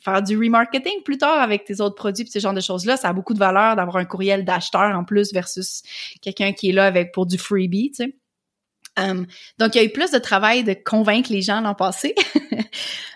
faire 0.00 0.22
du 0.22 0.36
remarketing 0.36 1.02
plus 1.02 1.18
tard 1.18 1.40
avec 1.40 1.64
tes 1.64 1.80
autres 1.80 1.94
produits 1.94 2.24
pis 2.24 2.30
ce 2.30 2.38
genre 2.38 2.54
de 2.54 2.60
choses-là. 2.60 2.96
Ça 2.96 3.08
a 3.08 3.12
beaucoup 3.12 3.34
de 3.34 3.38
valeur 3.38 3.76
d'avoir 3.76 3.96
un 3.96 4.04
courriel 4.04 4.44
d'acheteur 4.44 4.96
en 4.96 5.04
plus 5.04 5.32
versus 5.32 5.82
quelqu'un 6.20 6.52
qui 6.52 6.70
est 6.70 6.72
là 6.72 6.86
avec 6.86 7.12
pour 7.12 7.26
du 7.26 7.38
freebie, 7.38 7.90
tu 7.90 8.04
sais. 8.04 8.16
Um, 8.98 9.26
donc, 9.58 9.74
il 9.74 9.78
y 9.78 9.80
a 9.80 9.84
eu 9.84 9.92
plus 9.92 10.10
de 10.10 10.18
travail 10.18 10.64
de 10.64 10.74
convaincre 10.74 11.32
les 11.32 11.42
gens 11.42 11.60
l'an 11.60 11.74
passé. 11.74 12.14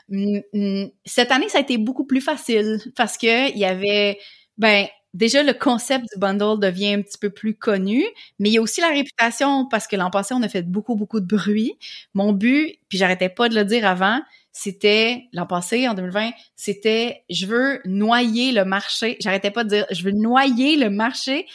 Cette 1.05 1.31
année, 1.33 1.49
ça 1.49 1.59
a 1.59 1.61
été 1.61 1.79
beaucoup 1.79 2.05
plus 2.05 2.21
facile 2.21 2.79
parce 2.97 3.17
que 3.17 3.51
il 3.51 3.59
y 3.59 3.65
avait, 3.65 4.19
ben, 4.59 4.87
déjà 5.15 5.43
le 5.43 5.53
concept 5.53 6.05
du 6.13 6.19
bundle 6.19 6.59
devient 6.59 6.95
un 6.95 7.03
petit 7.03 7.19
peu 7.19 7.31
plus 7.31 7.55
connu, 7.55 8.05
mais 8.39 8.51
il 8.51 8.53
y 8.53 8.59
a 8.59 8.63
aussi 8.63 8.81
la 8.81 8.89
réputation 8.89 9.67
parce 9.69 9.87
que 9.87 9.97
l'an 9.97 10.11
passé, 10.11 10.35
on 10.35 10.43
a 10.43 10.49
fait 10.49 10.63
beaucoup, 10.63 10.97
beaucoup 10.97 11.21
de 11.21 11.27
bruit. 11.27 11.77
Mon 12.15 12.33
but, 12.33 12.79
puis 12.89 12.99
j'arrêtais 12.99 13.29
pas 13.29 13.49
de 13.49 13.55
le 13.55 13.65
dire 13.65 13.87
avant, 13.87 14.21
c'était 14.53 15.29
l'an 15.33 15.47
passé, 15.47 15.89
en 15.89 15.95
2020, 15.95 16.31
c'était 16.57 17.25
je 17.31 17.47
veux 17.47 17.81
noyer 17.87 18.53
le 18.53 18.65
marché. 18.65 19.17
J'arrêtais 19.21 19.51
pas 19.51 19.65
de 19.65 19.71
dire 19.71 19.87
je 19.91 20.03
veux 20.03 20.13
noyer 20.13 20.77
le 20.77 20.91
marché. 20.91 21.47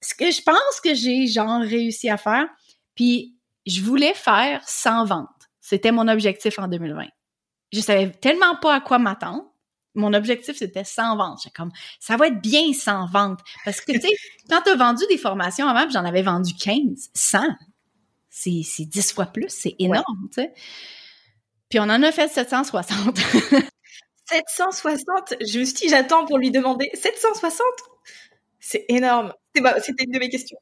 Ce 0.00 0.14
que 0.14 0.30
je 0.30 0.42
pense 0.42 0.80
que 0.82 0.94
j'ai 0.94 1.26
genre 1.26 1.60
réussi 1.60 2.08
à 2.08 2.16
faire. 2.16 2.46
Puis 2.94 3.35
je 3.66 3.82
voulais 3.82 4.14
faire 4.14 4.62
100 4.66 5.04
ventes. 5.06 5.28
C'était 5.60 5.92
mon 5.92 6.08
objectif 6.08 6.58
en 6.58 6.68
2020. 6.68 7.06
Je 7.72 7.80
savais 7.80 8.10
tellement 8.10 8.56
pas 8.56 8.74
à 8.76 8.80
quoi 8.80 8.98
m'attendre. 8.98 9.44
Mon 9.94 10.12
objectif, 10.12 10.56
c'était 10.56 10.84
100 10.84 11.16
ventes. 11.16 11.40
J'étais 11.42 11.54
comme, 11.54 11.72
ça 11.98 12.16
va 12.16 12.28
être 12.28 12.40
bien 12.40 12.72
100 12.72 13.06
ventes. 13.06 13.40
Parce 13.64 13.80
que, 13.80 13.92
tu 13.92 14.00
sais, 14.00 14.14
quand 14.50 14.62
tu 14.62 14.70
as 14.70 14.76
vendu 14.76 15.04
des 15.08 15.18
formations 15.18 15.66
avant, 15.66 15.88
j'en 15.90 16.04
avais 16.04 16.22
vendu 16.22 16.54
15, 16.54 17.10
100, 17.14 17.38
c'est 18.30 18.84
10 18.84 19.12
fois 19.12 19.26
plus. 19.26 19.48
C'est 19.48 19.74
énorme, 19.78 20.28
tu 20.30 20.42
sais. 20.42 20.52
Puis 21.68 21.80
on 21.80 21.84
en 21.84 22.02
a 22.02 22.12
fait 22.12 22.28
760. 22.28 23.18
760? 24.26 25.34
Je 25.40 25.58
me 25.60 25.64
suis 25.64 25.74
dit, 25.74 25.88
j'attends 25.88 26.26
pour 26.26 26.38
lui 26.38 26.50
demander 26.50 26.90
760? 26.94 27.66
C'est 28.60 28.84
énorme. 28.88 29.32
C'était 29.54 30.04
une 30.04 30.12
de 30.12 30.18
mes 30.18 30.28
questions. 30.28 30.58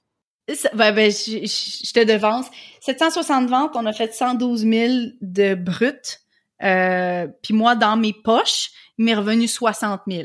Ben, 0.47 0.93
ben, 0.95 1.11
je, 1.11 1.47
je, 1.47 1.93
te 1.93 2.05
devance. 2.05 2.47
760 2.81 3.49
ventes, 3.49 3.73
on 3.75 3.87
a 3.87 3.93
fait 3.93 4.13
112 4.13 4.61
000 4.61 4.93
de 5.21 5.55
brut. 5.55 6.21
Euh, 6.63 7.27
puis 7.43 7.55
moi, 7.55 7.75
dans 7.75 7.97
mes 7.97 8.13
poches, 8.13 8.71
il 8.99 9.07
m'est 9.07 9.15
revenu 9.15 9.49
60 9.49 10.03
000. 10.07 10.25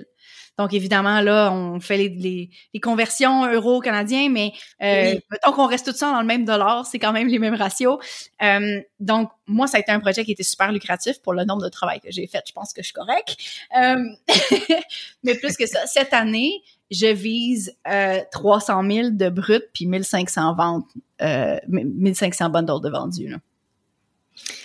Donc, 0.59 0.73
évidemment, 0.73 1.21
là, 1.21 1.53
on 1.53 1.79
fait 1.79 1.95
les, 1.95 2.49
les, 2.73 2.79
conversions 2.81 3.49
euro-canadiens, 3.49 4.27
mais 4.29 4.51
euh, 4.83 5.17
mettons 5.31 5.53
qu'on 5.53 5.67
reste 5.67 5.85
tout 5.85 5.97
ça 5.97 6.11
dans 6.11 6.19
le 6.19 6.27
même 6.27 6.43
dollar, 6.43 6.85
c'est 6.85 6.99
quand 6.99 7.13
même 7.13 7.29
les 7.29 7.39
mêmes 7.39 7.55
ratios. 7.55 7.97
Euh, 8.41 8.81
donc, 8.99 9.31
moi, 9.47 9.67
ça 9.67 9.77
a 9.77 9.79
été 9.79 9.93
un 9.93 10.01
projet 10.01 10.25
qui 10.25 10.33
était 10.33 10.43
super 10.43 10.73
lucratif 10.73 11.21
pour 11.21 11.33
le 11.33 11.45
nombre 11.45 11.63
de 11.63 11.69
travail 11.69 12.01
que 12.01 12.11
j'ai 12.11 12.27
fait. 12.27 12.43
Je 12.45 12.51
pense 12.51 12.73
que 12.73 12.81
je 12.81 12.87
suis 12.87 12.93
correct. 12.93 13.37
Euh, 13.77 14.03
mais 15.23 15.35
plus 15.35 15.55
que 15.55 15.65
ça, 15.65 15.87
cette 15.87 16.13
année, 16.13 16.61
je 16.91 17.07
vise 17.07 17.75
euh, 17.87 18.19
300 18.31 18.83
000 18.89 19.09
de 19.11 19.29
brut 19.29 19.63
puis 19.73 19.85
1500 19.85 20.55
ventes, 20.55 20.87
euh, 21.21 21.57
1500 21.67 22.49
bundles 22.49 22.81
de 22.81 22.89
vendus. 22.89 23.27
Là. 23.29 23.37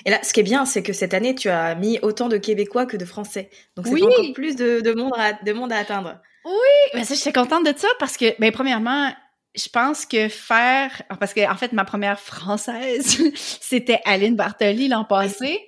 Et 0.04 0.10
là, 0.10 0.22
ce 0.22 0.32
qui 0.32 0.40
est 0.40 0.44
bien, 0.44 0.64
c'est 0.64 0.82
que 0.82 0.92
cette 0.92 1.14
année, 1.14 1.34
tu 1.34 1.48
as 1.48 1.74
mis 1.74 1.98
autant 2.02 2.28
de 2.28 2.36
Québécois 2.36 2.86
que 2.86 2.96
de 2.96 3.04
Français. 3.04 3.50
Donc, 3.76 3.86
c'est 3.86 4.02
encore 4.02 4.32
plus 4.34 4.56
de, 4.56 4.80
de, 4.80 4.92
monde 4.92 5.12
à, 5.16 5.32
de 5.32 5.52
monde 5.52 5.72
à 5.72 5.78
atteindre. 5.78 6.20
Oui, 6.44 6.52
mais 6.94 7.04
ça, 7.04 7.14
je 7.14 7.20
suis 7.20 7.32
contente 7.32 7.64
de 7.64 7.72
ça 7.76 7.88
parce 7.98 8.16
que, 8.16 8.38
ben, 8.38 8.52
premièrement, 8.52 9.10
je 9.54 9.68
pense 9.68 10.04
que 10.04 10.28
faire, 10.28 11.02
parce 11.18 11.32
que, 11.32 11.50
en 11.50 11.56
fait, 11.56 11.72
ma 11.72 11.84
première 11.84 12.20
française, 12.20 13.22
c'était 13.34 14.00
Aline 14.04 14.36
Bartoli 14.36 14.88
l'an 14.88 15.04
passé. 15.04 15.60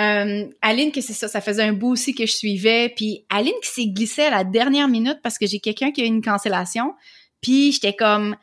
Euh, 0.00 0.48
Aline, 0.62 0.90
que 0.90 1.00
c'est 1.00 1.12
ça, 1.12 1.28
ça 1.28 1.40
faisait 1.40 1.62
un 1.62 1.72
bout 1.72 1.90
aussi 1.90 2.14
que 2.14 2.26
je 2.26 2.32
suivais. 2.32 2.92
Puis 2.96 3.24
Aline 3.28 3.52
qui 3.62 3.68
s'est 3.70 3.86
glissée 3.86 4.22
à 4.22 4.30
la 4.30 4.44
dernière 4.44 4.88
minute 4.88 5.18
parce 5.22 5.38
que 5.38 5.46
j'ai 5.46 5.60
quelqu'un 5.60 5.92
qui 5.92 6.02
a 6.02 6.04
eu 6.04 6.08
une 6.08 6.22
cancellation. 6.22 6.94
Puis 7.40 7.72
j'étais 7.72 7.94
comme, 7.94 8.36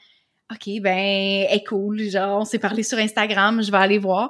OK, 0.52 0.82
ben, 0.82 0.98
elle 0.98 1.58
est 1.58 1.64
cool. 1.68 2.02
Genre, 2.10 2.42
on 2.42 2.46
s'est 2.46 2.60
parlé 2.60 2.84
sur 2.84 2.98
Instagram, 2.98 3.62
je 3.64 3.72
vais 3.72 3.78
aller 3.78 3.98
voir. 3.98 4.30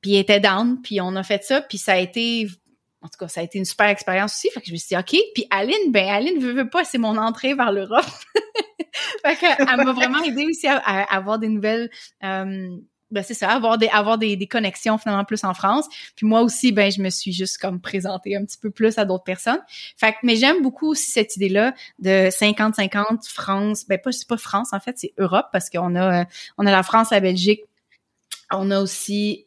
Puis 0.00 0.12
il 0.12 0.18
était 0.18 0.40
down, 0.40 0.80
puis 0.82 1.00
on 1.00 1.16
a 1.16 1.22
fait 1.22 1.42
ça, 1.42 1.60
puis 1.60 1.78
ça 1.78 1.92
a 1.92 1.98
été 1.98 2.48
en 3.00 3.06
tout 3.06 3.18
cas, 3.18 3.28
ça 3.28 3.40
a 3.40 3.44
été 3.44 3.58
une 3.58 3.64
super 3.64 3.86
expérience 3.86 4.34
aussi. 4.34 4.50
Fait 4.50 4.60
que 4.60 4.66
je 4.66 4.72
me 4.72 4.76
suis 4.76 4.88
dit, 4.88 4.96
OK. 4.96 5.16
Puis 5.34 5.46
Aline, 5.50 5.92
ben 5.92 6.08
Aline 6.08 6.40
veut, 6.40 6.52
veut 6.52 6.68
pas, 6.68 6.84
c'est 6.84 6.98
mon 6.98 7.16
entrée 7.16 7.54
vers 7.54 7.70
l'Europe. 7.70 8.04
fait 9.24 9.36
qu'elle 9.36 9.66
m'a 9.66 9.92
vraiment 9.92 10.22
aidé 10.22 10.46
aussi 10.46 10.66
à, 10.66 10.76
avoir 11.14 11.38
des 11.38 11.48
nouvelles, 11.48 11.90
euh, 12.24 12.76
ben 13.10 13.22
c'est 13.22 13.34
ça, 13.34 13.50
avoir 13.50 13.78
des 13.78 13.88
avoir 13.88 14.18
des, 14.18 14.36
des, 14.36 14.46
connexions 14.46 14.98
finalement 14.98 15.24
plus 15.24 15.44
en 15.44 15.54
France. 15.54 15.86
Puis 16.16 16.26
moi 16.26 16.42
aussi, 16.42 16.72
ben 16.72 16.90
je 16.90 17.00
me 17.00 17.10
suis 17.10 17.32
juste 17.32 17.58
comme 17.58 17.80
présentée 17.80 18.36
un 18.36 18.44
petit 18.44 18.58
peu 18.58 18.70
plus 18.70 18.98
à 18.98 19.04
d'autres 19.04 19.24
personnes. 19.24 19.60
Fait 19.96 20.12
que, 20.12 20.18
mais 20.22 20.36
j'aime 20.36 20.62
beaucoup 20.62 20.88
aussi 20.88 21.10
cette 21.10 21.36
idée-là 21.36 21.74
de 21.98 22.28
50-50 22.28 23.28
France. 23.28 23.86
Ben 23.88 23.98
pas 23.98 24.12
c'est 24.12 24.28
pas 24.28 24.36
France 24.36 24.72
en 24.72 24.80
fait, 24.80 24.98
c'est 24.98 25.12
Europe 25.18 25.46
parce 25.52 25.70
qu'on 25.70 25.94
a 25.94 26.20
euh, 26.20 26.24
on 26.58 26.66
a 26.66 26.70
la 26.70 26.82
France, 26.82 27.10
la 27.10 27.20
Belgique, 27.20 27.62
on 28.50 28.70
a 28.70 28.80
aussi 28.80 29.46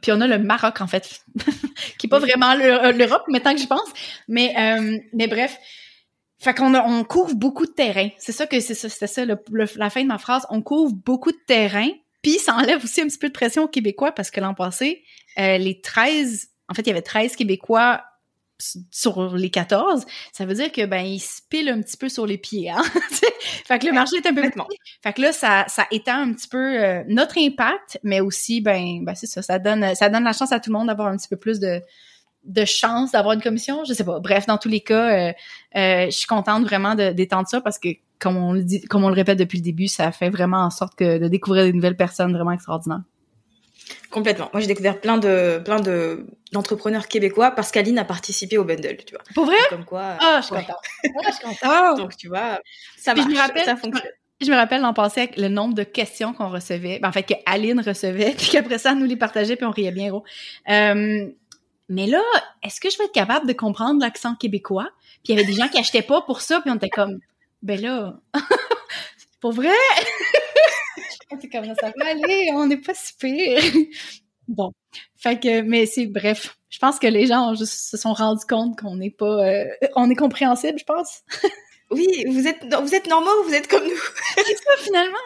puis 0.00 0.12
on 0.12 0.20
a 0.20 0.26
le 0.26 0.38
Maroc, 0.38 0.80
en 0.80 0.86
fait, 0.86 1.20
qui 1.98 2.06
est 2.06 2.10
pas 2.10 2.18
vraiment 2.18 2.52
euh, 2.52 2.92
l'Europe, 2.92 3.24
mais 3.28 3.40
tant 3.40 3.54
que 3.54 3.60
j'y 3.60 3.66
pense. 3.66 3.88
Mais, 4.28 4.54
euh, 4.58 4.98
mais 5.12 5.26
bref. 5.26 5.58
Fait 6.38 6.52
qu'on 6.52 6.74
on 6.74 7.02
couvre 7.04 7.34
beaucoup 7.34 7.64
de 7.64 7.72
terrain. 7.72 8.10
C'est 8.18 8.32
ça 8.32 8.46
que 8.46 8.60
c'est 8.60 8.74
ça, 8.74 8.90
c'était 8.90 9.06
ça 9.06 9.24
la 9.24 9.90
fin 9.90 10.02
de 10.02 10.06
ma 10.06 10.18
phrase. 10.18 10.46
On 10.50 10.60
couvre 10.60 10.92
beaucoup 10.92 11.32
de 11.32 11.38
terrain, 11.46 11.88
puis 12.26 12.40
ça 12.40 12.56
enlève 12.56 12.82
aussi 12.82 13.00
un 13.00 13.06
petit 13.06 13.18
peu 13.18 13.28
de 13.28 13.32
pression 13.32 13.62
aux 13.62 13.68
Québécois 13.68 14.10
parce 14.10 14.32
que 14.32 14.40
l'an 14.40 14.52
passé, 14.52 15.04
euh, 15.38 15.58
les 15.58 15.80
13, 15.80 16.48
en 16.68 16.74
fait, 16.74 16.82
il 16.82 16.88
y 16.88 16.90
avait 16.90 17.00
13 17.00 17.36
Québécois 17.36 18.02
sur 18.90 19.36
les 19.36 19.48
14, 19.48 20.04
ça 20.32 20.44
veut 20.44 20.54
dire 20.54 20.72
que 20.72 20.86
ben 20.86 21.02
ils 21.02 21.20
se 21.20 21.40
pilent 21.48 21.68
un 21.68 21.80
petit 21.82 21.96
peu 21.96 22.08
sur 22.08 22.26
les 22.26 22.38
pieds 22.38 22.70
hein. 22.70 22.82
fait 23.66 23.78
que 23.78 23.86
le 23.86 23.92
marché 23.92 24.16
est 24.16 24.26
un 24.26 24.32
peu 24.32 24.40
plus 24.40 24.62
fait 25.02 25.12
que 25.12 25.20
là 25.20 25.30
ça 25.30 25.66
ça 25.68 25.86
étend 25.90 26.22
un 26.22 26.32
petit 26.32 26.48
peu 26.48 26.82
euh, 26.82 27.04
notre 27.06 27.36
impact 27.36 28.00
mais 28.02 28.20
aussi 28.20 28.62
ben 28.62 29.04
ben 29.04 29.14
c'est 29.14 29.26
ça 29.26 29.42
ça 29.42 29.58
donne 29.58 29.94
ça 29.94 30.08
donne 30.08 30.24
la 30.24 30.32
chance 30.32 30.52
à 30.52 30.58
tout 30.58 30.70
le 30.70 30.78
monde 30.78 30.86
d'avoir 30.86 31.08
un 31.08 31.18
petit 31.18 31.28
peu 31.28 31.36
plus 31.36 31.60
de 31.60 31.82
de 32.46 32.64
chance 32.64 33.12
d'avoir 33.12 33.34
une 33.34 33.42
commission, 33.42 33.84
je 33.84 33.92
sais 33.92 34.04
pas. 34.04 34.20
Bref, 34.20 34.46
dans 34.46 34.58
tous 34.58 34.68
les 34.68 34.80
cas, 34.80 35.10
euh, 35.10 35.32
euh, 35.76 36.06
je 36.06 36.16
suis 36.16 36.26
contente 36.26 36.64
vraiment 36.64 36.94
d'étendre 36.94 37.48
ça 37.48 37.60
parce 37.60 37.78
que 37.78 37.88
comme 38.18 38.36
on 38.36 38.52
le 38.52 38.62
dit, 38.62 38.80
comme 38.82 39.04
on 39.04 39.08
le 39.08 39.14
répète 39.14 39.38
depuis 39.38 39.58
le 39.58 39.64
début, 39.64 39.88
ça 39.88 40.10
fait 40.12 40.30
vraiment 40.30 40.64
en 40.64 40.70
sorte 40.70 40.94
que 40.94 41.18
de 41.18 41.28
découvrir 41.28 41.64
des 41.64 41.72
nouvelles 41.72 41.96
personnes 41.96 42.32
vraiment 42.32 42.52
extraordinaires. 42.52 43.02
Complètement. 44.10 44.50
Moi, 44.52 44.60
j'ai 44.60 44.66
découvert 44.66 45.00
plein 45.00 45.18
de 45.18 45.60
plein 45.64 45.80
de 45.80 46.26
d'entrepreneurs 46.52 47.08
québécois 47.08 47.50
parce 47.50 47.70
qu'Aline 47.70 47.98
a 47.98 48.04
participé 48.04 48.58
au 48.58 48.64
bundle, 48.64 48.96
tu 49.04 49.14
vois. 49.14 49.22
Pour 49.34 49.44
vrai? 49.44 49.56
Comme 49.68 49.84
quoi. 49.84 50.16
Ah, 50.20 50.40
je 50.40 50.46
suis 50.46 50.54
contente. 50.54 50.76
Ah, 51.04 51.28
je 51.28 51.32
suis 51.32 51.44
contente. 51.44 51.98
Donc, 51.98 52.16
tu 52.16 52.28
vois, 52.28 52.60
ça 52.96 53.14
marche, 53.14 53.28
je 53.28 53.34
me 53.34 53.38
rappelle, 53.38 53.64
ça 53.64 53.76
fonctionne. 53.76 54.10
Je 54.40 54.50
me 54.50 54.56
rappelle 54.56 54.82
l'an 54.82 54.92
passé 54.92 55.22
avec 55.22 55.36
le 55.38 55.48
nombre 55.48 55.74
de 55.74 55.82
questions 55.82 56.34
qu'on 56.34 56.50
recevait, 56.50 56.98
ben, 56.98 57.08
en 57.08 57.12
fait 57.12 57.22
que 57.22 57.34
Aline 57.46 57.80
recevait, 57.80 58.34
puis 58.36 58.48
qu'après 58.50 58.78
ça, 58.78 58.94
nous 58.94 59.06
les 59.06 59.16
partageait, 59.16 59.56
puis 59.56 59.64
on 59.64 59.70
riait 59.70 59.92
bien 59.92 60.08
gros. 60.08 60.24
Euh, 60.68 61.26
mais 61.88 62.06
là, 62.06 62.20
est-ce 62.62 62.80
que 62.80 62.90
je 62.90 62.98
vais 62.98 63.04
être 63.04 63.12
capable 63.12 63.46
de 63.46 63.52
comprendre 63.52 64.00
l'accent 64.00 64.34
québécois? 64.34 64.88
Puis 65.24 65.32
il 65.32 65.36
y 65.36 65.38
avait 65.38 65.46
des 65.46 65.54
gens 65.54 65.68
qui 65.68 65.78
achetaient 65.78 66.02
pas 66.02 66.20
pour 66.22 66.40
ça, 66.40 66.60
puis 66.60 66.70
on 66.70 66.74
était 66.74 66.90
comme, 66.90 67.20
ben 67.62 67.80
là, 67.80 68.20
pour 69.40 69.52
vrai? 69.52 69.68
c'est 71.40 71.48
comme 71.48 71.64
ça 71.64 71.92
va 71.96 72.06
aller, 72.06 72.50
on 72.54 72.66
n'est 72.66 72.80
pas 72.80 72.94
si 72.94 73.14
pire. 73.18 73.60
bon, 74.48 74.72
fait 75.16 75.40
que, 75.40 75.62
mais 75.62 75.86
c'est 75.86 76.06
bref. 76.06 76.56
Je 76.68 76.78
pense 76.78 76.98
que 76.98 77.06
les 77.06 77.26
gens 77.26 77.54
juste 77.54 77.90
se 77.90 77.96
sont 77.96 78.12
rendus 78.12 78.46
compte 78.48 78.78
qu'on 78.78 78.96
n'est 78.96 79.10
pas, 79.10 79.46
euh, 79.46 79.64
on 79.96 80.10
est 80.10 80.14
compréhensible, 80.16 80.78
je 80.78 80.84
pense. 80.84 81.22
Oui, 81.90 82.24
vous 82.28 82.46
êtes, 82.48 82.64
vous 82.82 82.94
êtes 82.94 83.06
normaux, 83.06 83.44
vous 83.44 83.54
êtes 83.54 83.68
comme 83.68 83.84
nous. 83.84 84.42
finalement. 84.84 85.16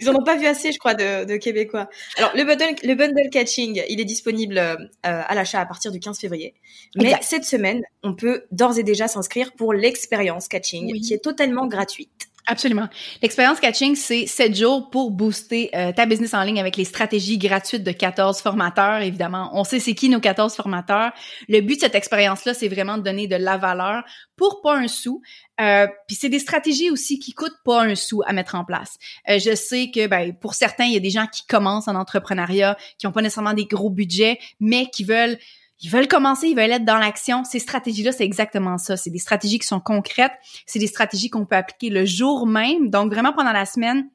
Ils 0.00 0.10
en 0.10 0.14
ont 0.14 0.24
pas 0.24 0.36
vu 0.36 0.46
assez, 0.46 0.72
je 0.72 0.78
crois, 0.78 0.94
de, 0.94 1.24
de 1.24 1.36
Québécois. 1.36 1.88
Alors 2.16 2.32
le 2.34 2.44
bundle, 2.44 2.74
le 2.82 2.94
bundle 2.94 3.30
catching, 3.30 3.82
il 3.88 4.00
est 4.00 4.04
disponible 4.04 4.58
euh, 4.58 4.76
à 5.02 5.34
l'achat 5.34 5.60
à 5.60 5.66
partir 5.66 5.90
du 5.90 6.00
15 6.00 6.18
février. 6.18 6.54
Mais 6.96 7.14
cette 7.22 7.44
semaine, 7.44 7.82
on 8.02 8.14
peut 8.14 8.44
d'ores 8.50 8.78
et 8.78 8.82
déjà 8.82 9.08
s'inscrire 9.08 9.52
pour 9.52 9.72
l'expérience 9.72 10.48
catching, 10.48 11.00
qui 11.00 11.14
est 11.14 11.22
totalement 11.22 11.66
gratuite. 11.66 12.28
Absolument. 12.46 12.88
L'expérience 13.22 13.58
catching, 13.58 13.94
c'est 13.96 14.26
7 14.26 14.54
jours 14.54 14.90
pour 14.90 15.10
booster 15.10 15.70
euh, 15.74 15.92
ta 15.92 16.04
business 16.04 16.34
en 16.34 16.42
ligne 16.42 16.60
avec 16.60 16.76
les 16.76 16.84
stratégies 16.84 17.38
gratuites 17.38 17.82
de 17.82 17.90
14 17.90 18.40
formateurs, 18.42 19.00
évidemment. 19.00 19.50
On 19.54 19.64
sait 19.64 19.80
c'est 19.80 19.94
qui 19.94 20.10
nos 20.10 20.20
14 20.20 20.54
formateurs. 20.54 21.12
Le 21.48 21.60
but 21.62 21.76
de 21.76 21.80
cette 21.80 21.94
expérience-là, 21.94 22.52
c'est 22.52 22.68
vraiment 22.68 22.98
de 22.98 23.02
donner 23.02 23.26
de 23.28 23.36
la 23.36 23.56
valeur 23.56 24.04
pour 24.36 24.60
pas 24.60 24.76
un 24.76 24.88
sou. 24.88 25.22
Euh, 25.58 25.86
Puis 26.06 26.16
c'est 26.20 26.28
des 26.28 26.38
stratégies 26.38 26.90
aussi 26.90 27.18
qui 27.18 27.32
coûtent 27.32 27.62
pas 27.64 27.82
un 27.82 27.94
sou 27.94 28.22
à 28.26 28.34
mettre 28.34 28.56
en 28.56 28.64
place. 28.66 28.98
Euh, 29.30 29.38
je 29.38 29.54
sais 29.54 29.90
que 29.90 30.06
ben, 30.06 30.34
pour 30.34 30.52
certains, 30.52 30.84
il 30.84 30.92
y 30.92 30.98
a 30.98 31.00
des 31.00 31.10
gens 31.10 31.26
qui 31.26 31.46
commencent 31.46 31.88
en 31.88 31.94
entrepreneuriat, 31.94 32.76
qui 32.98 33.06
ont 33.06 33.12
pas 33.12 33.22
nécessairement 33.22 33.54
des 33.54 33.64
gros 33.64 33.88
budgets, 33.90 34.38
mais 34.60 34.90
qui 34.90 35.04
veulent 35.04 35.38
ils 35.80 35.90
veulent 35.90 36.08
commencer, 36.08 36.48
ils 36.48 36.56
veulent 36.56 36.70
être 36.70 36.84
dans 36.84 36.98
l'action. 36.98 37.44
Ces 37.44 37.58
stratégies-là, 37.58 38.12
c'est 38.12 38.24
exactement 38.24 38.78
ça. 38.78 38.96
C'est 38.96 39.10
des 39.10 39.18
stratégies 39.18 39.58
qui 39.58 39.66
sont 39.66 39.80
concrètes. 39.80 40.32
C'est 40.66 40.78
des 40.78 40.86
stratégies 40.86 41.30
qu'on 41.30 41.46
peut 41.46 41.56
appliquer 41.56 41.90
le 41.90 42.04
jour 42.04 42.46
même. 42.46 42.90
Donc, 42.90 43.12
vraiment, 43.12 43.32
pendant 43.32 43.52
la 43.52 43.66
semaine, 43.66 44.08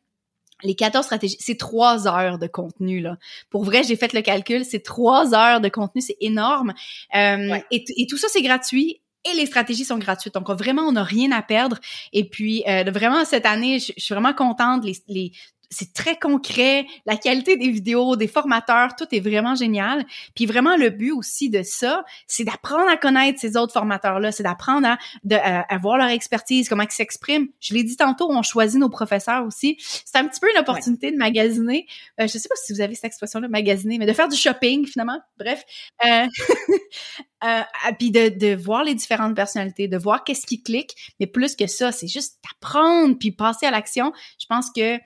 les 0.63 0.75
14 0.75 1.05
stratégies, 1.05 1.37
c'est 1.39 1.57
trois 1.57 2.07
heures 2.07 2.37
de 2.37 2.47
contenu 2.47 2.99
là. 2.99 3.17
Pour 3.49 3.63
vrai, 3.63 3.83
j'ai 3.83 3.95
fait 3.95 4.13
le 4.13 4.21
calcul, 4.21 4.65
c'est 4.65 4.81
trois 4.81 5.33
heures 5.33 5.61
de 5.61 5.69
contenu, 5.69 6.01
c'est 6.01 6.17
énorme. 6.19 6.73
Euh, 7.15 7.57
et, 7.71 8.07
tout 8.09 8.17
ça, 8.17 8.27
c'est 8.29 8.41
gratuit. 8.41 9.01
Et 9.29 9.35
les 9.35 9.45
stratégies 9.45 9.83
sont 9.83 9.97
gratuites. 9.97 10.33
Donc, 10.33 10.49
vraiment, 10.49 10.83
on 10.83 10.93
n'a 10.93 11.03
rien 11.03 11.31
à 11.31 11.41
perdre. 11.41 11.77
Et 12.13 12.29
puis, 12.29 12.63
euh, 12.67 12.83
vraiment, 12.89 13.25
cette 13.25 13.45
année, 13.45 13.79
je, 13.79 13.93
suis 13.97 14.13
vraiment 14.13 14.33
contente. 14.33 14.85
Les, 14.85 14.95
les, 15.07 15.31
c'est 15.69 15.93
très 15.93 16.17
concret. 16.17 16.85
La 17.05 17.15
qualité 17.15 17.55
des 17.55 17.69
vidéos, 17.69 18.15
des 18.15 18.27
formateurs, 18.27 18.95
tout 18.95 19.07
est 19.11 19.19
vraiment 19.19 19.55
génial. 19.55 20.05
Puis 20.35 20.45
vraiment, 20.45 20.75
le 20.75 20.89
but 20.89 21.11
aussi 21.11 21.49
de 21.49 21.61
ça, 21.63 22.03
c'est 22.27 22.43
d'apprendre 22.43 22.89
à 22.89 22.97
connaître 22.97 23.39
ces 23.39 23.55
autres 23.55 23.73
formateurs-là, 23.73 24.31
c'est 24.31 24.43
d'apprendre 24.43 24.87
à, 24.87 24.97
de, 25.23 25.35
à, 25.35 25.77
voir 25.77 25.97
leur 25.97 26.09
expertise, 26.09 26.67
comment 26.69 26.83
ils 26.83 26.91
s'expriment. 26.91 27.47
Je 27.59 27.73
l'ai 27.73 27.83
dit 27.83 27.95
tantôt, 27.95 28.31
on 28.31 28.41
choisit 28.41 28.79
nos 28.79 28.89
professeurs 28.89 29.45
aussi. 29.45 29.77
C'est 29.79 30.17
un 30.17 30.27
petit 30.27 30.39
peu 30.39 30.47
une 30.51 30.59
opportunité 30.59 31.11
de 31.11 31.17
magasiner. 31.17 31.85
Euh, 32.19 32.27
je 32.27 32.37
sais 32.37 32.49
pas 32.49 32.55
si 32.55 32.73
vous 32.73 32.81
avez 32.81 32.95
cette 32.95 33.05
expression-là, 33.05 33.47
magasiner, 33.47 33.97
mais 33.99 34.07
de 34.07 34.13
faire 34.13 34.27
du 34.27 34.37
shopping 34.37 34.87
finalement. 34.87 35.19
Bref. 35.37 35.63
Euh, 36.05 36.25
euh, 37.43 37.61
puis 37.97 38.11
de, 38.11 38.29
de 38.29 38.55
voir 38.55 38.83
les 38.83 38.95
différentes 38.95 39.35
personnalités, 39.35 39.87
de 39.87 39.97
voir 39.97 40.23
qu'est-ce 40.23 40.47
qui 40.47 40.63
clique. 40.63 40.95
Mais 41.19 41.27
plus 41.27 41.55
que 41.55 41.67
ça, 41.67 41.91
c'est 41.91 42.07
juste 42.07 42.39
d'apprendre 42.43 43.17
puis 43.19 43.31
passer 43.31 43.67
à 43.67 43.71
l'action. 43.71 44.11
Je 44.39 44.45
pense 44.47 44.71
que 44.75 44.99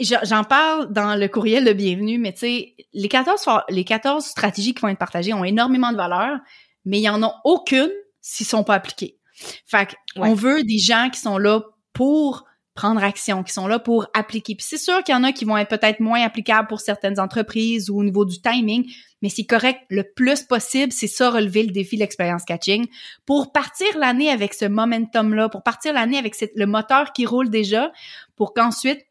J'en 0.00 0.42
parle 0.42 0.92
dans 0.92 1.14
le 1.14 1.28
courriel 1.28 1.64
de 1.64 1.72
bienvenue, 1.72 2.18
mais 2.18 2.32
tu 2.32 2.40
sais, 2.40 2.74
les 2.92 3.08
14, 3.08 3.46
les 3.68 3.84
14 3.84 4.24
stratégies 4.24 4.74
qui 4.74 4.80
vont 4.80 4.88
être 4.88 4.98
partagées 4.98 5.32
ont 5.32 5.44
énormément 5.44 5.92
de 5.92 5.96
valeur, 5.96 6.38
mais 6.84 6.98
il 6.98 7.02
y 7.02 7.08
en 7.08 7.22
a 7.22 7.40
aucune 7.44 7.90
s'ils 8.20 8.46
sont 8.46 8.64
pas 8.64 8.74
appliqués. 8.74 9.18
Fait 9.66 9.94
on 10.16 10.34
veut 10.34 10.64
des 10.64 10.78
gens 10.78 11.10
qui 11.12 11.20
sont 11.20 11.38
là 11.38 11.62
pour 11.92 12.44
prendre 12.74 13.02
action, 13.02 13.42
qui 13.42 13.52
sont 13.52 13.66
là 13.66 13.80
pour 13.80 14.06
appliquer. 14.14 14.54
Puis 14.54 14.66
c'est 14.68 14.78
sûr 14.78 15.02
qu'il 15.02 15.12
y 15.12 15.18
en 15.18 15.24
a 15.24 15.32
qui 15.32 15.44
vont 15.44 15.56
être 15.56 15.68
peut-être 15.68 15.98
moins 15.98 16.22
applicables 16.22 16.68
pour 16.68 16.80
certaines 16.80 17.18
entreprises 17.18 17.90
ou 17.90 17.98
au 17.98 18.04
niveau 18.04 18.24
du 18.24 18.40
timing, 18.40 18.88
mais 19.20 19.28
c'est 19.28 19.46
correct. 19.46 19.80
Le 19.90 20.04
plus 20.04 20.42
possible, 20.42 20.92
c'est 20.92 21.08
ça, 21.08 21.30
relever 21.30 21.64
le 21.64 21.72
défi 21.72 21.96
de 21.96 22.00
l'expérience 22.02 22.44
catching 22.44 22.86
pour 23.26 23.50
partir 23.50 23.98
l'année 23.98 24.30
avec 24.30 24.54
ce 24.54 24.64
momentum-là, 24.64 25.48
pour 25.48 25.64
partir 25.64 25.92
l'année 25.92 26.18
avec 26.18 26.36
le 26.54 26.66
moteur 26.66 27.12
qui 27.12 27.26
roule 27.26 27.50
déjà, 27.50 27.90
pour 28.36 28.54
qu'ensuite, 28.54 29.04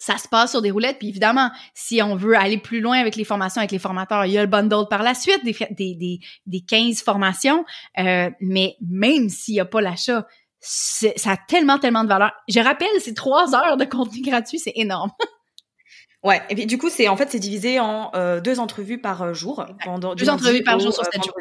ça 0.00 0.16
se 0.16 0.26
passe 0.26 0.50
sur 0.50 0.62
des 0.62 0.70
roulettes. 0.72 0.98
Puis 0.98 1.08
évidemment, 1.08 1.50
si 1.74 2.02
on 2.02 2.16
veut 2.16 2.36
aller 2.36 2.58
plus 2.58 2.80
loin 2.80 2.98
avec 2.98 3.14
les 3.16 3.24
formations, 3.24 3.60
avec 3.60 3.70
les 3.70 3.78
formateurs, 3.78 4.24
il 4.24 4.32
y 4.32 4.38
a 4.38 4.40
le 4.40 4.48
bundle 4.48 4.88
par 4.88 5.02
la 5.02 5.14
suite, 5.14 5.44
des, 5.44 5.54
des, 5.70 5.94
des, 5.94 6.20
des 6.46 6.60
15 6.62 7.02
formations. 7.02 7.64
Euh, 7.98 8.30
mais 8.40 8.76
même 8.80 9.28
s'il 9.28 9.54
n'y 9.54 9.60
a 9.60 9.66
pas 9.66 9.82
l'achat, 9.82 10.26
ça 10.58 11.30
a 11.30 11.36
tellement, 11.36 11.78
tellement 11.78 12.02
de 12.02 12.08
valeur. 12.08 12.32
Je 12.48 12.60
rappelle, 12.60 12.88
c'est 12.98 13.14
trois 13.14 13.54
heures 13.54 13.76
de 13.76 13.84
contenu 13.84 14.22
gratuit, 14.22 14.58
c'est 14.58 14.72
énorme. 14.74 15.10
ouais, 16.24 16.42
et 16.48 16.54
puis 16.54 16.64
du 16.64 16.78
coup, 16.78 16.88
c'est 16.88 17.08
en 17.08 17.16
fait, 17.16 17.30
c'est 17.30 17.38
divisé 17.38 17.78
en 17.78 18.10
euh, 18.14 18.40
deux 18.40 18.58
entrevues 18.58 19.00
par 19.00 19.22
euh, 19.22 19.34
jour. 19.34 19.66
Pendant, 19.84 20.14
deux 20.14 20.30
entrevues 20.30 20.64
par 20.64 20.80
jour 20.80 20.94
sur 20.94 21.04
sept 21.04 21.22
jours. 21.22 21.36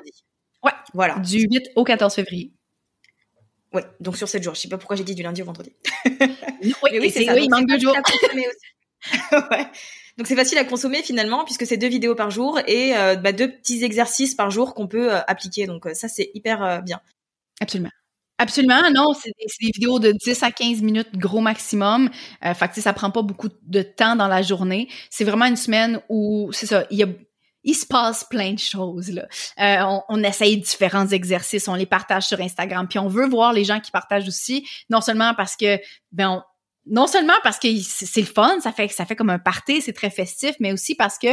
Ouais, 0.64 0.74
voilà. 0.94 1.18
Du 1.20 1.48
8 1.50 1.70
au 1.78 1.86
14 1.86 2.14
février. 2.14 2.54
Oui, 3.74 3.82
donc 4.00 4.18
sur 4.18 4.28
7 4.28 4.44
jours. 4.44 4.56
Je 4.56 4.62
sais 4.62 4.68
pas 4.68 4.78
pourquoi 4.78 4.96
j'ai 4.96 5.04
dit 5.04 5.16
du 5.16 5.24
lundi 5.24 5.42
au 5.42 5.46
vendredi. 5.46 5.74
oui, 6.62 6.74
oui 6.92 7.12
c'est 7.12 7.26
ça. 7.26 7.34
Oui, 7.34 7.44
il 7.44 7.50
manque 7.50 7.68
deux 7.68 7.80
jours. 7.80 7.96
ouais. 9.52 9.68
Donc 10.18 10.28
c'est 10.28 10.36
facile 10.36 10.58
à 10.58 10.66
consommer 10.66 11.02
finalement 11.04 11.46
puisque 11.46 11.66
c'est 11.66 11.78
deux 11.78 11.88
vidéos 11.88 12.16
par 12.16 12.30
jour 12.30 12.60
et 12.68 12.98
euh, 12.98 13.16
bah, 13.16 13.32
deux 13.32 13.50
petits 13.50 13.84
exercices 13.84 14.36
par 14.36 14.52
jour 14.52 14.74
qu'on 14.74 14.88
peut 14.88 15.14
euh, 15.14 15.22
appliquer. 15.28 15.66
Donc 15.66 15.86
euh, 15.86 15.94
ça 15.94 16.08
c'est 16.10 16.32
hyper 16.34 16.82
bien. 16.84 17.00
Absolument. 17.62 17.92
Absolument, 18.42 18.90
non, 18.96 19.14
c'est 19.14 19.34
des, 19.38 19.48
des, 19.60 19.72
vidéos 19.74 20.00
de 20.00 20.14
10 20.14 20.44
à 20.44 20.52
15 20.52 20.82
minutes 20.82 21.10
gros 21.18 21.42
maximum. 21.42 22.10
Euh, 22.46 22.54
fait 22.54 22.70
que 22.70 22.80
ça 22.80 22.94
prend 22.94 23.12
pas 23.12 23.22
beaucoup 23.22 23.50
de 23.64 23.82
temps 23.82 24.16
dans 24.16 24.30
la 24.30 24.42
journée. 24.42 24.88
C'est 25.10 25.26
vraiment 25.26 25.46
une 25.46 25.58
semaine 25.58 26.00
où 26.08 26.50
c'est 26.54 26.66
ça, 26.66 26.86
il 26.90 27.00
y 27.00 27.04
a 27.04 27.08
il 27.70 27.76
se 27.76 27.86
passe 27.86 28.24
plein 28.24 28.54
de 28.54 28.60
choses 28.60 29.12
là. 29.12 29.28
Euh, 29.60 29.84
on, 29.86 30.04
on, 30.10 30.24
essaye 30.24 30.58
différents 30.58 31.08
exercices, 31.08 31.68
on 31.68 31.76
les 31.76 31.86
partage 31.86 32.24
sur 32.24 32.40
Instagram, 32.42 32.88
puis 32.88 33.00
on 33.00 33.08
veut 33.08 33.28
voir 33.28 33.54
les 33.54 33.64
gens 33.64 33.80
qui 33.80 33.92
partagent 33.92 34.28
aussi, 34.28 34.68
non 34.90 35.02
seulement 35.02 35.34
parce 35.36 35.56
que 35.56 35.80
ben 36.12 36.44
non 36.86 37.06
seulement 37.06 37.34
parce 37.44 37.60
que 37.60 37.68
c'est 37.82 38.22
le 38.22 38.28
fun, 38.28 38.60
ça 38.62 38.72
fait 38.72 38.88
ça 38.88 39.06
fait 39.06 39.16
comme 39.16 39.30
un 39.30 39.38
party, 39.38 39.82
c'est 39.82 39.94
très 39.94 40.10
festif, 40.10 40.56
mais 40.60 40.74
aussi 40.74 40.96
parce 40.96 41.20
que 41.20 41.28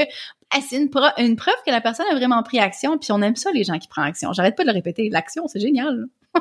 c'est 0.68 0.76
une, 0.76 0.90
une, 1.18 1.36
preuve 1.36 1.54
que 1.64 1.70
la 1.70 1.80
personne 1.80 2.06
a 2.10 2.14
vraiment 2.14 2.42
pris 2.42 2.58
action, 2.58 2.98
puis 2.98 3.10
on 3.12 3.22
aime 3.22 3.36
ça 3.36 3.50
les 3.52 3.64
gens 3.64 3.78
qui 3.78 3.88
prennent 3.88 4.04
action. 4.04 4.32
J'arrête 4.32 4.56
pas 4.56 4.64
de 4.64 4.68
le 4.68 4.74
répéter, 4.74 5.08
l'action 5.08 5.48
c'est 5.48 5.60
génial. 5.60 6.06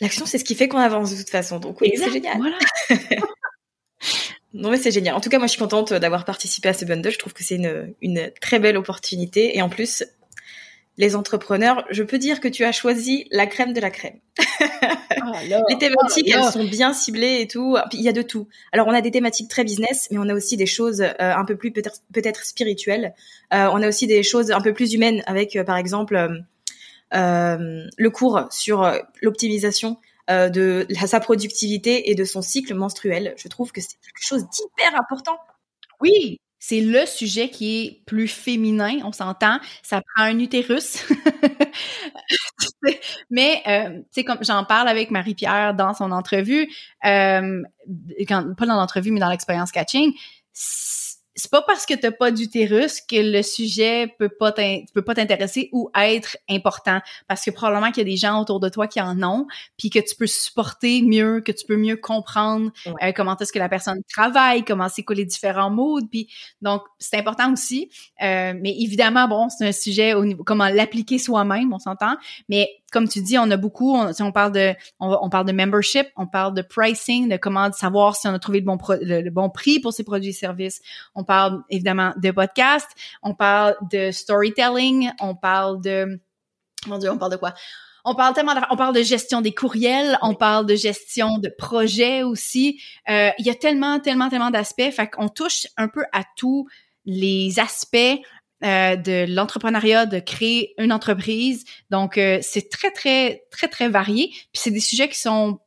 l'action 0.00 0.26
c'est 0.26 0.38
ce 0.38 0.44
qui 0.44 0.54
fait 0.54 0.68
qu'on 0.68 0.78
avance 0.78 1.10
de 1.10 1.16
toute 1.16 1.30
façon, 1.30 1.58
donc 1.58 1.80
oui 1.80 1.92
c'est 1.96 2.12
génial. 2.12 2.38
Voilà. 2.38 2.58
Non 4.54 4.70
mais 4.70 4.76
c'est 4.76 4.92
génial. 4.92 5.14
En 5.14 5.20
tout 5.20 5.28
cas, 5.28 5.38
moi 5.38 5.46
je 5.46 5.52
suis 5.52 5.60
contente 5.60 5.92
d'avoir 5.92 6.24
participé 6.24 6.68
à 6.68 6.72
ce 6.72 6.84
bundle. 6.84 7.10
Je 7.10 7.18
trouve 7.18 7.32
que 7.32 7.42
c'est 7.42 7.56
une, 7.56 7.92
une 8.00 8.30
très 8.40 8.60
belle 8.60 8.76
opportunité. 8.76 9.56
Et 9.56 9.62
en 9.62 9.68
plus, 9.68 10.04
les 10.96 11.16
entrepreneurs, 11.16 11.84
je 11.90 12.02
peux 12.02 12.18
dire 12.18 12.40
que 12.40 12.46
tu 12.46 12.64
as 12.64 12.70
choisi 12.70 13.26
la 13.32 13.46
crème 13.46 13.72
de 13.72 13.80
la 13.80 13.90
crème. 13.90 14.20
Oh 14.38 15.32
les 15.68 15.78
thématiques, 15.78 16.32
oh 16.32 16.38
elles 16.38 16.52
sont 16.52 16.64
bien 16.64 16.92
ciblées 16.92 17.40
et 17.40 17.48
tout. 17.48 17.76
Il 17.92 18.00
y 18.00 18.08
a 18.08 18.12
de 18.12 18.22
tout. 18.22 18.46
Alors, 18.72 18.86
on 18.86 18.94
a 18.94 19.00
des 19.00 19.10
thématiques 19.10 19.50
très 19.50 19.64
business, 19.64 20.06
mais 20.10 20.18
on 20.18 20.28
a 20.28 20.34
aussi 20.34 20.56
des 20.56 20.66
choses 20.66 21.00
euh, 21.00 21.10
un 21.18 21.44
peu 21.44 21.56
plus 21.56 21.72
peut-être 21.72 22.02
peut-être 22.12 22.44
spirituelles. 22.44 23.14
Euh, 23.52 23.68
on 23.72 23.82
a 23.82 23.88
aussi 23.88 24.06
des 24.06 24.22
choses 24.22 24.52
un 24.52 24.60
peu 24.60 24.72
plus 24.72 24.94
humaines 24.94 25.22
avec, 25.26 25.56
euh, 25.56 25.64
par 25.64 25.76
exemple, 25.76 26.44
le 27.12 28.08
cours 28.08 28.46
sur 28.50 28.92
l'optimisation 29.20 29.98
euh, 30.30 30.48
de 30.48 30.86
sa 31.06 31.20
productivité 31.20 32.10
et 32.10 32.14
de 32.14 32.24
son 32.24 32.42
cycle 32.42 32.74
menstruel. 32.74 33.34
Je 33.36 33.48
trouve 33.48 33.72
que 33.72 33.80
c'est 33.80 33.98
quelque 34.00 34.26
chose 34.26 34.46
d'hyper 34.48 34.98
important. 34.98 35.38
Oui, 36.00 36.38
c'est 36.66 36.80
le 36.80 37.04
sujet 37.04 37.50
qui 37.50 37.82
est 37.82 38.02
plus 38.06 38.26
féminin, 38.26 39.00
on 39.04 39.12
s'entend. 39.12 39.60
Ça 39.82 40.00
prend 40.00 40.24
un 40.24 40.38
utérus. 40.38 41.06
Mais, 43.30 43.62
euh, 43.66 43.98
tu 43.98 44.04
sais, 44.12 44.24
comme 44.24 44.38
j'en 44.40 44.64
parle 44.64 44.88
avec 44.88 45.10
Marie-Pierre 45.10 45.74
dans 45.74 45.92
son 45.92 46.10
entrevue, 46.10 46.72
euh, 47.04 47.62
pas 48.56 48.66
dans 48.66 48.76
l'entrevue, 48.76 49.10
mais 49.10 49.20
dans 49.20 49.28
l'expérience 49.28 49.72
catching, 49.72 50.14
c'est 51.36 51.50
pas 51.50 51.62
parce 51.62 51.84
que 51.84 51.94
t'as 51.94 52.12
pas 52.12 52.30
d'utérus 52.30 53.00
que 53.00 53.16
le 53.16 53.42
sujet 53.42 54.14
peut 54.18 54.28
pas 54.28 54.52
peut 54.52 55.02
pas 55.02 55.14
t'intéresser 55.14 55.68
ou 55.72 55.90
être 55.96 56.36
important. 56.48 57.00
Parce 57.26 57.44
que 57.44 57.50
probablement 57.50 57.90
qu'il 57.90 58.06
y 58.06 58.06
a 58.06 58.10
des 58.10 58.16
gens 58.16 58.40
autour 58.40 58.60
de 58.60 58.68
toi 58.68 58.86
qui 58.86 59.00
en 59.00 59.22
ont 59.22 59.46
puis 59.76 59.90
que 59.90 59.98
tu 59.98 60.14
peux 60.16 60.26
supporter 60.26 61.02
mieux 61.02 61.40
que 61.40 61.52
tu 61.52 61.66
peux 61.66 61.76
mieux 61.76 61.96
comprendre 61.96 62.70
euh, 63.02 63.12
comment 63.12 63.36
est-ce 63.36 63.52
que 63.52 63.58
la 63.58 63.68
personne 63.68 64.00
travaille 64.12 64.64
comment 64.64 64.88
c'est 64.88 65.02
quoi 65.02 65.16
les 65.16 65.24
différents 65.24 65.70
modes 65.70 66.08
puis 66.10 66.28
donc 66.62 66.82
c'est 66.98 67.18
important 67.18 67.52
aussi. 67.52 67.90
Euh, 68.22 68.54
mais 68.60 68.74
évidemment 68.78 69.26
bon 69.28 69.48
c'est 69.48 69.66
un 69.66 69.72
sujet 69.72 70.14
au 70.14 70.24
niveau 70.24 70.44
comment 70.44 70.68
l'appliquer 70.68 71.18
soi-même 71.18 71.72
on 71.72 71.78
s'entend 71.78 72.16
mais 72.48 72.68
comme 72.94 73.08
tu 73.08 73.20
dis, 73.22 73.36
on 73.38 73.50
a 73.50 73.56
beaucoup, 73.56 73.96
on, 73.96 74.12
on 74.20 74.30
parle 74.30 74.52
de, 74.52 74.72
on, 75.00 75.28
parle 75.28 75.46
de 75.46 75.52
membership, 75.52 76.06
on 76.16 76.28
parle 76.28 76.54
de 76.54 76.62
pricing, 76.62 77.28
de 77.28 77.36
comment 77.36 77.72
savoir 77.72 78.14
si 78.14 78.28
on 78.28 78.32
a 78.32 78.38
trouvé 78.38 78.60
le 78.60 78.64
bon, 78.64 78.78
le, 79.00 79.30
bon 79.30 79.50
prix 79.50 79.80
pour 79.80 79.92
ses 79.92 80.04
produits 80.04 80.30
et 80.30 80.32
services. 80.32 80.80
On 81.16 81.24
parle 81.24 81.64
évidemment 81.70 82.12
de 82.16 82.30
podcast, 82.30 82.88
on 83.24 83.34
parle 83.34 83.76
de 83.90 84.12
storytelling, 84.12 85.10
on 85.20 85.34
parle 85.34 85.80
de, 85.80 86.20
mon 86.86 86.98
Dieu, 86.98 87.10
on 87.10 87.18
parle 87.18 87.32
de 87.32 87.36
quoi? 87.36 87.52
On 88.04 88.14
parle 88.14 88.32
tellement, 88.32 88.54
on 88.70 88.76
parle 88.76 88.94
de 88.94 89.02
gestion 89.02 89.40
des 89.40 89.52
courriels, 89.52 90.16
on 90.22 90.34
parle 90.34 90.66
de 90.66 90.76
gestion 90.76 91.38
de 91.38 91.48
projets 91.48 92.22
aussi. 92.22 92.80
Euh, 93.08 93.30
il 93.38 93.46
y 93.46 93.50
a 93.50 93.56
tellement, 93.56 93.98
tellement, 93.98 94.28
tellement 94.28 94.50
d'aspects. 94.50 94.88
Fait 94.92 95.08
qu'on 95.08 95.28
touche 95.28 95.66
un 95.76 95.88
peu 95.88 96.04
à 96.12 96.22
tous 96.36 96.68
les 97.06 97.58
aspects 97.58 98.20
euh, 98.64 98.96
de 98.96 99.26
l'entrepreneuriat, 99.28 100.06
de 100.06 100.18
créer 100.18 100.74
une 100.78 100.92
entreprise. 100.92 101.64
Donc, 101.90 102.18
euh, 102.18 102.38
c'est 102.42 102.70
très, 102.70 102.90
très, 102.90 103.44
très, 103.50 103.68
très 103.68 103.88
varié. 103.88 104.28
Puis 104.28 104.46
c'est 104.54 104.70
des 104.70 104.80
sujets 104.80 105.08
qui 105.08 105.18
sont 105.18 105.58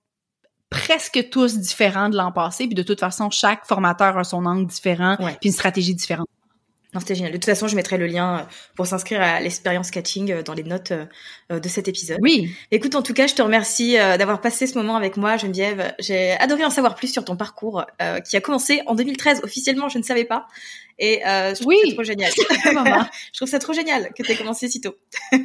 presque 0.69 1.29
tous 1.29 1.57
différents 1.57 2.09
de 2.09 2.17
l'an 2.17 2.31
passé. 2.31 2.65
Puis 2.65 2.75
de 2.75 2.83
toute 2.83 2.99
façon, 2.99 3.29
chaque 3.29 3.65
formateur 3.65 4.17
a 4.17 4.23
son 4.23 4.45
angle 4.45 4.67
différent, 4.67 5.15
puis 5.17 5.49
une 5.49 5.51
stratégie 5.51 5.95
différente. 5.95 6.27
Non, 6.97 6.99
c'était 6.99 7.15
génial. 7.15 7.31
De 7.31 7.37
toute 7.37 7.45
façon, 7.45 7.67
je 7.67 7.75
mettrai 7.75 7.97
le 7.97 8.07
lien 8.07 8.39
euh, 8.39 8.43
pour 8.75 8.87
s'inscrire 8.87 9.21
à 9.21 9.39
l'expérience 9.39 9.91
catching 9.91 10.41
dans 10.41 10.53
les 10.53 10.63
notes 10.63 10.91
de 11.49 11.69
cet 11.69 11.87
épisode. 11.87 12.17
Oui. 12.21 12.51
Écoute, 12.71 12.95
en 12.95 13.03
tout 13.03 13.13
cas, 13.13 13.27
je 13.27 13.35
te 13.35 13.41
remercie 13.41 13.93
d'avoir 13.93 14.41
passé 14.41 14.65
ce 14.67 14.77
moment 14.77 14.95
avec 14.95 15.15
moi, 15.17 15.37
Geneviève. 15.37 15.93
J'ai 15.99 16.31
adoré 16.31 16.65
en 16.65 16.69
savoir 16.69 16.95
plus 16.95 17.11
sur 17.11 17.23
ton 17.23 17.35
parcours 17.35 17.85
qui 18.27 18.35
a 18.35 18.41
commencé 18.41 18.81
en 18.87 18.95
2013. 18.95 19.41
Officiellement, 19.43 19.89
je 19.89 19.99
ne 19.99 20.03
savais 20.03 20.25
pas. 20.25 20.47
Et 20.99 21.25
euh, 21.25 21.53
je 21.53 21.61
trouve 21.61 21.67
oui. 21.67 21.89
ça 21.89 21.93
trop 21.93 22.03
génial. 22.03 22.31
je 23.33 23.37
trouve 23.37 23.49
ça 23.49 23.59
trop 23.59 23.73
génial 23.73 24.11
que 24.13 24.23
tu 24.23 24.31
aies 24.31 24.37
commencé 24.37 24.67
si 24.67 24.81
tôt. 24.81 24.95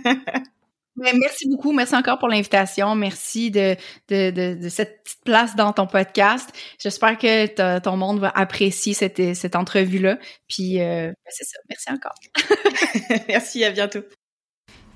Mais 0.96 1.12
merci 1.14 1.48
beaucoup. 1.48 1.72
Merci 1.72 1.94
encore 1.94 2.18
pour 2.18 2.28
l'invitation. 2.28 2.94
Merci 2.94 3.50
de, 3.50 3.76
de, 4.08 4.30
de, 4.30 4.62
de, 4.62 4.68
cette 4.68 5.02
petite 5.02 5.24
place 5.24 5.56
dans 5.56 5.72
ton 5.72 5.86
podcast. 5.86 6.50
J'espère 6.78 7.16
que 7.16 7.78
ton 7.78 7.96
monde 7.96 8.20
va 8.20 8.28
apprécier 8.28 8.92
cette, 8.92 9.34
cette 9.34 9.56
entrevue-là. 9.56 10.18
Puis, 10.48 10.80
euh, 10.80 11.08
ben, 11.08 11.30
c'est 11.30 11.44
ça. 11.44 11.58
Merci 11.68 11.90
encore. 11.90 13.24
merci. 13.28 13.64
À 13.64 13.70
bientôt. 13.70 14.00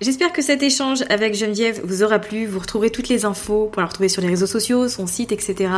J'espère 0.03 0.31
que 0.35 0.43
cet 0.43 0.63
échange 0.63 1.05
avec 1.09 1.35
Geneviève 1.35 1.81
vous 1.83 2.03
aura 2.03 2.19
plu. 2.19 2.45
Vous 2.45 2.59
retrouverez 2.59 2.91
toutes 2.91 3.09
les 3.09 3.25
infos 3.25 3.71
pour 3.73 3.81
la 3.81 3.89
retrouver 3.89 4.11
sur 4.11 4.21
les 4.21 4.29
réseaux 4.29 4.47
sociaux, 4.47 4.89
son 4.89 5.07
site, 5.07 5.33
etc. 5.33 5.71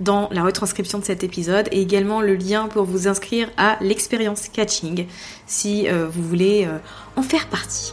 dans 0.00 0.30
la 0.30 0.42
retranscription 0.42 0.98
de 0.98 1.04
cet 1.04 1.24
épisode 1.24 1.68
et 1.70 1.82
également 1.82 2.22
le 2.22 2.36
lien 2.36 2.68
pour 2.68 2.84
vous 2.84 3.06
inscrire 3.06 3.50
à 3.58 3.76
l'expérience 3.82 4.48
catching 4.48 5.06
si 5.46 5.90
euh, 5.90 6.08
vous 6.08 6.22
voulez 6.22 6.64
euh, 6.66 6.78
en 7.16 7.22
faire 7.22 7.48
partie. 7.48 7.92